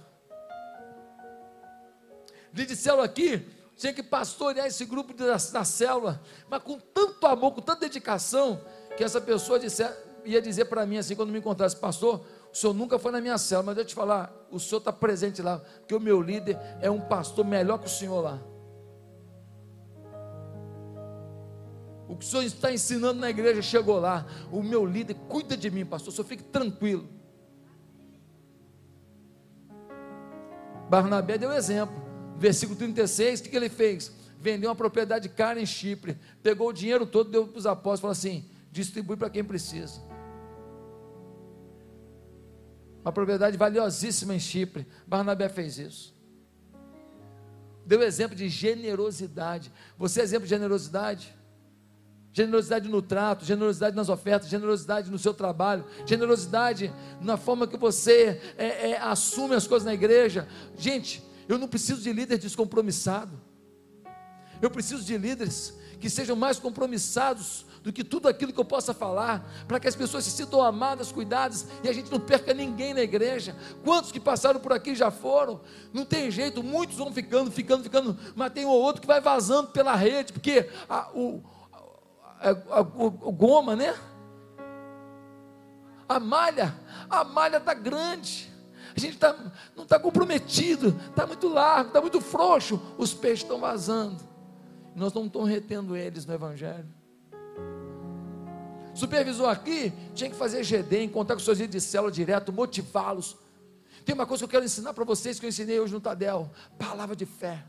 Líder 2.53 2.66
de 2.66 2.76
célula 2.76 3.05
aqui 3.05 3.45
tinha 3.76 3.92
que 3.92 4.03
pastorear 4.03 4.66
esse 4.68 4.84
grupo 4.84 5.12
da, 5.12 5.34
da 5.34 5.64
célula, 5.64 6.22
mas 6.49 6.62
com 6.62 6.78
tanto 6.78 7.26
amor, 7.26 7.53
com 7.53 7.61
tanta 7.61 7.80
dedicação, 7.80 8.61
que 8.97 9.05
essa 9.05 9.20
pessoa 9.20 9.59
disse, 9.59 9.84
ia 10.24 10.40
dizer 10.40 10.66
para 10.66 10.86
mim 10.86 10.99
assim, 10.99 11.14
quando 11.14 11.30
me 11.30 11.38
encontrasse, 11.38 11.76
pastor, 11.76 12.24
o 12.53 12.57
senhor 12.57 12.72
nunca 12.72 12.99
foi 12.99 13.11
na 13.12 13.20
minha 13.20 13.36
célula, 13.36 13.66
mas 13.66 13.78
eu 13.78 13.84
te 13.84 13.95
falar, 13.95 14.32
o 14.51 14.61
senhor 14.61 14.78
está 14.78 14.92
presente 14.92 15.42
lá, 15.42 15.59
porque 15.59 15.95
o 15.95 16.01
meu 16.01 16.20
líder 16.20 16.59
é 16.80 16.90
um 16.90 17.01
pastor 17.01 17.45
melhor 17.45 17.78
que 17.78 17.86
o 17.86 17.90
senhor 17.90 18.20
lá. 18.20 18.40
O 22.07 22.16
que 22.16 22.24
o 22.24 22.28
senhor 22.28 22.42
está 22.45 22.72
ensinando 22.72 23.18
na 23.18 23.30
igreja 23.30 23.62
chegou 23.62 23.99
lá. 23.99 24.26
O 24.53 24.62
meu 24.62 24.84
líder 24.84 25.14
cuida 25.28 25.57
de 25.57 25.70
mim, 25.70 25.84
pastor. 25.86 26.12
O 26.12 26.14
senhor 26.14 26.28
fique 26.28 26.45
tranquilo. 26.45 27.09
Barnabé 30.88 31.38
deu 31.38 31.51
exemplo. 31.53 31.95
Versículo 32.36 32.78
36, 32.78 33.40
o 33.40 33.42
que, 33.42 33.49
que 33.49 33.57
ele 33.57 33.68
fez? 33.68 34.12
Vendeu 34.38 34.68
uma 34.68 34.76
propriedade 34.76 35.28
cara 35.28 35.61
em 35.61 35.64
Chipre, 35.64 36.18
pegou 36.42 36.68
o 36.68 36.72
dinheiro 36.72 37.07
todo, 37.07 37.30
deu 37.30 37.47
para 37.47 37.59
os 37.59 37.66
apóstolos, 37.66 38.01
falou 38.01 38.12
assim: 38.12 38.45
distribui 38.75 39.16
para 39.16 39.31
quem 39.31 39.45
precisa. 39.45 40.03
Uma 43.05 43.12
propriedade 43.12 43.57
valiosíssima 43.57 44.35
em 44.35 44.41
Chipre. 44.41 44.87
Barnabé 45.07 45.49
fez 45.49 45.79
isso. 45.79 46.12
Deu 47.87 48.03
exemplo 48.03 48.35
de 48.35 48.49
generosidade. 48.49 49.72
Você 49.97 50.20
é 50.20 50.25
exemplo 50.25 50.45
de 50.45 50.51
generosidade? 50.51 51.37
generosidade 52.37 52.89
no 52.89 53.01
trato, 53.01 53.45
generosidade 53.45 53.95
nas 53.95 54.09
ofertas, 54.09 54.49
generosidade 54.49 55.09
no 55.09 55.20
seu 55.20 55.33
trabalho, 55.33 55.85
generosidade 56.05 56.93
na 57.20 57.37
forma 57.37 57.64
que 57.64 57.77
você 57.77 58.41
é, 58.59 58.91
é, 58.91 59.01
assume 59.01 59.55
as 59.55 59.68
coisas 59.68 59.87
na 59.87 59.95
igreja. 59.95 60.49
Gente, 60.77 61.22
eu 61.49 61.59
não 61.59 61.68
preciso 61.68 62.03
de 62.03 62.12
líder 62.12 62.39
descompromissado, 62.39 63.41
eu 64.61 64.68
preciso 64.68 65.05
de 65.05 65.16
líderes 65.16 65.79
que 66.01 66.11
sejam 66.11 66.36
mais 66.36 66.59
compromissados 66.59 67.64
do 67.84 67.92
que 67.92 68.03
tudo 68.03 68.28
aquilo 68.28 68.51
que 68.51 68.59
eu 68.59 68.64
possa 68.64 68.95
falar, 68.95 69.47
para 69.68 69.78
que 69.78 69.86
as 69.86 69.95
pessoas 69.95 70.24
se 70.24 70.30
sintam 70.30 70.62
amadas, 70.62 71.12
cuidadas 71.12 71.66
e 71.82 71.88
a 71.88 71.92
gente 71.92 72.11
não 72.11 72.18
perca 72.18 72.55
ninguém 72.55 72.95
na 72.95 73.03
igreja. 73.03 73.55
Quantos 73.84 74.11
que 74.11 74.18
passaram 74.18 74.59
por 74.59 74.72
aqui 74.72 74.95
já 74.95 75.11
foram? 75.11 75.61
Não 75.92 76.07
tem 76.07 76.30
jeito, 76.30 76.62
muitos 76.62 76.97
vão 76.97 77.12
ficando, 77.12 77.51
ficando, 77.51 77.82
ficando, 77.82 78.18
mas 78.34 78.53
tem 78.53 78.64
um 78.64 78.70
ou 78.70 78.80
outro 78.80 79.03
que 79.03 79.07
vai 79.07 79.20
vazando 79.20 79.68
pela 79.68 79.95
rede, 79.95 80.32
porque 80.32 80.70
a, 80.88 81.11
o, 81.14 81.42
a, 82.40 82.78
a, 82.78 82.80
o 82.80 83.32
goma, 83.32 83.76
né? 83.76 83.95
A 86.09 86.18
malha, 86.18 86.74
a 87.11 87.22
malha 87.22 87.59
está 87.59 87.74
grande. 87.74 88.51
A 88.97 89.01
gente 89.01 89.18
tá, 89.18 89.36
não 89.76 89.84
está 89.84 89.99
comprometido, 89.99 90.99
está 91.11 91.26
muito 91.26 91.49
largo, 91.49 91.88
está 91.88 92.01
muito 92.01 92.20
frouxo. 92.20 92.80
Os 92.97 93.12
peixes 93.12 93.40
estão 93.40 93.59
vazando. 93.59 94.34
Nós 94.95 95.12
não 95.12 95.26
estamos 95.26 95.49
retendo 95.49 95.97
eles 95.97 96.24
no 96.24 96.34
Evangelho. 96.34 96.86
Supervisor 98.95 99.49
aqui 99.49 99.92
tinha 100.14 100.30
que 100.30 100.36
fazer 100.36 100.62
GD, 100.62 101.03
encontrar 101.03 101.34
com 101.34 101.42
seus 101.42 101.59
líderes 101.59 101.82
de 101.82 101.90
célula 101.90 102.12
direto, 102.12 102.53
motivá-los. 102.53 103.36
Tem 104.05 104.14
uma 104.14 104.26
coisa 104.26 104.42
que 104.42 104.45
eu 104.45 104.51
quero 104.51 104.64
ensinar 104.64 104.95
para 104.95 105.05
vocês 105.05 105.40
que 105.40 105.47
eu 105.47 105.49
ensinei 105.49 105.80
hoje 105.80 105.92
no 105.92 106.01
Tadel: 106.01 106.51
palavra 106.78 107.16
de 107.16 107.26
fé. 107.26 107.64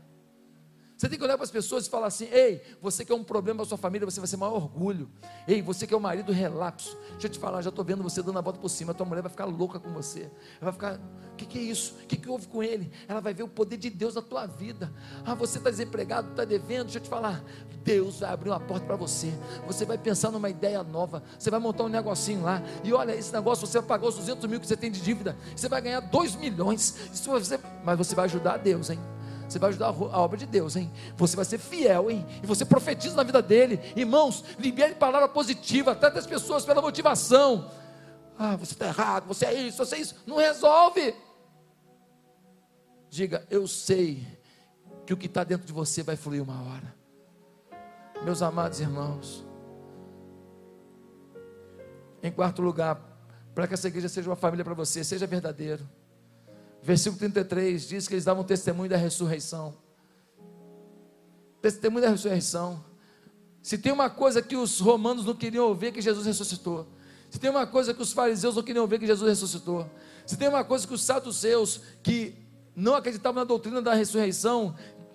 Você 0.96 1.10
tem 1.10 1.18
que 1.18 1.24
olhar 1.24 1.36
para 1.36 1.44
as 1.44 1.50
pessoas 1.50 1.86
e 1.86 1.90
falar 1.90 2.06
assim: 2.06 2.26
ei, 2.32 2.62
você 2.80 3.04
que 3.04 3.12
é 3.12 3.14
um 3.14 3.22
problema 3.22 3.58
para 3.58 3.66
sua 3.66 3.76
família, 3.76 4.06
você 4.06 4.18
vai 4.18 4.26
ser 4.26 4.38
maior 4.38 4.54
orgulho. 4.54 5.10
Ei, 5.46 5.60
você 5.60 5.86
que 5.86 5.92
é 5.92 5.96
o 5.96 6.00
um 6.00 6.02
marido 6.02 6.32
relapso. 6.32 6.96
Deixa 7.10 7.26
eu 7.26 7.30
te 7.30 7.38
falar, 7.38 7.60
já 7.60 7.68
estou 7.68 7.84
vendo 7.84 8.02
você 8.02 8.22
dando 8.22 8.38
a 8.38 8.40
volta 8.40 8.58
por 8.58 8.70
cima. 8.70 8.92
A 8.92 8.94
tua 8.94 9.04
mulher 9.04 9.20
vai 9.20 9.30
ficar 9.30 9.44
louca 9.44 9.78
com 9.78 9.92
você. 9.92 10.30
Ela 10.60 10.70
vai 10.70 10.72
ficar: 10.72 10.94
o 11.32 11.36
que, 11.36 11.44
que, 11.44 11.58
é 11.58 11.62
isso? 11.62 11.94
O 12.02 12.06
que, 12.06 12.16
que 12.16 12.28
houve 12.30 12.46
com 12.46 12.62
ele? 12.62 12.90
Ela 13.06 13.20
vai 13.20 13.34
ver 13.34 13.42
o 13.42 13.48
poder 13.48 13.76
de 13.76 13.90
Deus 13.90 14.14
na 14.14 14.22
tua 14.22 14.46
vida. 14.46 14.90
Ah, 15.22 15.34
você 15.34 15.58
está 15.58 15.68
desempregado, 15.68 16.30
está 16.30 16.46
devendo. 16.46 16.84
Deixa 16.84 16.98
eu 16.98 17.02
te 17.02 17.10
falar: 17.10 17.44
Deus 17.84 18.20
vai 18.20 18.30
abrir 18.30 18.48
uma 18.48 18.60
porta 18.60 18.86
para 18.86 18.96
você. 18.96 19.30
Você 19.66 19.84
vai 19.84 19.98
pensar 19.98 20.30
numa 20.30 20.48
ideia 20.48 20.82
nova. 20.82 21.22
Você 21.38 21.50
vai 21.50 21.60
montar 21.60 21.84
um 21.84 21.88
negocinho 21.88 22.42
lá. 22.42 22.62
E 22.82 22.90
olha, 22.94 23.14
esse 23.14 23.34
negócio 23.34 23.66
você 23.66 23.80
vai 23.80 23.86
pagar 23.86 24.06
os 24.06 24.14
200 24.14 24.48
mil 24.48 24.58
que 24.58 24.66
você 24.66 24.76
tem 24.76 24.90
de 24.90 25.02
dívida. 25.02 25.36
Você 25.54 25.68
vai 25.68 25.82
ganhar 25.82 26.00
2 26.00 26.36
milhões. 26.36 27.10
Você, 27.12 27.60
mas 27.84 27.98
você 27.98 28.14
vai 28.14 28.24
ajudar 28.24 28.54
a 28.54 28.56
Deus, 28.56 28.88
hein? 28.88 28.98
Você 29.48 29.58
vai 29.58 29.70
ajudar 29.70 29.86
a 29.86 30.20
obra 30.20 30.36
de 30.36 30.46
Deus, 30.46 30.76
hein? 30.76 30.90
Você 31.16 31.36
vai 31.36 31.44
ser 31.44 31.58
fiel, 31.58 32.10
hein? 32.10 32.26
E 32.42 32.46
você 32.46 32.64
profetiza 32.64 33.14
na 33.14 33.22
vida 33.22 33.40
dele. 33.40 33.80
Irmãos, 33.94 34.44
libere 34.58 34.94
palavra 34.94 35.28
positiva, 35.28 35.94
trata 35.94 36.18
as 36.18 36.26
pessoas 36.26 36.64
pela 36.64 36.82
motivação. 36.82 37.70
Ah, 38.38 38.56
você 38.56 38.72
está 38.72 38.86
errado, 38.86 39.26
você 39.26 39.46
é 39.46 39.54
isso, 39.54 39.78
você 39.78 39.96
é 39.96 40.00
isso. 40.00 40.16
Não 40.26 40.36
resolve. 40.36 41.14
Diga, 43.08 43.46
eu 43.48 43.66
sei 43.66 44.26
que 45.06 45.14
o 45.14 45.16
que 45.16 45.26
está 45.26 45.44
dentro 45.44 45.66
de 45.66 45.72
você 45.72 46.02
vai 46.02 46.16
fluir 46.16 46.42
uma 46.42 46.60
hora. 46.62 46.94
Meus 48.22 48.42
amados 48.42 48.80
irmãos. 48.80 49.46
Em 52.22 52.32
quarto 52.32 52.60
lugar, 52.60 53.00
para 53.54 53.66
que 53.66 53.74
essa 53.74 53.88
igreja 53.88 54.08
seja 54.08 54.28
uma 54.28 54.36
família 54.36 54.64
para 54.64 54.74
você, 54.74 55.04
seja 55.04 55.26
verdadeiro. 55.26 55.88
Versículo 56.86 57.18
33 57.18 57.88
diz 57.88 58.06
que 58.06 58.14
eles 58.14 58.24
davam 58.24 58.44
testemunho 58.44 58.88
da 58.88 58.96
ressurreição. 58.96 59.74
Testemunho 61.60 62.04
da 62.04 62.10
ressurreição. 62.10 62.80
Se 63.60 63.76
tem 63.76 63.90
uma 63.90 64.08
coisa 64.08 64.40
que 64.40 64.54
os 64.54 64.78
romanos 64.78 65.24
não 65.24 65.34
queriam 65.34 65.66
ouvir, 65.66 65.86
é 65.86 65.90
que 65.90 66.00
Jesus 66.00 66.24
ressuscitou. 66.24 66.86
Se 67.28 67.40
tem 67.40 67.50
uma 67.50 67.66
coisa 67.66 67.92
que 67.92 68.00
os 68.00 68.12
fariseus 68.12 68.54
não 68.54 68.62
queriam 68.62 68.82
ouvir, 68.82 68.94
é 68.94 68.98
que 69.00 69.06
Jesus 69.08 69.28
ressuscitou. 69.28 69.90
Se 70.24 70.36
tem 70.36 70.46
uma 70.46 70.62
coisa 70.62 70.86
que 70.86 70.94
os 70.94 71.02
saduceus, 71.02 71.80
que 72.04 72.36
não 72.76 72.94
acreditavam 72.94 73.40
na 73.40 73.44
doutrina 73.44 73.82
da 73.82 73.92
ressurreição, 73.92 74.72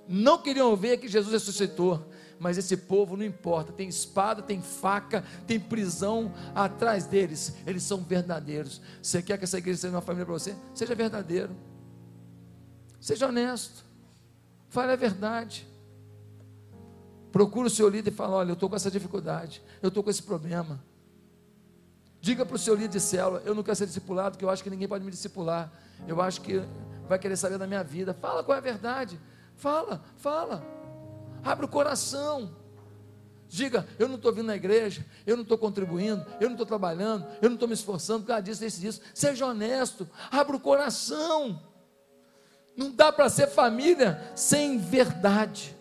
não 0.10 0.40
queriam 0.40 0.72
ouvir, 0.72 0.90
é 0.90 0.98
que 0.98 1.08
Jesus 1.08 1.32
ressuscitou 1.32 2.06
mas 2.42 2.58
esse 2.58 2.76
povo 2.76 3.16
não 3.16 3.24
importa, 3.24 3.72
tem 3.72 3.88
espada, 3.88 4.42
tem 4.42 4.60
faca, 4.60 5.24
tem 5.46 5.60
prisão 5.60 6.34
atrás 6.56 7.06
deles, 7.06 7.54
eles 7.68 7.84
são 7.84 8.00
verdadeiros. 8.00 8.82
Você 9.00 9.22
quer 9.22 9.38
que 9.38 9.44
essa 9.44 9.60
igreja 9.60 9.82
seja 9.82 9.94
uma 9.94 10.02
família 10.02 10.26
para 10.26 10.34
você? 10.34 10.56
Seja 10.74 10.96
verdadeiro, 10.96 11.56
seja 13.00 13.28
honesto, 13.28 13.86
fale 14.70 14.92
a 14.92 14.96
verdade. 14.96 15.68
Procure 17.32 17.68
o 17.68 17.70
seu 17.70 17.88
líder 17.88 18.12
e 18.12 18.16
fale: 18.16 18.34
Olha, 18.34 18.50
eu 18.50 18.54
estou 18.56 18.68
com 18.68 18.76
essa 18.76 18.90
dificuldade, 18.90 19.62
eu 19.80 19.90
estou 19.90 20.02
com 20.02 20.10
esse 20.10 20.24
problema. 20.24 20.84
Diga 22.20 22.44
para 22.44 22.56
o 22.56 22.60
seu 22.60 22.74
líder 22.74 22.88
de 22.88 23.00
célula: 23.00 23.44
Eu 23.46 23.54
não 23.54 23.62
quero 23.62 23.76
ser 23.76 23.86
discipulado, 23.86 24.32
porque 24.32 24.44
eu 24.44 24.50
acho 24.50 24.64
que 24.64 24.70
ninguém 24.72 24.88
pode 24.88 25.06
me 25.06 25.12
discipular. 25.12 25.72
Eu 26.08 26.20
acho 26.20 26.42
que 26.42 26.60
vai 27.08 27.20
querer 27.20 27.38
saber 27.38 27.60
da 27.60 27.68
minha 27.68 27.84
vida. 27.84 28.16
Fala 28.16 28.44
qual 28.44 28.56
é 28.56 28.58
a 28.58 28.64
verdade. 28.64 29.20
Fala, 29.56 30.04
fala. 30.18 30.81
Abre 31.44 31.66
o 31.66 31.70
coração. 31.70 32.56
Diga, 33.48 33.86
eu 34.00 34.08
não 34.08 34.16
estou 34.16 34.32
vindo 34.32 34.46
na 34.46 34.56
igreja, 34.56 35.06
eu 35.28 35.36
não 35.36 35.44
estou 35.44 35.58
contribuindo, 35.58 36.26
eu 36.40 36.48
não 36.48 36.54
estou 36.54 36.66
trabalhando, 36.66 37.28
eu 37.42 37.50
não 37.50 37.56
estou 37.56 37.68
me 37.68 37.74
esforçando 37.74 38.22
por 38.22 38.28
causa 38.28 38.44
disso, 38.44 38.62
disso, 38.62 38.80
disso. 38.80 39.02
Seja 39.14 39.46
honesto, 39.46 40.10
abra 40.32 40.56
o 40.56 40.60
coração. 40.60 41.62
Não 42.78 42.90
dá 42.92 43.12
para 43.12 43.28
ser 43.28 43.48
família 43.48 44.32
sem 44.36 44.78
verdade. 44.78 45.76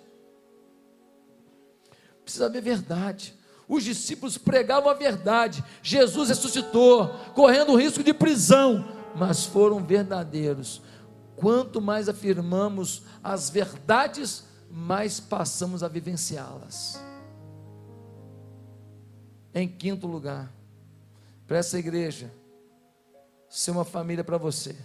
Precisa 2.25 2.47
haver 2.47 2.61
verdade. 2.61 3.39
Os 3.69 3.85
discípulos 3.85 4.37
pregavam 4.37 4.91
a 4.91 4.95
verdade. 4.95 5.65
Jesus 5.81 6.29
ressuscitou, 6.29 7.09
correndo 7.37 7.71
o 7.71 7.77
risco 7.77 8.03
de 8.03 8.13
prisão, 8.13 8.85
mas 9.15 9.45
foram 9.45 9.79
verdadeiros. 9.79 10.83
Quanto 11.37 11.81
mais 11.81 12.09
afirmamos 12.09 13.05
as 13.23 13.49
verdades, 13.49 14.50
mais 14.71 15.19
passamos 15.19 15.83
a 15.83 15.89
vivenciá-las. 15.89 17.01
Em 19.53 19.69
quinto 19.69 20.07
lugar, 20.07 20.53
para 21.47 21.59
essa 21.59 21.79
igreja 21.79 22.33
ser 23.49 23.73
uma 23.73 23.85
família 23.85 24.23
para 24.23 24.39
você, 24.39 24.77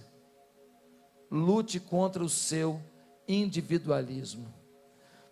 lute 1.30 1.80
contra 1.80 2.24
o 2.24 2.30
seu 2.30 2.82
individualismo. 3.28 4.52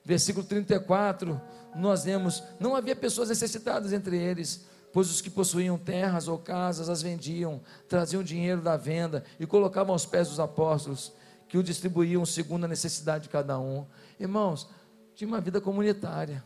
Versículo 0.05 0.45
34, 0.45 1.41
nós 1.75 2.05
lemos: 2.05 2.43
Não 2.59 2.75
havia 2.75 2.95
pessoas 2.95 3.29
necessitadas 3.29 3.91
entre 3.91 4.17
eles, 4.17 4.65
pois 4.91 5.09
os 5.09 5.21
que 5.21 5.29
possuíam 5.29 5.77
terras 5.77 6.27
ou 6.27 6.37
casas 6.37 6.89
as 6.89 7.01
vendiam, 7.01 7.61
traziam 7.87 8.21
dinheiro 8.21 8.61
da 8.61 8.77
venda 8.77 9.23
e 9.39 9.47
colocavam 9.47 9.93
aos 9.93 10.05
pés 10.05 10.29
dos 10.29 10.39
apóstolos, 10.39 11.13
que 11.47 11.57
o 11.57 11.63
distribuíam 11.63 12.25
segundo 12.25 12.65
a 12.65 12.67
necessidade 12.67 13.23
de 13.23 13.29
cada 13.29 13.59
um. 13.59 13.85
Irmãos, 14.23 14.69
tinha 15.13 15.27
uma 15.27 15.41
vida 15.41 15.59
comunitária. 15.59 16.41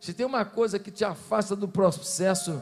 Se 0.00 0.12
tem 0.12 0.26
uma 0.26 0.44
coisa 0.44 0.76
que 0.76 0.90
te 0.90 1.04
afasta 1.04 1.54
do 1.54 1.68
processo 1.68 2.60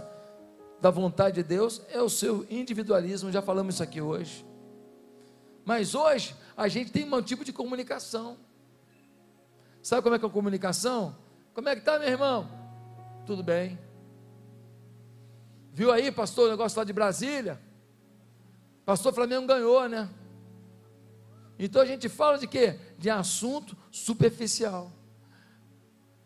da 0.78 0.90
vontade 0.90 1.36
de 1.36 1.42
Deus, 1.42 1.80
é 1.88 2.02
o 2.02 2.10
seu 2.10 2.46
individualismo, 2.50 3.32
já 3.32 3.40
falamos 3.40 3.76
isso 3.76 3.82
aqui 3.82 4.02
hoje. 4.02 4.44
Mas 5.64 5.94
hoje, 5.94 6.36
a 6.54 6.68
gente 6.68 6.92
tem 6.92 7.10
um 7.10 7.22
tipo 7.22 7.42
de 7.42 7.54
comunicação. 7.54 8.36
Sabe 9.82 10.02
como 10.02 10.14
é 10.14 10.18
que 10.18 10.26
é 10.26 10.28
a 10.28 10.30
comunicação? 10.30 11.16
Como 11.54 11.70
é 11.70 11.74
que 11.74 11.80
tá, 11.80 11.98
meu 11.98 12.08
irmão? 12.08 12.46
Tudo 13.24 13.42
bem. 13.42 13.78
Viu 15.72 15.90
aí, 15.90 16.12
pastor, 16.12 16.48
o 16.48 16.50
negócio 16.50 16.78
lá 16.78 16.84
de 16.84 16.92
Brasília? 16.92 17.58
Pastor 18.84 19.14
Flamengo 19.14 19.46
ganhou, 19.46 19.88
né? 19.88 20.06
Então 21.58 21.82
a 21.82 21.86
gente 21.86 22.08
fala 22.08 22.38
de 22.38 22.46
quê? 22.46 22.78
De 22.96 23.10
assunto 23.10 23.76
superficial. 23.90 24.92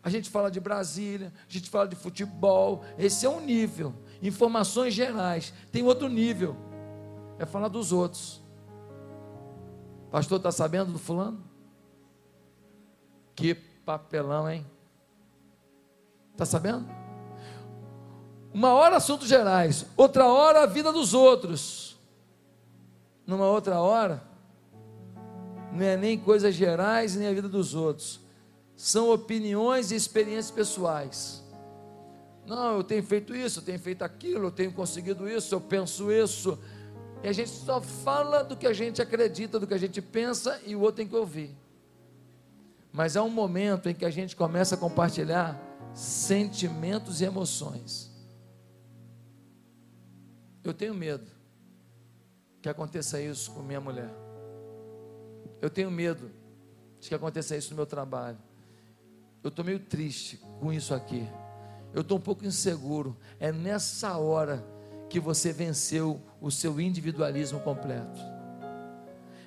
A 0.03 0.09
gente 0.09 0.29
fala 0.29 0.51
de 0.51 0.59
Brasília, 0.59 1.33
a 1.49 1.51
gente 1.51 1.69
fala 1.69 1.87
de 1.87 1.95
futebol, 1.95 2.83
esse 2.97 3.25
é 3.25 3.29
um 3.29 3.39
nível. 3.39 3.95
Informações 4.21 4.93
gerais. 4.93 5.53
Tem 5.71 5.81
outro 5.81 6.09
nível, 6.09 6.55
é 7.39 7.45
falar 7.45 7.69
dos 7.69 7.91
outros. 7.91 8.41
Pastor, 10.11 10.37
está 10.37 10.51
sabendo 10.51 10.91
do 10.91 10.99
fulano? 10.99 11.41
Que 13.33 13.55
papelão, 13.55 14.49
hein? 14.49 14.65
Está 16.33 16.45
sabendo? 16.45 16.87
Uma 18.53 18.73
hora 18.73 18.97
assuntos 18.97 19.27
gerais, 19.27 19.85
outra 19.97 20.27
hora 20.27 20.63
a 20.63 20.65
vida 20.67 20.91
dos 20.91 21.13
outros. 21.13 21.97
Numa 23.25 23.47
outra 23.47 23.79
hora, 23.79 24.21
não 25.73 25.85
é 25.85 25.97
nem 25.97 26.17
coisas 26.17 26.53
gerais, 26.53 27.15
nem 27.15 27.27
a 27.27 27.33
vida 27.33 27.49
dos 27.49 27.73
outros. 27.73 28.19
São 28.75 29.11
opiniões 29.11 29.91
e 29.91 29.95
experiências 29.95 30.51
pessoais. 30.51 31.43
Não, 32.45 32.77
eu 32.77 32.83
tenho 32.83 33.03
feito 33.03 33.35
isso, 33.35 33.59
eu 33.59 33.63
tenho 33.63 33.79
feito 33.79 34.03
aquilo, 34.03 34.47
eu 34.47 34.51
tenho 34.51 34.71
conseguido 34.71 35.27
isso, 35.27 35.55
eu 35.55 35.61
penso 35.61 36.11
isso. 36.11 36.59
E 37.23 37.27
a 37.27 37.31
gente 37.31 37.49
só 37.49 37.81
fala 37.81 38.43
do 38.43 38.55
que 38.55 38.67
a 38.67 38.73
gente 38.73 39.01
acredita, 39.01 39.59
do 39.59 39.65
que 39.65 39.73
a 39.73 39.77
gente 39.77 40.01
pensa, 40.01 40.61
e 40.65 40.75
o 40.75 40.81
outro 40.81 40.97
tem 40.97 41.07
que 41.07 41.15
ouvir. 41.15 41.55
Mas 42.91 43.17
há 43.17 43.23
um 43.23 43.29
momento 43.29 43.89
em 43.89 43.95
que 43.95 44.05
a 44.05 44.09
gente 44.09 44.35
começa 44.35 44.75
a 44.75 44.77
compartilhar 44.77 45.59
sentimentos 45.95 47.21
e 47.21 47.25
emoções. 47.25 48.11
Eu 50.63 50.73
tenho 50.73 50.93
medo 50.93 51.25
que 52.61 52.69
aconteça 52.69 53.19
isso 53.19 53.51
com 53.51 53.63
minha 53.63 53.81
mulher. 53.81 54.22
Eu 55.63 55.69
tenho 55.69 55.89
medo 55.89 56.29
de 56.99 57.07
que 57.07 57.15
aconteça 57.15 57.55
isso 57.55 57.69
no 57.69 57.77
meu 57.77 57.85
trabalho. 57.85 58.37
Eu 59.41 59.47
estou 59.47 59.63
meio 59.63 59.79
triste 59.79 60.35
com 60.59 60.73
isso 60.73 60.93
aqui. 60.93 61.25
Eu 61.93 62.01
estou 62.01 62.17
um 62.17 62.21
pouco 62.21 62.45
inseguro. 62.45 63.15
É 63.39 63.49
nessa 63.49 64.17
hora 64.17 64.61
que 65.09 65.21
você 65.21 65.53
venceu 65.53 66.21
o 66.41 66.51
seu 66.51 66.81
individualismo 66.81 67.61
completo. 67.61 68.19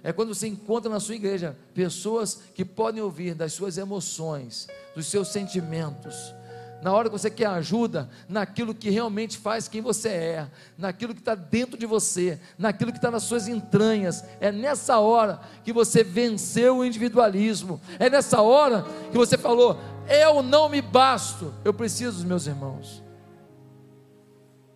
É 0.03 0.11
quando 0.11 0.35
você 0.35 0.47
encontra 0.47 0.91
na 0.91 1.01
sua 1.01 1.17
igreja 1.17 1.55
pessoas 1.75 2.41
que 2.55 2.65
podem 2.65 3.03
ouvir 3.03 3.35
das 3.35 3.53
suas 3.53 3.77
emoções, 3.77 4.69
dos 4.95 5.09
seus 5.09 5.29
sentimentos, 5.29 6.35
na 6.83 6.93
hora 6.93 7.09
que 7.09 7.19
você 7.19 7.31
quer 7.31 7.47
ajuda, 7.47 8.09
naquilo 8.29 8.75
que 8.75 8.91
realmente 8.91 9.39
faz 9.39 9.69
quem 9.69 9.81
você 9.81 10.09
é, 10.09 10.51
naquilo 10.77 11.15
que 11.15 11.21
está 11.21 11.35
dentro 11.35 11.79
de 11.79 11.87
você, 11.87 12.41
naquilo 12.59 12.93
que 12.93 12.99
está 12.99 13.11
nas 13.11 13.23
suas 13.23 13.49
entranhas. 13.49 14.25
É 14.41 14.53
nessa 14.53 14.99
hora 14.99 15.41
que 15.65 15.73
você 15.73 16.05
venceu 16.05 16.79
o 16.79 16.85
individualismo, 16.85 17.81
é 17.99 18.09
nessa 18.11 18.41
hora 18.41 18.85
que 19.11 19.17
você 19.17 19.39
falou: 19.39 19.79
Eu 20.09 20.43
não 20.43 20.69
me 20.69 20.81
basto, 20.81 21.53
eu 21.65 21.73
preciso 21.75 22.17
dos 22.17 22.25
meus 22.25 22.47
irmãos. 22.47 23.03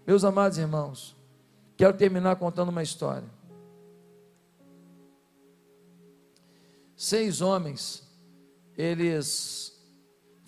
Meus 0.07 0.25
amados 0.25 0.59
irmãos, 0.59 1.17
quero 1.77 1.95
terminar 1.97 2.37
contando 2.37 2.71
uma 2.71 2.83
história. 2.83 3.41
seis 7.01 7.41
homens, 7.41 8.07
eles 8.77 9.70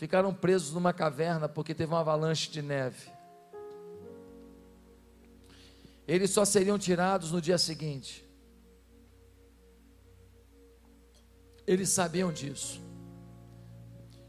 ficaram 0.02 0.34
presos 0.34 0.72
numa 0.72 0.92
caverna 0.92 1.48
porque 1.48 1.72
teve 1.72 1.92
uma 1.92 2.00
avalanche 2.00 2.50
de 2.50 2.60
neve. 2.60 3.08
Eles 6.08 6.30
só 6.30 6.44
seriam 6.44 6.76
tirados 6.76 7.30
no 7.30 7.40
dia 7.40 7.56
seguinte. 7.56 8.28
Eles 11.64 11.88
sabiam 11.90 12.32
disso. 12.32 12.82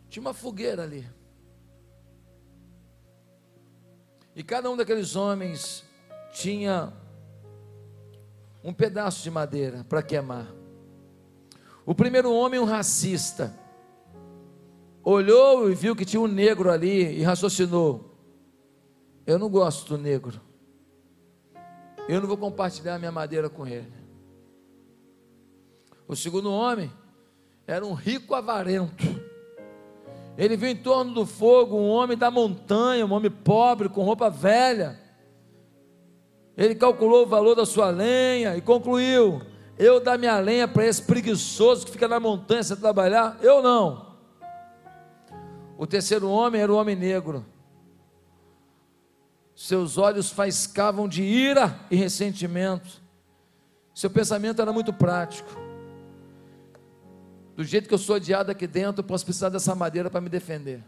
Tinha 0.09 0.21
uma 0.21 0.31
fogueira 0.31 0.83
ali. 0.83 1.09
E 4.35 4.43
cada 4.43 4.69
um 4.69 4.77
daqueles 4.77 5.15
homens 5.15 5.83
tinha 6.31 6.93
um 8.63 8.71
pedaço 8.71 9.23
de 9.23 9.31
madeira 9.31 9.83
para 9.85 10.03
queimar. 10.03 10.53
O 11.83 11.95
primeiro 11.95 12.31
homem, 12.31 12.59
um 12.59 12.63
racista, 12.63 13.62
olhou 15.03 15.69
e 15.69 15.75
viu 15.75 15.95
que 15.95 16.05
tinha 16.05 16.21
um 16.21 16.27
negro 16.27 16.71
ali 16.71 17.19
e 17.19 17.23
raciocinou: 17.23 18.15
Eu 19.25 19.37
não 19.37 19.49
gosto 19.49 19.95
do 19.95 20.01
negro. 20.01 20.39
Eu 22.07 22.19
não 22.19 22.27
vou 22.27 22.37
compartilhar 22.37 22.97
minha 22.99 23.11
madeira 23.11 23.49
com 23.49 23.65
ele. 23.65 23.91
O 26.07 26.15
segundo 26.15 26.51
homem 26.51 26.91
era 27.65 27.85
um 27.85 27.93
rico 27.93 28.35
avarento 28.35 29.23
ele 30.37 30.57
viu 30.57 30.69
em 30.69 30.75
torno 30.75 31.13
do 31.13 31.25
fogo 31.25 31.77
um 31.77 31.89
homem 31.89 32.17
da 32.17 32.31
montanha, 32.31 33.05
um 33.05 33.13
homem 33.13 33.29
pobre, 33.29 33.87
com 33.87 34.03
roupa 34.03 34.29
velha. 34.29 34.99
Ele 36.57 36.75
calculou 36.75 37.23
o 37.23 37.27
valor 37.27 37.55
da 37.55 37.65
sua 37.65 37.89
lenha 37.89 38.57
e 38.57 38.61
concluiu: 38.61 39.41
Eu 39.77 39.99
dar 39.99 40.17
minha 40.17 40.39
lenha 40.39 40.67
para 40.67 40.85
esse 40.85 41.03
preguiçoso 41.03 41.85
que 41.85 41.91
fica 41.91 42.07
na 42.07 42.19
montanha 42.19 42.63
sem 42.63 42.75
trabalhar? 42.77 43.37
Eu 43.41 43.61
não. 43.61 44.12
O 45.83 45.85
terceiro 45.85 46.29
homem 46.29 46.61
era 46.61 46.71
o 46.71 46.77
homem 46.77 46.95
negro. 46.95 47.45
Seus 49.53 49.97
olhos 49.97 50.29
faiscavam 50.29 51.09
de 51.09 51.21
ira 51.21 51.77
e 51.91 51.97
ressentimento. 51.97 53.01
Seu 53.93 54.09
pensamento 54.09 54.61
era 54.61 54.71
muito 54.71 54.93
prático. 54.93 55.49
Do 57.53 57.65
jeito 57.65 57.89
que 57.89 57.93
eu 57.93 57.97
sou 57.97 58.15
odiado 58.15 58.49
aqui 58.49 58.65
dentro, 58.65 59.01
eu 59.01 59.03
posso 59.05 59.25
precisar 59.25 59.49
dessa 59.49 59.75
madeira 59.75 60.09
para 60.09 60.21
me 60.21 60.29
defender. 60.29 60.81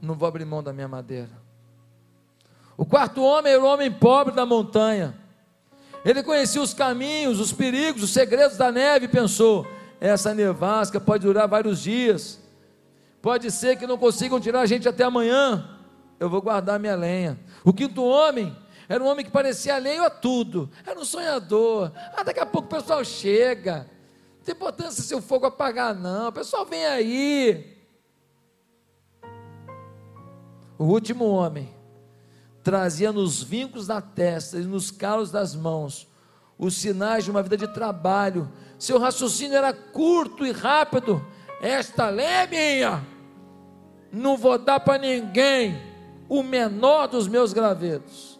Não 0.00 0.14
vou 0.14 0.28
abrir 0.28 0.44
mão 0.44 0.62
da 0.62 0.72
minha 0.72 0.86
madeira. 0.86 1.42
O 2.76 2.86
quarto 2.86 3.20
homem 3.20 3.52
era 3.52 3.60
o 3.60 3.66
homem 3.66 3.90
pobre 3.90 4.32
da 4.32 4.46
montanha. 4.46 5.12
Ele 6.04 6.22
conhecia 6.22 6.62
os 6.62 6.72
caminhos, 6.72 7.40
os 7.40 7.52
perigos, 7.52 8.04
os 8.04 8.10
segredos 8.10 8.56
da 8.56 8.70
neve 8.70 9.06
e 9.06 9.08
pensou: 9.08 9.66
essa 10.00 10.34
nevasca 10.34 11.00
pode 11.00 11.26
durar 11.26 11.48
vários 11.48 11.80
dias. 11.80 12.40
Pode 13.20 13.50
ser 13.50 13.76
que 13.76 13.86
não 13.86 13.98
consigam 13.98 14.40
tirar 14.40 14.60
a 14.60 14.66
gente 14.66 14.88
até 14.88 15.04
amanhã. 15.04 15.78
Eu 16.20 16.28
vou 16.28 16.40
guardar 16.40 16.78
minha 16.78 16.94
lenha. 16.94 17.38
O 17.64 17.72
quinto 17.72 18.02
homem 18.04 18.56
era 18.88 19.02
um 19.02 19.06
homem 19.06 19.24
que 19.24 19.30
parecia 19.30 19.74
alheio 19.74 20.04
a 20.04 20.10
tudo. 20.10 20.70
Era 20.86 20.98
um 20.98 21.04
sonhador. 21.04 21.92
Ah, 22.16 22.22
daqui 22.22 22.40
a 22.40 22.46
pouco 22.46 22.66
o 22.66 22.70
pessoal 22.70 23.04
chega 23.04 23.86
tem 24.48 24.54
importância 24.54 25.02
se 25.02 25.14
o 25.14 25.20
fogo 25.20 25.44
apagar, 25.44 25.94
não. 25.94 26.28
O 26.28 26.32
pessoal 26.32 26.64
vem 26.64 26.86
aí. 26.86 27.76
O 30.78 30.84
último 30.84 31.26
homem 31.26 31.68
trazia 32.64 33.12
nos 33.12 33.42
vincos 33.42 33.86
da 33.86 34.00
testa 34.00 34.56
e 34.56 34.62
nos 34.62 34.90
calos 34.90 35.30
das 35.30 35.54
mãos 35.54 36.07
os 36.58 36.76
sinais 36.76 37.24
de 37.24 37.30
uma 37.30 37.42
vida 37.42 37.56
de 37.56 37.68
trabalho. 37.68 38.50
Seu 38.78 38.98
raciocínio 38.98 39.56
era 39.56 39.72
curto 39.72 40.44
e 40.44 40.50
rápido. 40.50 41.24
Esta 41.60 42.08
lei 42.08 42.26
é 42.26 42.46
minha. 42.46 43.06
Não 44.12 44.36
vou 44.36 44.58
dar 44.58 44.80
para 44.80 44.98
ninguém 44.98 45.80
o 46.28 46.42
menor 46.42 47.06
dos 47.06 47.28
meus 47.28 47.52
gravetos. 47.52 48.38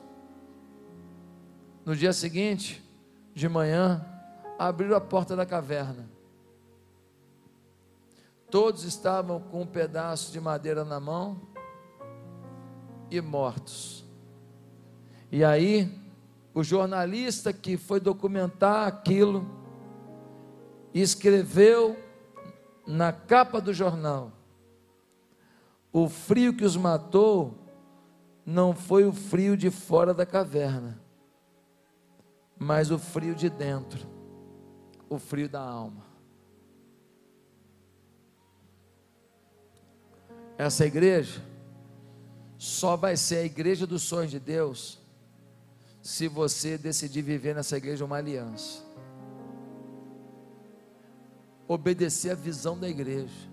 No 1.85 1.95
dia 1.95 2.13
seguinte, 2.13 2.85
de 3.35 3.49
manhã, 3.49 4.05
abriram 4.59 4.97
a 4.97 5.01
porta 5.01 5.37
da 5.37 5.47
caverna. 5.47 6.09
Todos 8.51 8.85
estavam 8.85 9.41
com 9.41 9.63
um 9.63 9.67
pedaço 9.67 10.33
de 10.33 10.41
madeira 10.41 10.85
na 10.85 10.99
mão 10.99 11.41
e 13.11 13.21
mortos. 13.21 14.05
E 15.31 15.45
aí, 15.45 16.08
o 16.55 16.63
jornalista 16.63 17.53
que 17.53 17.77
foi 17.77 18.01
documentar 18.01 18.87
aquilo, 18.87 19.49
escreveu 20.93 21.97
na 22.87 23.13
capa 23.13 23.61
do 23.61 23.73
jornal: 23.73 24.33
o 25.93 26.09
frio 26.09 26.55
que 26.55 26.65
os 26.65 26.77
matou 26.77 27.55
não 28.45 28.75
foi 28.75 29.05
o 29.05 29.13
frio 29.13 29.57
de 29.57 29.71
fora 29.71 30.15
da 30.15 30.25
caverna, 30.25 31.01
mas 32.59 32.91
o 32.91 32.99
frio 32.99 33.35
de 33.35 33.49
dentro 33.49 34.19
o 35.09 35.19
frio 35.19 35.49
da 35.49 35.61
alma. 35.61 36.07
Essa 40.57 40.85
igreja 40.85 41.41
só 42.59 42.97
vai 42.97 43.17
ser 43.17 43.37
a 43.37 43.45
igreja 43.45 43.87
dos 43.87 44.03
sonhos 44.03 44.31
de 44.31 44.41
Deus 44.41 44.99
se 46.03 46.29
você 46.29 46.79
decidir 46.79 47.23
viver 47.23 47.55
nessa 47.55 47.77
igreja 47.77 48.05
uma 48.05 48.17
aliança. 48.17 48.83
Obedecer 51.67 52.31
a 52.31 52.35
visão 52.35 52.79
da 52.79 52.89
igreja. 52.89 53.49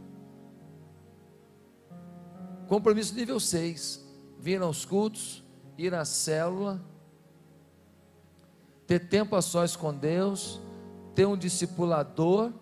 Compromisso 2.67 3.13
nível 3.13 3.39
6. 3.39 4.03
Vir 4.39 4.61
aos 4.61 4.85
cultos, 4.85 5.43
ir 5.77 5.93
à 5.93 6.05
célula, 6.05 6.81
ter 8.87 9.07
tempo 9.09 9.35
a 9.35 9.41
sós 9.41 9.75
com 9.75 9.93
Deus, 9.93 10.61
ter 11.13 11.25
um 11.25 11.37
discipulador, 11.37 12.53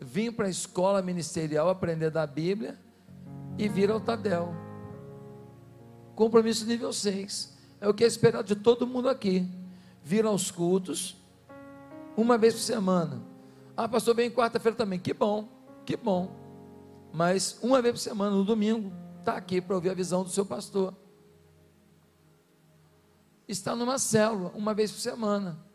vir 0.00 0.32
para 0.32 0.46
a 0.46 0.50
escola 0.50 1.02
ministerial 1.02 1.68
aprender 1.68 2.10
da 2.10 2.26
Bíblia 2.26 2.78
e 3.56 3.68
vir 3.68 3.90
ao 3.90 4.00
Tadel. 4.00 4.54
Compromisso 6.14 6.66
nível 6.66 6.92
6. 6.92 7.57
É 7.80 7.88
o 7.88 7.94
que 7.94 8.04
é 8.04 8.06
esperado 8.06 8.46
de 8.46 8.56
todo 8.56 8.86
mundo 8.86 9.08
aqui. 9.08 9.48
Vir 10.02 10.24
aos 10.24 10.50
cultos 10.50 11.16
uma 12.16 12.36
vez 12.36 12.54
por 12.54 12.60
semana. 12.60 13.22
Ah, 13.76 13.88
pastor, 13.88 14.14
vem 14.14 14.30
quarta-feira 14.30 14.76
também. 14.76 14.98
Que 14.98 15.14
bom, 15.14 15.48
que 15.84 15.96
bom. 15.96 16.34
Mas 17.12 17.58
uma 17.62 17.80
vez 17.80 17.94
por 17.94 18.00
semana, 18.00 18.34
no 18.34 18.44
domingo, 18.44 18.92
está 19.20 19.36
aqui 19.36 19.60
para 19.60 19.74
ouvir 19.74 19.90
a 19.90 19.94
visão 19.94 20.24
do 20.24 20.30
seu 20.30 20.44
pastor. 20.44 20.94
Está 23.46 23.74
numa 23.74 23.98
célula, 23.98 24.52
uma 24.54 24.74
vez 24.74 24.90
por 24.90 25.00
semana 25.00 25.68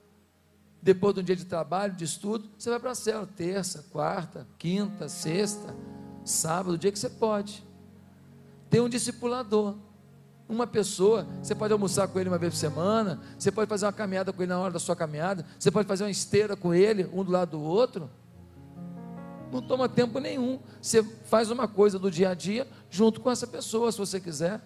depois 0.84 1.16
de 1.16 1.22
um 1.22 1.24
dia 1.24 1.36
de 1.38 1.46
trabalho, 1.46 1.96
de 1.96 2.04
estudo, 2.04 2.50
você 2.58 2.70
vai 2.70 2.78
para 2.78 2.92
a 2.92 2.96
célula, 2.96 3.26
terça, 3.26 3.86
quarta, 3.90 4.46
quinta, 4.60 5.08
sexta, 5.08 5.74
sábado, 6.26 6.74
o 6.74 6.78
dia 6.78 6.92
que 6.92 7.00
você 7.00 7.10
pode. 7.10 7.66
Tem 8.70 8.82
um 8.82 8.90
discipulador. 8.90 9.78
Uma 10.48 10.68
pessoa, 10.68 11.26
você 11.42 11.56
pode 11.56 11.74
almoçar 11.74 12.08
com 12.08 12.20
ele 12.20 12.30
uma 12.30 12.38
vez 12.38 12.54
por 12.54 12.60
semana, 12.60 13.22
você 13.38 13.52
pode 13.52 13.70
fazer 13.70 13.86
uma 13.86 13.94
caminhada 13.94 14.32
com 14.34 14.42
ele 14.42 14.50
na 14.50 14.60
hora 14.60 14.74
da 14.74 14.80
sua 14.80 14.96
caminhada, 14.96 15.46
você 15.58 15.72
pode 15.72 15.88
fazer 15.88 16.04
uma 16.04 16.12
esteira 16.12 16.56
com 16.56 16.74
ele, 16.74 17.10
um 17.14 17.24
do 17.24 17.32
lado 17.32 17.52
do 17.52 17.62
outro. 17.62 18.10
Não 19.52 19.62
toma 19.62 19.88
tempo 19.88 20.20
nenhum. 20.20 20.60
Você 20.82 21.04
faz 21.04 21.52
uma 21.52 21.68
coisa 21.68 21.98
do 21.98 22.10
dia 22.10 22.30
a 22.30 22.34
dia 22.34 22.68
junto 22.90 23.22
com 23.22 23.32
essa 23.32 23.48
pessoa, 23.48 23.92
se 23.92 23.98
você 23.98 24.20
quiser. 24.20 24.62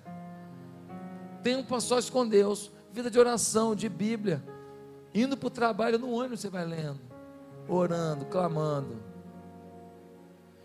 Tempo 1.44 1.76
a 1.76 1.80
sós 1.80 2.10
com 2.10 2.28
Deus, 2.28 2.72
vida 2.92 3.12
de 3.12 3.20
oração, 3.20 3.76
de 3.76 3.88
Bíblia 3.88 4.44
Indo 5.14 5.36
para 5.36 5.48
o 5.48 5.50
trabalho 5.50 5.98
no 5.98 6.12
ônibus 6.12 6.42
você 6.42 6.50
vai 6.50 6.64
lendo, 6.64 7.00
orando, 7.68 8.26
clamando. 8.26 9.02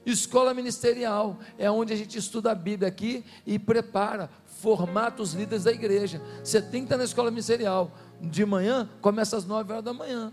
Escola 0.04 0.52
ministerial 0.52 1.38
é 1.56 1.70
onde 1.70 1.92
a 1.92 1.96
gente 1.96 2.18
estuda 2.18 2.50
a 2.50 2.54
Bíblia 2.54 2.88
aqui 2.88 3.24
e 3.46 3.58
prepara, 3.58 4.28
formata 4.46 5.22
os 5.22 5.32
líderes 5.32 5.64
da 5.64 5.72
igreja. 5.72 6.20
Você 6.42 6.60
tem 6.60 6.80
que 6.80 6.86
estar 6.86 6.96
na 6.96 7.04
escola 7.04 7.30
ministerial. 7.30 7.90
De 8.20 8.44
manhã, 8.44 8.88
começa 9.00 9.36
às 9.36 9.44
9 9.44 9.72
horas 9.72 9.84
da 9.84 9.92
manhã. 9.92 10.32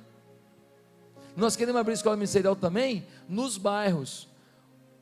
Nós 1.36 1.56
queremos 1.56 1.80
abrir 1.80 1.94
escola 1.94 2.16
ministerial 2.16 2.56
também 2.56 3.06
nos 3.28 3.58
bairros. 3.58 4.28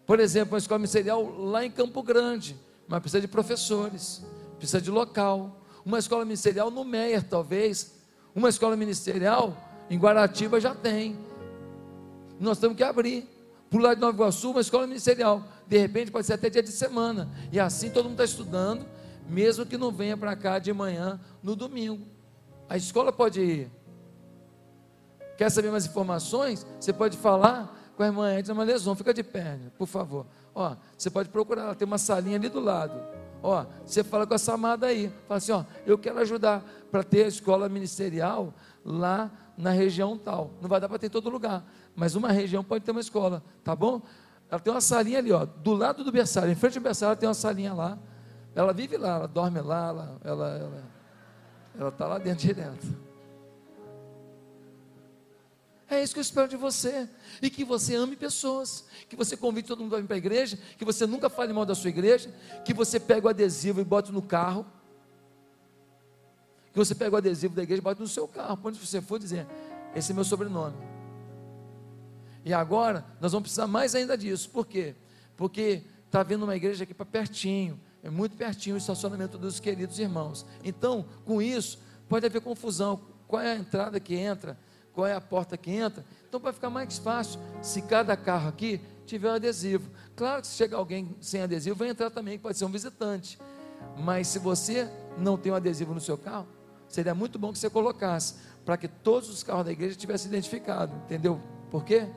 Por 0.05 0.20
exemplo, 0.20 0.53
uma 0.53 0.59
escola 0.59 0.80
ministerial 0.80 1.24
lá 1.38 1.65
em 1.65 1.72
Campo 1.72 2.01
Grande, 2.03 2.55
mas 2.88 3.01
precisa 3.01 3.22
de 3.22 3.28
professores, 3.28 4.24
precisa 4.57 4.82
de 4.82 4.91
local. 4.91 5.61
Uma 5.86 5.99
escola 5.99 6.24
ministerial 6.24 6.72
no 6.72 6.84
Meier, 6.84 7.24
talvez, 7.24 7.93
uma 8.36 8.49
escola 8.49 8.76
ministerial 8.76 9.55
em 9.89 9.97
Guaratiba 9.97 10.59
já 10.59 10.76
tem. 10.76 11.18
Nós 12.39 12.57
temos 12.57 12.78
que 12.78 12.84
abrir. 12.84 13.37
Lá 13.72 13.93
de 13.93 14.01
Nova 14.01 14.15
Iguaçu, 14.15 14.51
uma 14.51 14.61
escola 14.61 14.88
ministerial. 14.88 15.43
De 15.68 15.78
repente 15.78 16.11
pode 16.11 16.26
ser 16.26 16.34
até 16.34 16.49
dia 16.49 16.63
de 16.63 16.72
semana. 16.72 17.30
E 17.51 17.59
assim 17.59 17.89
todo 17.89 18.05
mundo 18.05 18.13
está 18.13 18.24
estudando, 18.24 18.86
mesmo 19.30 19.65
que 19.65 19.78
não 19.78 19.91
venha 19.91 20.15
para 20.15 20.36
cá 20.36 20.57
de 20.59 20.72
manhã 20.72 21.20
no 21.43 21.55
domingo. 21.55 22.05
A 22.70 22.78
escola 22.78 23.11
pode 23.11 23.41
ir. 23.41 23.72
Quer 25.38 25.51
saber 25.51 25.70
mais 25.70 25.86
informações? 25.86 26.65
Você 26.80 26.91
pode 26.91 27.18
falar 27.18 27.91
com 27.95 28.03
a 28.03 28.07
irmã 28.07 28.32
Edna 28.32 28.53
Malezon. 28.53 28.95
Fica 28.95 29.13
de 29.13 29.24
pé, 29.24 29.59
por 29.78 29.88
favor. 29.88 30.26
Ó, 30.55 30.76
você 30.97 31.09
pode 31.09 31.30
procurar, 31.30 31.63
ela 31.63 31.76
tem 31.76 31.86
uma 31.86 31.97
salinha 31.97 32.38
ali 32.38 32.49
do 32.49 32.59
lado. 32.59 32.99
Ó, 33.43 33.65
você 33.86 34.03
fala 34.03 34.26
com 34.26 34.34
essa 34.34 34.53
amada 34.53 34.88
aí. 34.88 35.11
Fala 35.28 35.38
assim, 35.38 35.51
ó, 35.51 35.63
eu 35.86 35.97
quero 35.97 36.20
ajudar 36.20 36.63
para 36.89 37.03
ter 37.03 37.26
a 37.26 37.28
escola 37.28 37.70
ministerial 37.70 38.53
lá 38.84 39.32
na 39.57 39.72
região 39.72 40.18
tal. 40.18 40.51
Não 40.61 40.70
vai 40.70 40.80
dar 40.80 40.89
para 40.89 40.97
ter 40.97 41.07
em 41.07 41.09
todo 41.09 41.30
lugar, 41.30 41.63
mas 41.98 42.14
uma 42.14 42.32
região 42.32 42.64
pode 42.64 42.86
ter 42.86 42.91
uma 42.91 43.02
escola, 43.02 43.43
tá 43.64 43.76
bom? 43.76 44.04
Ela 44.52 44.60
tem 44.60 44.72
uma 44.72 44.80
salinha 44.80 45.18
ali, 45.18 45.32
ó, 45.32 45.45
do 45.45 45.74
lado 45.74 46.04
do 46.04 46.12
berçário, 46.12 46.52
em 46.52 46.56
frente 46.56 46.78
ao 46.78 46.84
berçário 46.84 47.20
tem 47.20 47.28
uma 47.28 47.34
salinha 47.34 47.74
lá. 47.74 47.98
Ela 48.54 48.72
vive 48.72 48.98
lá, 48.98 49.16
ela 49.16 49.28
dorme 49.28 49.60
lá, 49.60 49.88
ela 49.88 50.22
ela 50.24 50.48
ela, 50.58 50.84
ela 51.80 51.91
tá 51.91 52.06
lá 52.06 52.20
dentro 52.20 52.45
direto. 52.45 52.86
É 55.89 56.04
isso 56.04 56.14
que 56.14 56.20
eu 56.20 56.22
espero 56.22 56.48
de 56.48 56.58
você. 56.58 57.10
E 57.41 57.50
que 57.50 57.64
você 57.64 57.95
ame 57.95 58.16
pessoas. 58.16 58.86
Que 59.08 59.16
você 59.16 59.38
convide 59.38 59.68
todo 59.68 59.82
mundo 59.82 59.95
a 59.95 60.00
vir 60.00 60.06
para 60.06 60.16
a 60.16 60.18
igreja. 60.18 60.60
Que 60.78 60.84
você 60.84 61.08
nunca 61.08 61.30
fale 61.30 61.54
mal 61.54 61.66
da 61.66 61.74
sua 61.74 61.89
igreja. 61.89 62.30
Que 62.66 62.74
você 62.74 63.00
pegue 63.00 63.26
o 63.26 63.30
adesivo 63.30 63.80
e 63.80 63.86
bote 63.86 64.12
no 64.12 64.22
carro. 64.22 64.66
Que 66.74 66.78
você 66.78 66.93
pegue 66.93 67.16
o 67.16 67.18
adesivo 67.18 67.56
da 67.56 67.64
igreja 67.64 67.80
e 67.80 67.84
bote 67.84 68.02
no 68.02 68.08
seu 68.08 68.28
carro. 68.28 68.60
Onde 68.62 68.78
você 68.78 69.02
for 69.02 69.18
dizer: 69.18 69.48
Esse 69.95 70.12
é 70.12 70.16
meu 70.16 70.26
sobrenome. 70.26 70.76
E 72.48 72.54
agora, 72.54 73.04
nós 73.20 73.32
vamos 73.32 73.43
precisar 73.43 73.68
mais 73.68 73.93
ainda 73.93 74.18
disso. 74.18 74.50
Por 74.50 74.66
quê? 74.66 74.95
Porque 75.36 75.84
está 76.06 76.24
vindo 76.24 76.43
uma 76.43 76.56
igreja 76.56 76.84
aqui 76.84 76.93
para 76.93 77.06
pertinho. 77.06 77.80
É 78.02 78.10
muito 78.10 78.38
pertinho 78.38 78.76
o 78.76 78.78
estacionamento 78.78 79.38
dos 79.38 79.60
queridos 79.60 80.00
irmãos. 80.00 80.45
Então, 80.64 81.06
com 81.26 81.41
isso, 81.41 81.80
pode 82.08 82.26
haver 82.26 82.41
confusão. 82.41 83.02
Qual 83.28 83.41
é 83.41 83.52
a 83.52 83.56
entrada 83.56 84.00
que 84.00 84.16
entra? 84.16 84.58
qual 84.98 85.06
é 85.06 85.14
a 85.14 85.22
porta 85.22 85.56
que 85.56 85.70
entra. 85.70 86.04
Então 86.28 86.39
vai 86.39 86.52
ficar 86.52 86.72
mais 86.72 86.98
fácil 86.98 87.39
se 87.62 87.84
cada 87.84 88.18
carro 88.18 88.50
aqui 88.50 88.82
tiver 89.06 89.30
um 89.30 89.36
adesivo. 89.36 89.91
Claro 90.16 90.41
que 90.41 90.48
se 90.48 90.56
chegar 90.56 90.78
alguém 90.78 91.16
sem 91.22 91.43
adesivo, 91.43 91.76
vai 91.76 91.89
entrar 91.89 92.10
também, 92.10 92.39
pode 92.39 92.58
ser 92.58 92.66
um 92.66 92.72
visitante. 92.72 93.38
Mas 93.95 94.28
se 94.28 94.39
você 94.39 94.89
não 95.16 95.38
tem 95.38 95.52
um 95.52 95.56
adesivo 95.56 95.93
no 95.93 96.02
seu 96.02 96.18
carro, 96.18 96.48
seria 96.89 97.14
muito 97.14 97.38
bom 97.38 97.52
que 97.52 97.60
você 97.60 97.70
colocasse, 97.70 98.38
para 98.66 98.76
que 98.76 98.88
todos 98.88 99.30
os 99.30 99.43
carros 99.43 99.66
da 99.66 99.72
igreja 99.72 99.95
tivessem 99.95 100.30
identificado. 100.30 100.95
Entendeu? 101.06 101.39
Por 101.70 101.86
quê? 101.86 102.08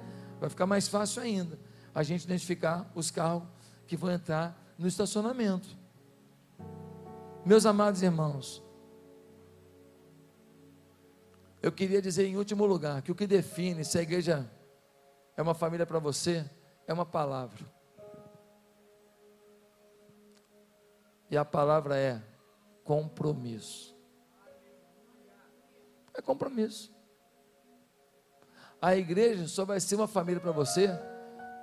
Vai 0.41 0.49
ficar 0.49 0.67
mais 0.67 0.89
fácil 0.89 1.23
ainda 1.23 1.59
a 1.95 2.03
gente 2.03 2.25
identificar 2.25 2.91
os 2.95 3.11
carros 3.11 3.47
que 3.87 3.97
vão 3.97 4.11
entrar 4.11 4.59
no 4.79 4.89
estacionamento. 4.89 5.77
Meus 7.45 7.67
amados 7.67 8.03
irmãos, 8.03 8.63
eu 11.63 11.71
queria 11.71 12.01
dizer 12.01 12.27
em 12.27 12.37
último 12.37 12.65
lugar 12.65 13.03
que 13.03 13.13
o 13.13 13.15
que 13.15 13.27
define 13.27 13.85
se 13.85 13.99
a 13.99 14.03
igreja 14.03 14.51
é 15.37 15.43
uma 15.43 15.55
família 15.55 15.85
para 15.85 15.99
você 15.99 16.49
é 16.87 16.93
uma 16.93 17.05
palavra. 17.05 17.65
E 21.31 21.37
a 21.37 21.45
palavra 21.45 21.97
é 21.97 22.21
compromisso. 22.83 23.97
É 26.15 26.21
compromisso. 26.21 26.93
A 28.81 28.97
igreja 28.97 29.47
só 29.47 29.65
vai 29.65 29.81
ser 29.81 29.97
uma 29.97 30.09
família 30.09 30.41
para 30.41 30.53
você 30.53 30.91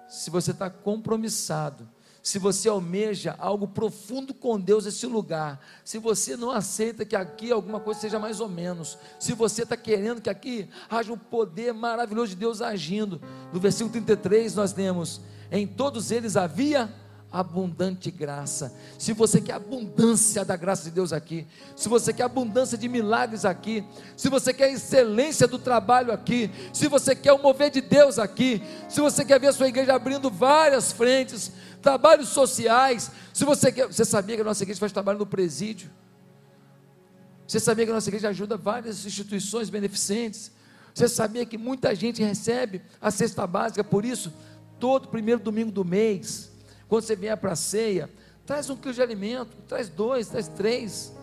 se 0.08 0.30
você 0.30 0.52
está 0.52 0.70
compromissado 0.70 1.88
se 2.28 2.40
você 2.40 2.68
almeja 2.68 3.38
algo 3.40 3.70
profundo 3.70 4.34
com 4.34 4.60
Deus 4.60 4.84
nesse 4.84 5.06
lugar, 5.06 5.62
se 5.86 5.98
você 5.98 6.36
não 6.36 6.52
aceita 6.52 7.06
que 7.06 7.16
aqui 7.16 7.54
alguma 7.54 7.80
coisa 7.80 8.02
seja 8.02 8.20
mais 8.20 8.42
ou 8.42 8.50
menos, 8.50 8.98
se 9.18 9.32
você 9.32 9.64
está 9.64 9.78
querendo 9.78 10.22
que 10.22 10.30
aqui 10.30 10.68
haja 10.90 11.14
um 11.14 11.18
poder 11.18 11.74
maravilhoso 11.74 12.32
de 12.32 12.36
Deus 12.36 12.62
agindo, 12.62 13.22
no 13.54 13.62
versículo 13.62 13.94
33 13.94 14.56
nós 14.56 14.74
temos: 14.74 15.22
em 15.50 15.66
todos 15.66 16.12
eles 16.12 16.36
havia 16.36 16.94
abundante 17.32 18.10
graça. 18.10 18.74
Se 18.98 19.14
você 19.14 19.42
quer 19.42 19.54
abundância 19.54 20.46
da 20.46 20.56
graça 20.56 20.86
de 20.86 20.92
Deus 20.92 21.12
aqui, 21.12 21.46
se 21.76 21.90
você 21.90 22.14
quer 22.14 22.24
abundância 22.24 22.78
de 22.78 22.88
milagres 22.88 23.46
aqui, 23.46 23.84
se 24.16 24.30
você 24.30 24.54
quer 24.54 24.72
excelência 24.72 25.48
do 25.48 25.60
trabalho 25.60 26.12
aqui, 26.12 26.50
se 26.74 26.88
você 26.88 27.16
quer 27.16 27.34
o 27.34 27.42
mover 27.42 27.70
de 27.70 27.82
Deus 27.82 28.18
aqui, 28.18 28.62
se 28.88 29.02
você 29.02 29.26
quer 29.26 29.40
ver 29.40 29.48
a 29.48 29.54
sua 29.54 29.68
igreja 29.68 29.94
abrindo 29.94 30.30
várias 30.30 30.92
frentes, 30.92 31.52
trabalhos 31.82 32.30
sociais, 32.30 33.12
se 33.34 33.44
você 33.44 33.72
quer, 33.72 33.88
você 33.88 34.06
sabia 34.06 34.36
que 34.36 34.42
a 34.42 34.46
nossa 34.46 34.64
igreja 34.64 34.80
faz 34.80 34.92
trabalho 34.92 35.20
no 35.20 35.26
presídio? 35.26 35.90
Você 37.48 37.60
sabia 37.60 37.86
que 37.86 37.92
a 37.92 37.96
nossa 37.96 38.10
igreja 38.10 38.30
ajuda 38.30 38.58
várias 38.58 39.06
instituições 39.06 39.70
beneficentes? 39.70 40.52
Você 40.94 41.08
sabia 41.08 41.46
que 41.46 41.58
muita 41.58 41.94
gente 41.94 42.24
recebe 42.24 42.82
a 43.00 43.12
cesta 43.12 43.46
básica, 43.46 43.84
por 43.84 44.04
isso, 44.04 44.34
todo 44.80 45.08
primeiro 45.08 45.40
domingo 45.40 45.72
do 45.72 45.86
mês, 45.86 46.47
quando 46.88 47.04
você 47.04 47.16
vier 47.16 47.36
para 47.38 47.54
a 47.54 47.56
ceia, 47.56 48.10
traz 48.46 48.70
um 48.70 48.76
quilo 48.76 48.94
de 48.94 49.02
alimento, 49.02 49.56
traz 49.68 49.90
dois, 49.90 50.30
traz 50.30 50.48
três. 50.48 51.14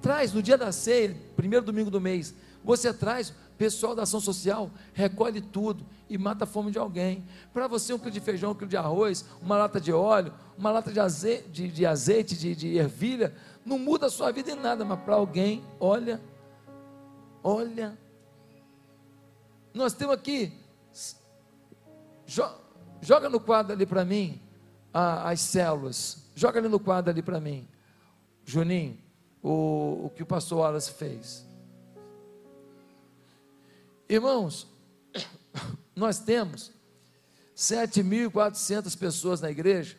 Traz 0.00 0.32
no 0.32 0.42
dia 0.42 0.58
da 0.58 0.70
ceia, 0.70 1.16
primeiro 1.36 1.64
domingo 1.64 1.90
do 1.90 2.00
mês, 2.00 2.34
você 2.62 2.92
traz, 2.92 3.32
pessoal 3.56 3.94
da 3.94 4.02
ação 4.02 4.20
social 4.20 4.70
recolhe 4.92 5.40
tudo 5.40 5.84
e 6.08 6.18
mata 6.18 6.44
a 6.44 6.46
fome 6.46 6.70
de 6.70 6.78
alguém. 6.78 7.24
Para 7.52 7.68
você, 7.68 7.92
um 7.92 7.98
quilo 7.98 8.10
de 8.10 8.20
feijão, 8.20 8.52
um 8.52 8.54
quilo 8.54 8.68
de 8.68 8.76
arroz, 8.76 9.24
uma 9.40 9.56
lata 9.56 9.80
de 9.80 9.92
óleo, 9.92 10.32
uma 10.58 10.70
lata 10.70 10.90
de 10.90 10.98
azeite, 10.98 11.48
de, 11.48 11.68
de, 11.68 11.86
azeite, 11.86 12.36
de, 12.36 12.56
de 12.56 12.76
ervilha, 12.76 13.34
não 13.64 13.78
muda 13.78 14.06
a 14.06 14.10
sua 14.10 14.32
vida 14.32 14.50
em 14.50 14.56
nada, 14.56 14.84
mas 14.84 15.00
para 15.00 15.14
alguém, 15.14 15.62
olha, 15.78 16.20
olha. 17.42 17.98
Nós 19.72 19.92
temos 19.92 20.14
aqui, 20.14 20.52
joga 23.00 23.28
no 23.28 23.40
quadro 23.40 23.72
ali 23.72 23.86
para 23.86 24.04
mim, 24.04 24.40
a, 24.94 25.30
as 25.30 25.40
células. 25.40 26.22
Joga 26.36 26.60
ali 26.60 26.68
no 26.68 26.78
quadro 26.78 27.10
ali 27.10 27.20
para 27.20 27.40
mim. 27.40 27.68
Juninho, 28.44 28.96
o, 29.42 30.06
o 30.06 30.12
que 30.14 30.22
o 30.22 30.26
pastor 30.26 30.60
Wallace 30.60 30.92
fez. 30.92 31.44
Irmãos, 34.08 34.68
nós 35.96 36.20
temos 36.20 36.70
7.400 37.56 38.96
pessoas 38.96 39.40
na 39.40 39.50
igreja 39.50 39.96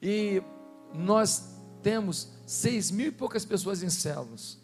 e 0.00 0.42
nós 0.92 1.56
temos 1.82 2.28
6 2.46 2.90
mil 2.90 3.06
e 3.06 3.12
poucas 3.12 3.44
pessoas 3.44 3.82
em 3.82 3.88
células. 3.88 4.60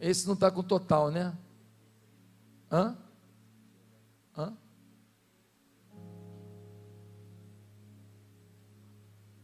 Esse 0.00 0.26
não 0.26 0.34
está 0.34 0.48
com 0.50 0.62
total, 0.62 1.10
né? 1.10 1.36
Hã? 2.70 2.96
Hã? 4.38 4.56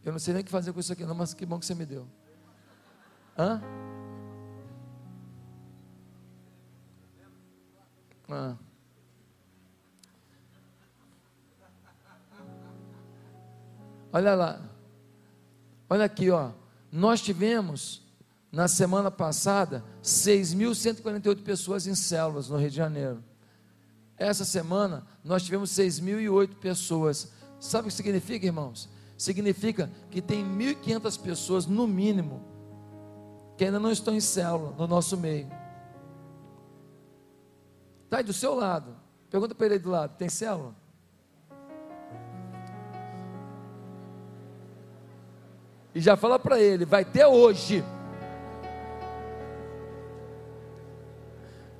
Eu 0.05 0.12
não 0.12 0.18
sei 0.20 0.32
nem 0.34 0.42
o 0.42 0.45
que 0.45 0.51
fazer 0.51 0.72
com 0.72 0.78
isso 0.78 0.92
aqui, 0.92 1.05
não, 1.05 1.14
mas 1.14 1.34
que 1.34 1.45
bom 1.45 1.59
que 1.59 1.66
você 1.66 1.74
me 1.74 1.84
deu. 1.84 2.07
Hã? 3.36 3.61
Ah. 8.30 8.57
Olha 14.12 14.34
lá. 14.34 14.61
Olha 15.90 16.05
aqui, 16.05 16.30
ó. 16.30 16.53
Nós 16.92 17.20
tivemos 17.20 18.03
na 18.53 18.68
semana 18.68 19.11
passada 19.11 19.84
6.148 20.03 21.42
pessoas 21.42 21.88
em 21.88 21.95
células 21.97 22.49
no 22.49 22.57
Rio 22.57 22.70
de 22.70 22.76
Janeiro. 22.76 23.34
Essa 24.17 24.45
semana 24.45 25.05
nós 25.23 25.43
tivemos 25.43 25.71
6.008 25.71 26.55
pessoas. 26.57 27.33
Sabe 27.59 27.89
o 27.89 27.91
que 27.91 27.97
significa, 27.97 28.47
irmãos? 28.47 28.89
Significa 29.17 29.91
que 30.11 30.21
tem 30.21 30.45
1.500 30.45 31.21
pessoas, 31.21 31.67
no 31.67 31.87
mínimo, 31.87 32.43
que 33.57 33.65
ainda 33.65 33.79
não 33.79 33.91
estão 33.91 34.15
em 34.15 34.21
célula 34.21 34.75
no 34.77 34.87
nosso 34.87 35.17
meio. 35.17 35.49
Está 38.05 38.19
aí 38.19 38.25
do 38.25 38.33
seu 38.33 38.55
lado. 38.55 38.97
Pergunta 39.31 39.55
para 39.55 39.67
ele 39.67 39.75
aí 39.75 39.81
do 39.81 39.91
lado: 39.91 40.17
tem 40.17 40.29
célula? 40.29 40.75
E 45.95 46.01
já 46.01 46.17
fala 46.17 46.39
para 46.39 46.61
ele: 46.61 46.85
vai 46.85 47.05
ter 47.05 47.27
hoje. 47.27 47.85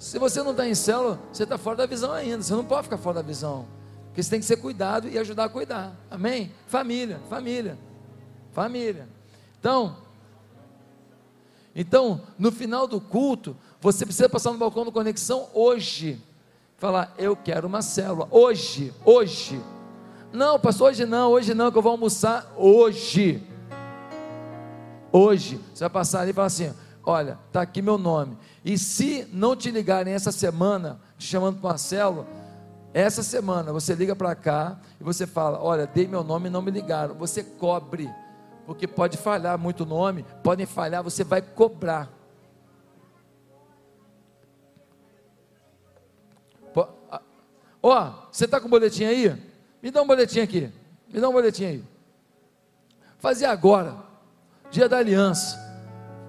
Se 0.05 0.19
você 0.19 0.43
não 0.43 0.51
está 0.51 0.69
em 0.69 0.75
célula, 0.75 1.19
você 1.33 1.45
está 1.45 1.57
fora 1.57 1.79
da 1.79 1.87
visão 1.87 2.13
ainda. 2.13 2.43
Você 2.43 2.53
não 2.53 2.63
pode 2.63 2.83
ficar 2.83 2.99
fora 2.99 3.15
da 3.17 3.23
visão. 3.23 3.67
Porque 4.09 4.23
você 4.23 4.29
tem 4.29 4.39
que 4.39 4.45
ser 4.45 4.59
cuidado 4.59 5.09
e 5.09 5.19
ajudar 5.19 5.45
a 5.45 5.49
cuidar. 5.49 5.97
Amém? 6.11 6.53
Família, 6.67 7.19
família, 7.31 7.79
família. 8.53 9.09
Então, 9.59 9.97
então, 11.75 12.21
no 12.39 12.53
final 12.53 12.87
do 12.87 13.01
culto, 13.01 13.57
você 13.81 14.05
precisa 14.05 14.29
passar 14.29 14.53
no 14.53 14.59
balcão 14.59 14.85
do 14.85 14.93
Conexão 14.93 15.49
hoje. 15.55 16.21
Falar, 16.77 17.15
eu 17.17 17.35
quero 17.35 17.67
uma 17.67 17.81
célula. 17.81 18.29
Hoje, 18.31 18.93
hoje. 19.07 19.59
Não, 20.31 20.61
pastor, 20.61 20.91
hoje 20.91 21.07
não, 21.07 21.31
hoje 21.31 21.55
não, 21.55 21.73
que 21.73 21.79
eu 21.79 21.83
vou 21.83 21.93
almoçar 21.93 22.53
hoje. 22.59 23.43
Hoje, 25.11 25.59
você 25.73 25.83
vai 25.85 25.91
passar 25.91 26.21
ali 26.21 26.33
e 26.33 26.35
falar 26.35 26.49
assim: 26.49 26.75
olha, 27.03 27.39
está 27.49 27.63
aqui 27.63 27.81
meu 27.81 27.97
nome. 27.97 28.37
E 28.65 28.79
se 28.79 29.29
não 29.33 29.55
te 29.55 29.71
ligarem 29.71 30.15
essa 30.15 30.33
semana, 30.33 30.99
te 31.19 31.27
chamando 31.27 31.61
para 31.61 31.71
uma 31.71 31.79
célula, 31.79 32.27
essa 32.95 33.23
semana 33.23 33.73
você 33.73 33.95
liga 33.95 34.17
para 34.17 34.35
cá 34.35 34.79
e 35.01 35.05
você 35.05 35.27
fala: 35.27 35.63
olha, 35.63 35.87
dei 35.87 36.09
meu 36.09 36.25
nome 36.25 36.49
e 36.49 36.51
não 36.51 36.63
me 36.63 36.71
ligaram. 36.71 37.15
Você 37.17 37.43
cobre, 37.43 38.11
porque 38.67 38.87
pode 38.87 39.19
falhar 39.19 39.59
muito 39.59 39.85
nome, 39.85 40.25
podem 40.43 40.65
falhar, 40.65 41.03
você 41.03 41.23
vai 41.23 41.43
cobrar. 41.43 42.11
Ó, 47.87 47.99
oh, 48.03 48.33
você 48.33 48.47
está 48.47 48.59
com 48.59 48.67
o 48.67 48.71
boletim 48.71 49.05
aí? 49.05 49.31
Me 49.83 49.91
dá 49.91 50.01
um 50.01 50.07
boletim 50.07 50.41
aqui. 50.41 50.73
Me 51.13 51.21
dá 51.21 51.29
um 51.29 51.33
boletim 51.33 51.65
aí. 51.67 51.85
Fazer 53.19 53.45
agora. 53.45 53.95
Dia 54.71 54.89
da 54.89 54.97
aliança. 54.97 55.59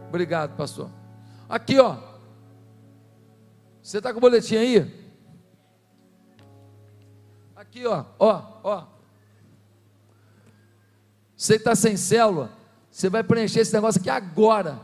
Obrigado, 0.09 0.57
pastor. 0.57 0.89
Aqui, 1.47 1.79
ó. 1.79 1.95
Você 3.85 3.99
está 3.99 4.11
com 4.11 4.17
o 4.17 4.21
boletim 4.21 4.55
aí? 4.55 4.91
Aqui, 7.55 7.85
ó. 7.85 8.03
Ó, 8.17 8.41
ó. 8.63 8.83
Você 11.37 11.57
está 11.57 11.75
sem 11.75 11.95
célula. 11.95 12.49
Você 12.89 13.11
vai 13.11 13.21
preencher 13.23 13.59
esse 13.59 13.71
negócio 13.75 14.01
aqui 14.01 14.09
agora. 14.09 14.79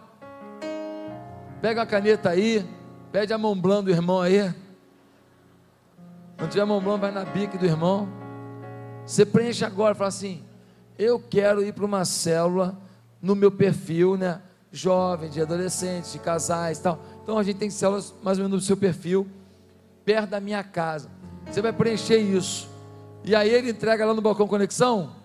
Pega 1.63 1.81
a 1.81 1.85
caneta 1.87 2.29
aí. 2.29 2.63
Pede 3.11 3.33
a 3.33 3.39
mão 3.39 3.59
blanda 3.59 3.85
do 3.85 3.89
irmão 3.89 4.21
aí. 4.21 4.53
Não 6.37 6.47
tiver 6.47 6.65
mão 6.65 6.79
blanda, 6.79 6.99
vai 6.99 7.11
na 7.11 7.25
bica 7.25 7.57
do 7.57 7.65
irmão. 7.65 8.07
Você 9.03 9.25
preenche 9.25 9.65
agora, 9.65 9.95
fala 9.95 10.09
assim: 10.09 10.45
Eu 10.95 11.19
quero 11.19 11.63
ir 11.63 11.73
para 11.73 11.85
uma 11.85 12.05
célula 12.05 12.77
no 13.19 13.33
meu 13.33 13.51
perfil, 13.51 14.15
né? 14.15 14.43
Jovem, 14.71 15.31
de 15.31 15.41
adolescentes, 15.41 16.11
de 16.11 16.19
casais 16.19 16.77
tal. 16.77 17.03
Então 17.23 17.37
a 17.37 17.43
gente 17.43 17.57
tem 17.57 17.69
células 17.69 18.13
mais 18.23 18.37
ou 18.37 18.45
menos 18.45 18.61
no 18.61 18.65
seu 18.65 18.77
perfil, 18.77 19.27
perto 20.03 20.29
da 20.29 20.39
minha 20.39 20.63
casa. 20.63 21.09
Você 21.45 21.61
vai 21.61 21.73
preencher 21.73 22.17
isso. 22.17 22.69
E 23.23 23.35
aí 23.35 23.49
ele 23.49 23.71
entrega 23.71 24.05
lá 24.05 24.13
no 24.13 24.21
balcão 24.21 24.47
conexão. 24.47 25.15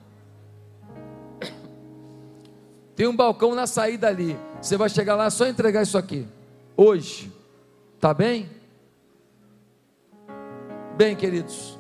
Tem 2.94 3.07
um 3.07 3.16
balcão 3.16 3.55
na 3.55 3.66
saída 3.66 4.09
ali. 4.09 4.36
Você 4.61 4.76
vai 4.76 4.88
chegar 4.88 5.16
lá 5.16 5.30
só 5.30 5.47
entregar 5.47 5.82
isso 5.82 5.99
aqui. 5.99 6.26
Hoje. 6.76 7.32
Tá 8.01 8.12
bem? 8.12 8.49
Bem, 10.97 11.14
queridos, 11.14 11.78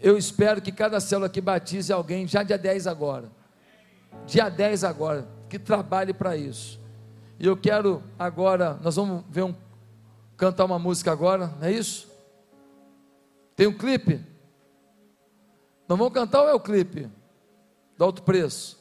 eu 0.00 0.16
espero 0.16 0.62
que 0.62 0.70
cada 0.70 1.00
célula 1.00 1.26
aqui 1.26 1.40
batize 1.40 1.92
alguém 1.92 2.26
já 2.28 2.42
dia 2.42 2.56
10 2.56 2.86
agora. 2.86 3.30
Dia 4.26 4.48
10 4.48 4.84
agora, 4.84 5.28
que 5.48 5.58
trabalhe 5.58 6.12
para 6.12 6.36
isso. 6.36 6.77
E 7.38 7.46
eu 7.46 7.56
quero 7.56 8.02
agora, 8.18 8.74
nós 8.82 8.96
vamos 8.96 9.24
ver 9.28 9.44
um 9.44 9.54
cantar 10.36 10.64
uma 10.64 10.78
música 10.78 11.12
agora, 11.12 11.48
não 11.58 11.66
é 11.66 11.72
isso? 11.72 12.08
Tem 13.54 13.66
um 13.66 13.76
clipe? 13.76 14.24
Não 15.88 15.96
vamos 15.96 16.12
cantar 16.12 16.42
ou 16.42 16.48
é 16.48 16.54
o 16.54 16.60
clipe? 16.60 17.08
Do 17.96 18.04
alto 18.04 18.22
preço. 18.22 18.78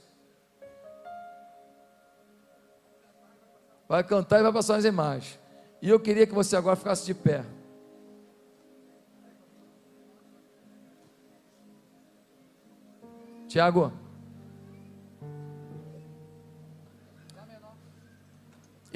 Vai 3.88 4.04
cantar 4.04 4.40
e 4.40 4.44
vai 4.44 4.52
passar 4.52 4.76
as 4.76 4.86
imagens. 4.86 5.40
E 5.82 5.90
eu 5.90 6.00
queria 6.00 6.28
que 6.28 6.34
você 6.34 6.56
agora 6.56 6.76
ficasse 6.76 7.06
de 7.06 7.14
pé. 7.14 7.46
Tiago. 13.48 14.07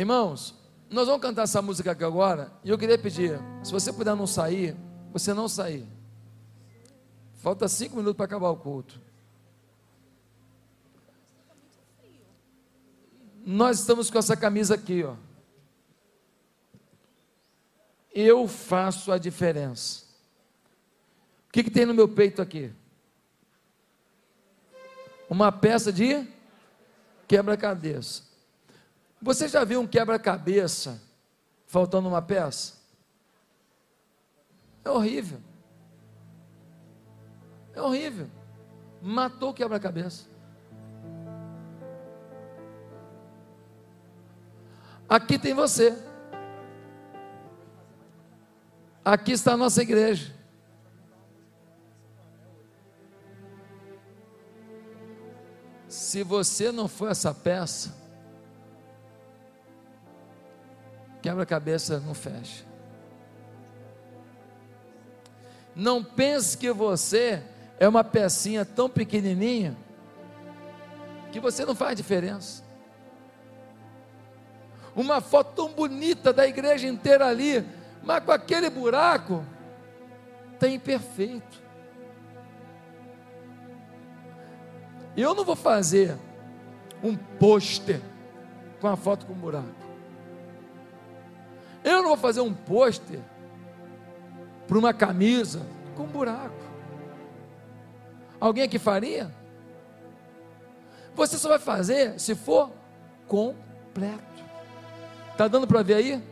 Irmãos, 0.02 0.56
nós 0.89 1.08
vamos 1.08 1.22
cantar 1.22 1.43
essa 1.43 1.62
música 1.62 1.91
aqui 1.91 2.04
agora. 2.04 2.52
E 2.64 2.70
eu 2.70 2.78
queria 2.78 2.97
pedir, 2.97 3.39
se 3.64 3.72
você 3.72 3.93
puder 3.93 4.16
não 4.16 4.28
sair, 4.28 4.76
você 5.12 5.34
não 5.34 5.47
sair. 5.47 5.88
Falta 7.36 7.68
cinco 7.68 7.95
minutos 7.95 8.18
para 8.18 8.26
acabar 8.26 8.49
o 8.49 8.58
culto. 8.58 8.99
Nós 13.45 13.80
estamos 13.80 14.10
com 14.10 14.18
essa 14.20 14.36
camisa 14.36 14.76
aqui, 14.76 15.04
ó 15.04 15.16
eu 18.14 18.47
faço 18.47 19.12
a 19.12 19.18
diferença. 19.18 20.04
O 21.47 21.52
que, 21.52 21.64
que 21.64 21.72
tem 21.72 21.86
no 21.86 21.93
meu 21.93 22.08
peito 22.08 22.41
aqui? 22.41 22.72
Uma 25.30 25.52
peça 25.52 25.91
de 25.91 26.28
quebra-cabeça. 27.28 28.24
Você 29.22 29.47
já 29.47 29.63
viu 29.63 29.80
um 29.80 29.88
quebra-cabeça 29.88 30.99
faltando 31.67 32.07
uma 32.07 32.22
peça? 32.22 32.82
É 34.84 34.89
horrível. 34.89 35.39
É 37.74 37.82
horrível. 37.82 38.28
Matou 39.01 39.51
o 39.51 39.53
quebra-cabeça. 39.53 40.28
Aqui 45.07 45.38
tem 45.38 45.53
você. 45.53 45.95
Aqui 49.05 49.34
está 49.34 49.53
a 49.53 49.57
nossa 49.57 49.82
igreja. 49.82 50.34
Se 55.88 56.24
você 56.24 56.72
não 56.72 56.88
for 56.88 57.11
essa 57.11 57.34
peça, 57.34 58.01
quebra-cabeça 61.22 61.99
não 61.99 62.13
fecha. 62.13 62.65
Não 65.76 66.03
pense 66.03 66.57
que 66.57 66.72
você 66.72 67.43
é 67.80 67.88
uma 67.88 68.03
pecinha 68.03 68.65
tão 68.65 68.89
pequenininha 68.89 69.76
que 71.32 71.39
você 71.39 71.65
não 71.65 71.74
faz 71.74 71.95
diferença. 71.95 72.63
Uma 74.95 75.22
foto 75.22 75.53
tão 75.55 75.69
bonita 75.69 76.34
da 76.34 76.45
igreja 76.45 76.88
inteira 76.88 77.26
ali, 77.26 77.65
mas 78.03 78.24
com 78.24 78.32
aquele 78.32 78.69
buraco, 78.69 79.45
está 80.53 80.67
imperfeito. 80.67 81.61
Eu 85.15 85.34
não 85.34 85.45
vou 85.45 85.55
fazer 85.55 86.17
um 87.01 87.15
pôster 87.15 88.01
com 88.80 88.88
a 88.88 88.95
foto 88.95 89.26
com 89.26 89.34
buraco. 89.34 89.90
Eu 91.84 92.01
não 92.01 92.09
vou 92.09 92.17
fazer 92.17 92.41
um 92.41 92.53
pôster 92.53 93.19
para 94.67 94.77
uma 94.77 94.93
camisa 94.93 95.65
com 95.95 96.05
buraco. 96.05 96.61
Alguém 98.39 98.63
aqui 98.63 98.79
faria? 98.79 99.32
Você 101.15 101.38
só 101.38 101.49
vai 101.49 101.59
fazer 101.59 102.19
se 102.19 102.36
for 102.36 102.71
completo. 103.27 104.23
Está 105.32 105.47
dando 105.47 105.67
para 105.67 105.82
ver 105.82 105.95
aí 105.95 106.23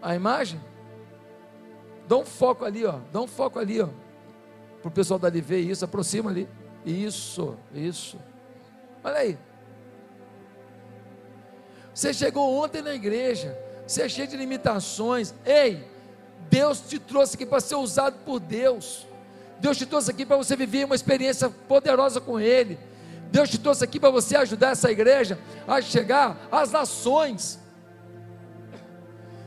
a 0.00 0.14
imagem? 0.14 0.60
Dá 2.08 2.16
um 2.16 2.24
foco 2.24 2.64
ali, 2.64 2.84
ó. 2.84 2.98
Dá 3.12 3.20
um 3.20 3.26
foco 3.26 3.58
ali, 3.58 3.80
ó. 3.80 3.88
O 4.82 4.90
pessoal 4.90 5.18
dali 5.18 5.40
ver 5.40 5.60
isso, 5.60 5.84
aproxima 5.84 6.30
ali. 6.30 6.48
Isso, 6.84 7.56
isso. 7.72 8.18
Olha 9.04 9.18
aí. 9.18 9.38
Você 11.94 12.12
chegou 12.12 12.52
ontem 12.62 12.82
na 12.82 12.94
igreja, 12.94 13.56
você 13.86 14.02
é 14.02 14.08
cheio 14.08 14.28
de 14.28 14.36
limitações. 14.36 15.34
Ei, 15.44 15.86
Deus 16.50 16.80
te 16.80 16.98
trouxe 16.98 17.34
aqui 17.36 17.46
para 17.46 17.60
ser 17.60 17.76
usado 17.76 18.16
por 18.24 18.40
Deus. 18.40 19.06
Deus 19.60 19.76
te 19.76 19.86
trouxe 19.86 20.10
aqui 20.10 20.26
para 20.26 20.36
você 20.36 20.56
viver 20.56 20.84
uma 20.84 20.94
experiência 20.94 21.48
poderosa 21.48 22.20
com 22.20 22.38
Ele. 22.38 22.78
Deus 23.30 23.48
te 23.48 23.58
trouxe 23.58 23.84
aqui 23.84 23.98
para 23.98 24.10
você 24.10 24.36
ajudar 24.36 24.70
essa 24.70 24.90
igreja 24.90 25.38
a 25.66 25.80
chegar 25.80 26.48
às 26.50 26.70
nações. 26.70 27.58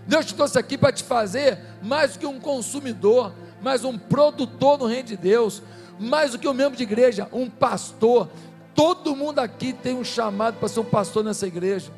Deus 0.08 0.26
te 0.26 0.34
trouxe 0.34 0.58
aqui 0.58 0.78
para 0.78 0.92
te 0.92 1.04
fazer 1.04 1.60
mais 1.82 2.14
do 2.14 2.20
que 2.20 2.26
um 2.26 2.40
consumidor, 2.40 3.34
mais 3.62 3.84
um 3.84 3.98
produtor 3.98 4.78
no 4.78 4.86
reino 4.86 5.10
de 5.10 5.18
Deus, 5.18 5.62
mais 6.00 6.32
do 6.32 6.40
que 6.40 6.48
um 6.48 6.54
membro 6.54 6.78
de 6.78 6.84
igreja, 6.84 7.28
um 7.32 7.50
pastor. 7.50 8.30
Todo 8.74 9.16
mundo 9.16 9.40
aqui 9.40 9.74
tem 9.74 9.96
um 9.96 10.04
chamado 10.04 10.58
para 10.58 10.68
ser 10.68 10.80
um 10.80 10.86
pastor 10.86 11.24
nessa 11.24 11.48
igreja. 11.48 11.92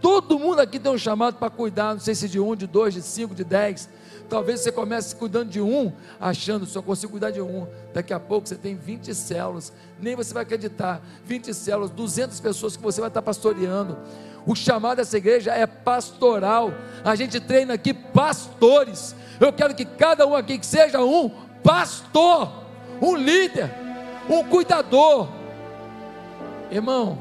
Todo 0.00 0.38
mundo 0.38 0.60
aqui 0.60 0.78
tem 0.78 0.92
um 0.92 0.98
chamado 0.98 1.36
para 1.36 1.50
cuidar, 1.50 1.94
não 1.94 2.00
sei 2.00 2.14
se 2.14 2.28
de 2.28 2.38
um, 2.38 2.54
de 2.54 2.66
dois, 2.66 2.94
de 2.94 3.02
cinco, 3.02 3.34
de 3.34 3.44
dez. 3.44 3.88
Talvez 4.28 4.60
você 4.60 4.70
comece 4.70 5.16
cuidando 5.16 5.50
de 5.50 5.60
um, 5.60 5.90
achando 6.20 6.66
só 6.66 6.82
consigo 6.82 7.12
cuidar 7.12 7.30
de 7.30 7.40
um. 7.40 7.66
Daqui 7.94 8.12
a 8.12 8.20
pouco 8.20 8.46
você 8.46 8.56
tem 8.56 8.76
20 8.76 9.14
células, 9.14 9.72
nem 9.98 10.14
você 10.14 10.34
vai 10.34 10.42
acreditar. 10.42 11.00
20 11.24 11.54
células, 11.54 11.90
200 11.90 12.38
pessoas 12.38 12.76
que 12.76 12.82
você 12.82 13.00
vai 13.00 13.08
estar 13.08 13.22
pastoreando. 13.22 13.96
O 14.46 14.54
chamado 14.54 14.98
dessa 14.98 15.16
igreja 15.16 15.52
é 15.52 15.66
pastoral. 15.66 16.72
A 17.04 17.14
gente 17.14 17.40
treina 17.40 17.74
aqui 17.74 17.92
pastores. 17.92 19.14
Eu 19.40 19.52
quero 19.52 19.74
que 19.74 19.84
cada 19.84 20.26
um 20.26 20.34
aqui 20.34 20.58
que 20.58 20.66
seja 20.66 21.02
um 21.02 21.30
pastor, 21.62 22.52
um 23.00 23.16
líder, 23.16 23.70
um 24.28 24.44
cuidador. 24.44 25.28
Irmão, 26.70 27.18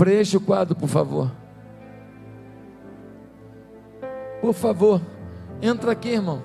preencha 0.00 0.38
o 0.38 0.40
quadro, 0.40 0.74
por 0.74 0.88
favor. 0.88 1.30
Por 4.40 4.54
favor, 4.54 4.98
entra 5.60 5.92
aqui, 5.92 6.08
irmão. 6.08 6.42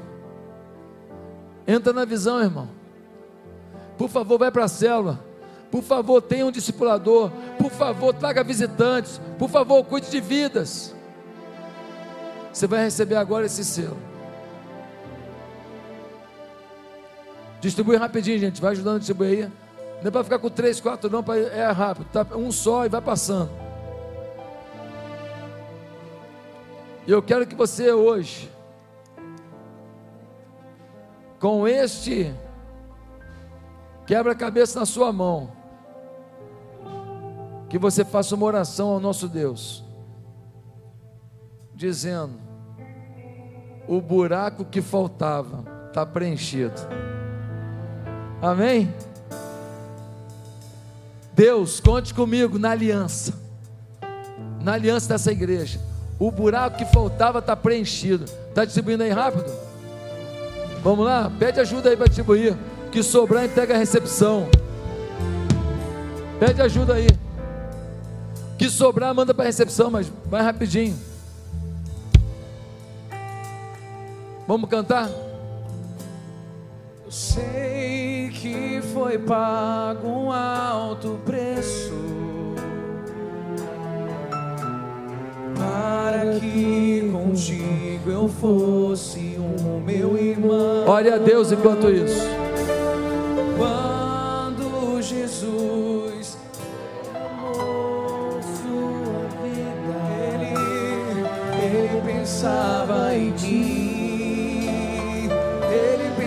Entra 1.65 1.93
na 1.93 2.03
visão, 2.03 2.41
irmão. 2.41 2.67
Por 3.97 4.09
favor, 4.09 4.37
vai 4.37 4.51
para 4.51 4.65
a 4.65 4.67
célula. 4.67 5.23
Por 5.71 5.81
favor, 5.81 6.21
tenha 6.21 6.45
um 6.45 6.51
discipulador. 6.51 7.31
Por 7.57 7.71
favor, 7.71 8.13
traga 8.13 8.43
visitantes. 8.43 9.21
Por 9.39 9.49
favor, 9.49 9.85
cuide 9.85 10.11
de 10.11 10.19
vidas. 10.19 10.93
Você 12.51 12.67
vai 12.67 12.83
receber 12.83 13.15
agora 13.15 13.45
esse 13.45 13.63
selo. 13.63 13.97
Distribui 17.61 17.95
rapidinho, 17.95 18.37
gente. 18.37 18.61
Vai 18.61 18.73
ajudando 18.73 18.97
a 18.97 18.99
distribuir 18.99 19.45
aí. 19.45 19.64
Não 20.05 20.09
é 20.09 20.11
para 20.11 20.23
ficar 20.23 20.37
com 20.37 20.51
três, 20.51 20.79
quatro, 20.79 21.09
não. 21.09 21.25
É 21.33 21.65
rápido. 21.71 22.05
Tá 22.11 22.23
um 22.35 22.51
só 22.51 22.85
e 22.85 22.89
vai 22.89 23.01
passando. 23.01 23.49
E 27.07 27.11
eu 27.11 27.23
quero 27.23 27.47
que 27.47 27.55
você 27.55 27.91
hoje, 27.91 28.51
com 31.39 31.67
este 31.67 32.31
quebra-cabeça 34.05 34.79
na 34.79 34.85
sua 34.85 35.11
mão, 35.11 35.51
que 37.67 37.79
você 37.79 38.05
faça 38.05 38.35
uma 38.35 38.45
oração 38.45 38.89
ao 38.89 38.99
nosso 38.99 39.27
Deus, 39.27 39.83
dizendo: 41.73 42.39
o 43.87 43.99
buraco 43.99 44.65
que 44.65 44.83
faltava 44.83 45.65
está 45.87 46.05
preenchido. 46.05 46.79
Amém? 48.39 48.93
Deus, 51.35 51.81
conte 51.81 52.13
comigo 52.13 52.57
na 52.57 52.71
aliança, 52.71 53.33
na 54.63 54.73
aliança 54.73 55.09
dessa 55.09 55.33
igreja. 55.33 55.81
O 56.17 56.31
buraco 56.31 56.77
que 56.77 56.85
faltava 56.85 57.39
está 57.39 57.57
preenchido. 57.57 58.23
Está 58.23 58.63
distribuindo 58.63 59.03
aí 59.03 59.11
rápido? 59.11 59.51
Vamos 60.81 61.05
lá, 61.05 61.29
pede 61.37 61.59
ajuda 61.59 61.89
aí 61.89 61.97
para 61.97 62.07
distribuir. 62.07 62.55
Que 62.89 63.03
sobrar, 63.03 63.43
entrega 63.43 63.75
a 63.75 63.77
recepção. 63.77 64.47
Pede 66.39 66.61
ajuda 66.61 66.93
aí. 66.93 67.07
Que 68.57 68.69
sobrar, 68.69 69.13
manda 69.13 69.33
para 69.33 69.43
a 69.43 69.47
recepção, 69.47 69.91
mas 69.91 70.09
vai 70.27 70.41
rapidinho. 70.41 70.97
Vamos 74.47 74.69
cantar? 74.69 75.09
Eu 77.05 77.11
sei 77.11 78.31
que 78.33 78.81
foi 78.91 79.19
pago 79.19 80.07
um 80.07 80.31
alto 80.31 81.19
preço 81.23 81.93
para 85.55 86.39
que 86.39 87.07
contigo 87.11 88.09
eu 88.09 88.27
fosse 88.27 89.37
um 89.37 89.79
meu 89.81 90.17
irmão. 90.17 90.85
Olha 90.87 91.13
a 91.13 91.17
Deus 91.19 91.51
enquanto 91.51 91.91
isso. 91.91 92.21
Quando 93.55 94.99
Jesus 95.03 96.39
amou 97.13 98.41
sua 98.41 99.27
vida, 99.43 100.01
ele, 100.33 101.85
ele 101.85 102.01
pensava 102.01 103.15
em 103.15 103.31
ti, 103.33 103.84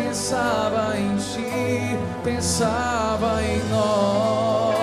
pensava 0.08 0.98
em 0.98 1.16
ti, 1.16 1.98
pensava 2.24 3.42
em 3.42 3.62
nós. 3.68 4.74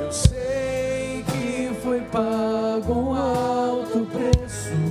Eu 0.00 0.10
sei 0.10 1.24
que 1.30 1.70
foi 1.82 2.00
pago 2.00 2.92
um 2.94 3.14
alto 3.14 4.06
preço 4.06 4.87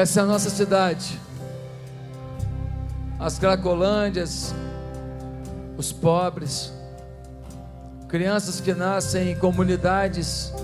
Essa 0.00 0.20
é 0.20 0.22
a 0.22 0.26
nossa 0.26 0.48
cidade. 0.48 1.20
As 3.18 3.38
Cracolândias, 3.38 4.54
os 5.76 5.92
pobres, 5.92 6.72
crianças 8.08 8.62
que 8.62 8.72
nascem 8.72 9.32
em 9.32 9.36
comunidades 9.36 10.54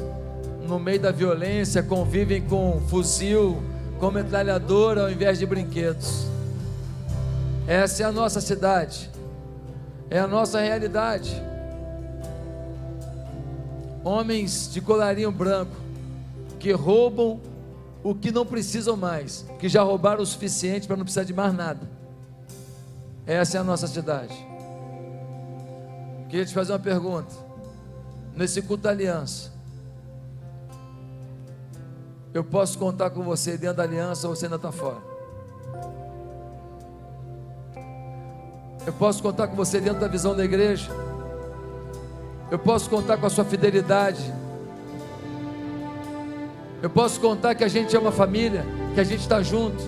no 0.66 0.78
meio 0.78 1.00
da 1.00 1.12
violência, 1.12 1.82
convivem 1.82 2.40
com 2.48 2.80
fuzil, 2.88 3.62
com 4.00 4.10
metralhadora 4.10 5.02
ao 5.02 5.10
invés 5.10 5.38
de 5.38 5.44
brinquedos. 5.44 6.24
Essa 7.66 8.04
é 8.04 8.06
a 8.06 8.12
nossa 8.12 8.40
cidade, 8.40 9.10
é 10.08 10.18
a 10.18 10.26
nossa 10.26 10.62
realidade. 10.62 11.42
Homens 14.02 14.72
de 14.72 14.80
colarinho 14.80 15.30
branco 15.30 15.76
que 16.58 16.72
roubam 16.72 17.38
o 18.06 18.14
que 18.14 18.30
não 18.30 18.46
precisam 18.46 18.96
mais, 18.96 19.44
que 19.58 19.68
já 19.68 19.82
roubaram 19.82 20.22
o 20.22 20.26
suficiente 20.26 20.86
para 20.86 20.96
não 20.96 21.02
precisar 21.02 21.24
de 21.24 21.34
mais 21.34 21.52
nada. 21.52 21.90
Essa 23.26 23.56
é 23.56 23.60
a 23.60 23.64
nossa 23.64 23.88
cidade. 23.88 24.32
Queria 26.28 26.46
te 26.46 26.54
fazer 26.54 26.72
uma 26.72 26.78
pergunta. 26.78 27.34
Nesse 28.36 28.62
culto 28.62 28.84
da 28.84 28.90
aliança, 28.90 29.50
eu 32.32 32.44
posso 32.44 32.78
contar 32.78 33.10
com 33.10 33.24
você 33.24 33.58
dentro 33.58 33.78
da 33.78 33.82
aliança 33.82 34.28
ou 34.28 34.36
você 34.36 34.44
ainda 34.44 34.54
está 34.54 34.70
fora? 34.70 35.02
Eu 38.86 38.92
posso 38.92 39.20
contar 39.20 39.48
com 39.48 39.56
você 39.56 39.80
dentro 39.80 39.98
da 39.98 40.06
visão 40.06 40.36
da 40.36 40.44
igreja? 40.44 40.92
Eu 42.52 42.58
posso 42.60 42.88
contar 42.88 43.16
com 43.16 43.26
a 43.26 43.30
sua 43.30 43.44
fidelidade? 43.44 44.32
Eu 46.86 46.90
posso 46.90 47.18
contar 47.18 47.56
que 47.56 47.64
a 47.64 47.68
gente 47.68 47.96
é 47.96 47.98
uma 47.98 48.12
família, 48.12 48.64
que 48.94 49.00
a 49.00 49.02
gente 49.02 49.18
está 49.18 49.42
junto? 49.42 49.82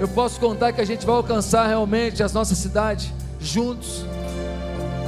Eu 0.00 0.08
posso 0.08 0.40
contar 0.40 0.72
que 0.72 0.80
a 0.80 0.84
gente 0.84 1.06
vai 1.06 1.14
alcançar 1.14 1.64
realmente 1.68 2.24
as 2.24 2.32
nossas 2.32 2.58
cidades 2.58 3.12
juntos? 3.38 4.04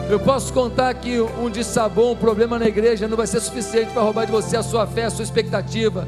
Eu 0.08 0.20
posso 0.20 0.52
contar 0.52 0.94
que 0.94 1.20
um 1.20 1.50
dissabor, 1.50 2.12
um 2.12 2.16
problema 2.16 2.60
na 2.60 2.68
igreja 2.68 3.08
não 3.08 3.16
vai 3.16 3.26
ser 3.26 3.40
suficiente 3.40 3.90
para 3.92 4.02
roubar 4.02 4.24
de 4.24 4.30
você 4.30 4.56
a 4.56 4.62
sua 4.62 4.86
fé, 4.86 5.06
a 5.06 5.10
sua 5.10 5.24
expectativa 5.24 6.06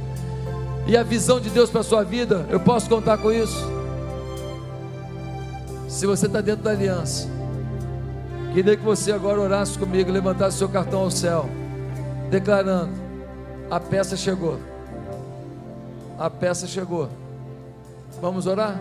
e 0.87 0.97
a 0.97 1.03
visão 1.03 1.41
de 1.41 1.51
Deus 1.51 1.69
para 1.69 1.81
a 1.81 1.85
sua 1.85 2.05
vida. 2.05 2.47
Eu 2.49 2.61
posso 2.61 2.89
contar 2.89 3.19
com 3.19 3.33
isso. 3.33 3.59
Se 5.89 6.07
você 6.07 6.27
está 6.27 6.41
dentro 6.41 6.63
da 6.63 6.71
aliança, 6.71 7.29
queria 8.53 8.77
que 8.77 8.85
você 8.85 9.11
agora 9.11 9.41
orasse 9.41 9.77
comigo, 9.77 10.13
levantasse 10.13 10.59
seu 10.59 10.69
cartão 10.69 11.01
ao 11.01 11.11
céu, 11.11 11.51
declarando: 12.31 13.04
a 13.71 13.81
peça 13.81 14.17
chegou. 14.17 14.59
A 16.19 16.31
peça 16.31 16.67
chegou. 16.67 17.09
Vamos 18.21 18.47
orar? 18.47 18.79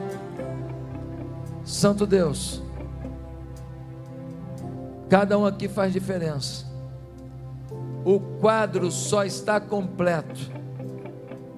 Santo 1.65 2.05
Deus. 2.05 2.61
Cada 5.09 5.37
um 5.37 5.45
aqui 5.45 5.67
faz 5.67 5.93
diferença. 5.93 6.65
O 8.05 8.19
quadro 8.19 8.91
só 8.91 9.23
está 9.23 9.59
completo 9.59 10.51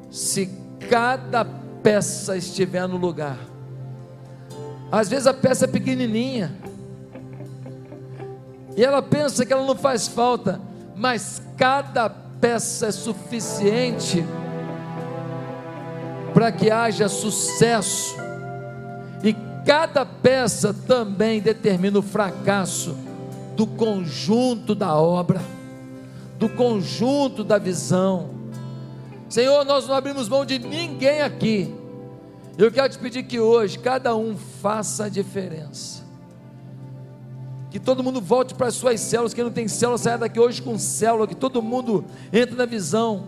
se 0.09 0.47
cada 0.89 1.43
peça 1.83 2.37
estiver 2.37 2.87
no 2.87 2.97
lugar. 2.97 3.37
Às 4.91 5.09
vezes 5.09 5.27
a 5.27 5.33
peça 5.33 5.65
é 5.65 5.67
pequenininha. 5.67 6.55
E 8.77 8.83
ela 8.83 9.01
pensa 9.01 9.45
que 9.45 9.53
ela 9.53 9.65
não 9.65 9.75
faz 9.75 10.07
falta, 10.07 10.61
mas 10.95 11.41
cada 11.57 12.09
peça 12.45 12.85
é 12.85 12.91
suficiente 12.91 14.23
para 16.31 16.51
que 16.51 16.69
haja 16.69 17.09
sucesso. 17.09 18.15
E 19.23 19.35
cada 19.65 20.05
peça 20.05 20.71
também 20.71 21.41
determina 21.41 21.97
o 21.97 22.03
fracasso 22.03 22.95
do 23.55 23.65
conjunto 23.65 24.75
da 24.75 24.95
obra, 24.95 25.41
do 26.37 26.47
conjunto 26.47 27.43
da 27.43 27.57
visão. 27.57 28.29
Senhor, 29.27 29.65
nós 29.65 29.87
não 29.87 29.95
abrimos 29.95 30.29
mão 30.29 30.45
de 30.45 30.59
ninguém 30.59 31.23
aqui. 31.23 31.73
Eu 32.59 32.71
quero 32.71 32.89
te 32.89 32.99
pedir 32.99 33.23
que 33.23 33.39
hoje 33.39 33.79
cada 33.79 34.15
um 34.15 34.37
faça 34.61 35.05
a 35.05 35.09
diferença. 35.09 35.94
Que 37.75 37.79
todo 37.81 38.01
mundo 38.01 38.21
volte 38.21 38.53
para 38.53 38.67
as 38.67 38.75
suas 38.75 39.01
células. 39.01 39.33
Quem 39.33 39.43
não 39.43 39.51
tem 39.51 39.67
célula, 39.67 39.97
saia 39.97 40.17
daqui 40.17 40.39
hoje 40.39 40.61
com 40.61 40.79
célula. 40.79 41.27
Que 41.27 41.35
todo 41.35 41.61
mundo 41.61 42.05
entre 42.31 42.55
na 42.55 42.65
visão. 42.65 43.27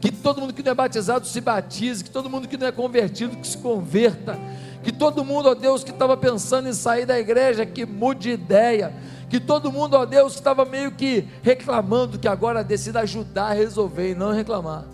Que 0.00 0.10
todo 0.10 0.40
mundo 0.40 0.54
que 0.54 0.62
não 0.62 0.72
é 0.72 0.74
batizado 0.74 1.26
se 1.26 1.38
batize. 1.38 2.02
Que 2.02 2.08
todo 2.08 2.30
mundo 2.30 2.48
que 2.48 2.56
não 2.56 2.66
é 2.66 2.72
convertido 2.72 3.36
que 3.36 3.46
se 3.46 3.58
converta. 3.58 4.38
Que 4.82 4.90
todo 4.90 5.22
mundo, 5.22 5.50
ó 5.50 5.54
Deus, 5.54 5.84
que 5.84 5.90
estava 5.90 6.16
pensando 6.16 6.66
em 6.66 6.72
sair 6.72 7.04
da 7.04 7.20
igreja, 7.20 7.66
que 7.66 7.84
mude 7.84 8.20
de 8.20 8.30
ideia 8.30 8.90
que 9.28 9.38
todo 9.38 9.70
mundo, 9.70 9.92
ó 9.94 10.06
Deus, 10.06 10.36
estava 10.36 10.64
meio 10.64 10.90
que 10.90 11.28
reclamando, 11.42 12.18
que 12.18 12.26
agora 12.26 12.64
decida 12.64 13.00
ajudar 13.00 13.48
a 13.48 13.52
resolver 13.52 14.12
e 14.12 14.14
não 14.14 14.32
reclamar. 14.32 14.86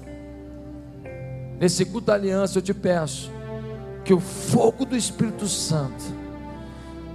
Nesse 1.60 1.84
culto 1.84 2.08
da 2.08 2.14
aliança 2.14 2.58
eu 2.58 2.62
te 2.62 2.74
peço 2.74 3.30
que 4.04 4.12
o 4.12 4.18
fogo 4.18 4.84
do 4.84 4.96
Espírito 4.96 5.46
Santo 5.46 6.04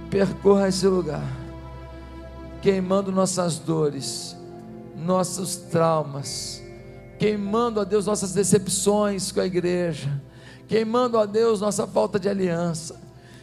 percorra 0.08 0.68
esse 0.68 0.86
lugar, 0.86 1.22
queimando 2.60 3.10
nossas 3.10 3.58
dores, 3.58 4.36
nossos 4.96 5.56
traumas, 5.56 6.62
queimando, 7.18 7.80
ó 7.80 7.84
Deus, 7.84 8.06
nossas 8.06 8.32
decepções 8.32 9.32
com 9.32 9.40
a 9.40 9.46
igreja, 9.46 10.20
queimando, 10.68 11.16
ó 11.16 11.26
Deus, 11.26 11.60
nossa 11.60 11.86
falta 11.86 12.18
de 12.18 12.28
aliança, 12.28 13.00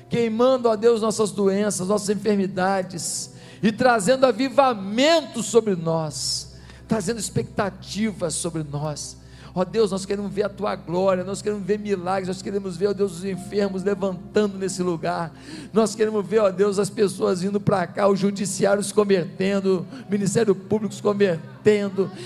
queimando, 0.10 0.70
ó 0.70 0.76
Deus, 0.76 1.02
nossas 1.02 1.32
doenças, 1.32 1.88
nossas 1.88 2.10
enfermidades, 2.10 3.32
e 3.62 3.72
trazendo 3.72 4.26
avivamento 4.26 5.42
sobre 5.42 5.76
nós, 5.76 6.56
trazendo 6.88 7.20
expectativas 7.20 8.36
sobre 8.36 8.64
nós. 8.64 9.18
Ó 9.58 9.66
Deus, 9.66 9.90
nós 9.90 10.06
queremos 10.06 10.32
ver 10.32 10.44
a 10.44 10.50
tua 10.50 10.76
glória, 10.76 11.24
nós 11.24 11.42
queremos 11.42 11.66
ver 11.66 11.80
milagres, 11.80 12.28
nós 12.28 12.44
queremos 12.44 12.78
ver, 12.78 12.90
ó 12.90 12.94
Deus, 12.94 13.18
os 13.18 13.26
enfermos 13.26 13.82
levantando 13.82 14.56
nesse 14.56 14.84
lugar. 14.84 15.34
Nós 15.74 15.96
queremos 15.96 16.24
ver, 16.28 16.38
ó 16.38 16.52
Deus, 16.52 16.78
as 16.78 16.92
pessoas 16.92 17.42
indo 17.42 17.60
para 17.60 17.88
cá, 17.88 18.08
o 18.08 18.16
judiciário 18.16 18.84
se 18.84 18.94
convertendo, 18.94 19.84
o 20.08 20.12
Ministério 20.12 20.54
Público 20.54 20.94
se 20.94 21.02
convertendo, 21.02 21.57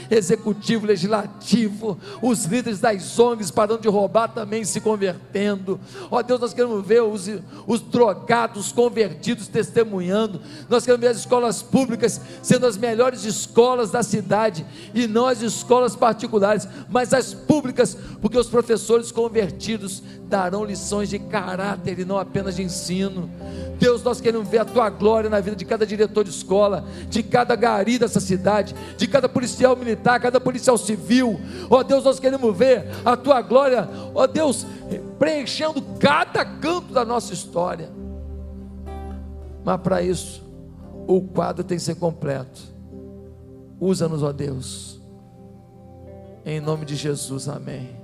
executivo, 0.09 0.85
legislativo, 0.85 1.97
os 2.21 2.45
líderes 2.45 2.79
das 2.79 3.17
ONGs 3.17 3.51
parando 3.51 3.81
de 3.81 3.87
roubar 3.87 4.27
também 4.29 4.63
se 4.63 4.79
convertendo. 4.79 5.79
Ó 6.09 6.21
Deus, 6.21 6.39
nós 6.39 6.53
queremos 6.53 6.85
ver 6.85 7.01
os, 7.01 7.29
os 7.65 7.81
drogados 7.81 8.71
convertidos 8.71 9.47
testemunhando. 9.47 10.41
Nós 10.69 10.83
queremos 10.83 11.01
ver 11.01 11.11
as 11.11 11.17
escolas 11.17 11.61
públicas 11.61 12.21
sendo 12.41 12.65
as 12.65 12.77
melhores 12.77 13.23
escolas 13.23 13.91
da 13.91 14.03
cidade 14.03 14.65
e 14.93 15.07
não 15.07 15.25
as 15.25 15.41
escolas 15.41 15.95
particulares, 15.95 16.67
mas 16.89 17.13
as 17.13 17.33
públicas, 17.33 17.97
porque 18.21 18.37
os 18.37 18.47
professores 18.47 19.11
convertidos 19.11 20.03
darão 20.31 20.63
lições 20.63 21.09
de 21.09 21.19
caráter 21.19 21.99
e 21.99 22.05
não 22.05 22.17
apenas 22.17 22.55
de 22.55 22.63
ensino. 22.63 23.29
Deus, 23.77 24.01
nós 24.03 24.21
queremos 24.21 24.47
ver 24.47 24.59
a 24.59 24.65
tua 24.65 24.89
glória 24.89 25.29
na 25.29 25.39
vida 25.39 25.55
de 25.55 25.65
cada 25.65 25.85
diretor 25.85 26.23
de 26.23 26.29
escola, 26.29 26.85
de 27.09 27.21
cada 27.21 27.55
gari 27.55 27.97
dessa 27.97 28.19
cidade, 28.19 28.73
de 28.95 29.07
cada 29.07 29.27
policial 29.31 29.75
militar, 29.75 30.19
cada 30.19 30.39
policial 30.39 30.77
civil. 30.77 31.39
Ó 31.69 31.79
oh, 31.79 31.83
Deus, 31.83 32.03
nós 32.03 32.19
queremos 32.19 32.55
ver 32.55 32.85
a 33.03 33.15
tua 33.17 33.41
glória, 33.41 33.89
ó 34.13 34.23
oh, 34.23 34.27
Deus, 34.27 34.65
preenchendo 35.17 35.81
cada 35.99 36.43
canto 36.45 36.93
da 36.93 37.05
nossa 37.05 37.33
história. 37.33 37.89
Mas 39.63 39.79
para 39.81 40.01
isso, 40.01 40.43
o 41.07 41.21
quadro 41.21 41.63
tem 41.63 41.77
que 41.77 41.83
ser 41.83 41.95
completo. 41.95 42.61
Usa-nos, 43.79 44.23
ó 44.23 44.31
Deus. 44.31 44.99
Em 46.45 46.59
nome 46.59 46.85
de 46.85 46.95
Jesus, 46.95 47.47
amém. 47.47 48.00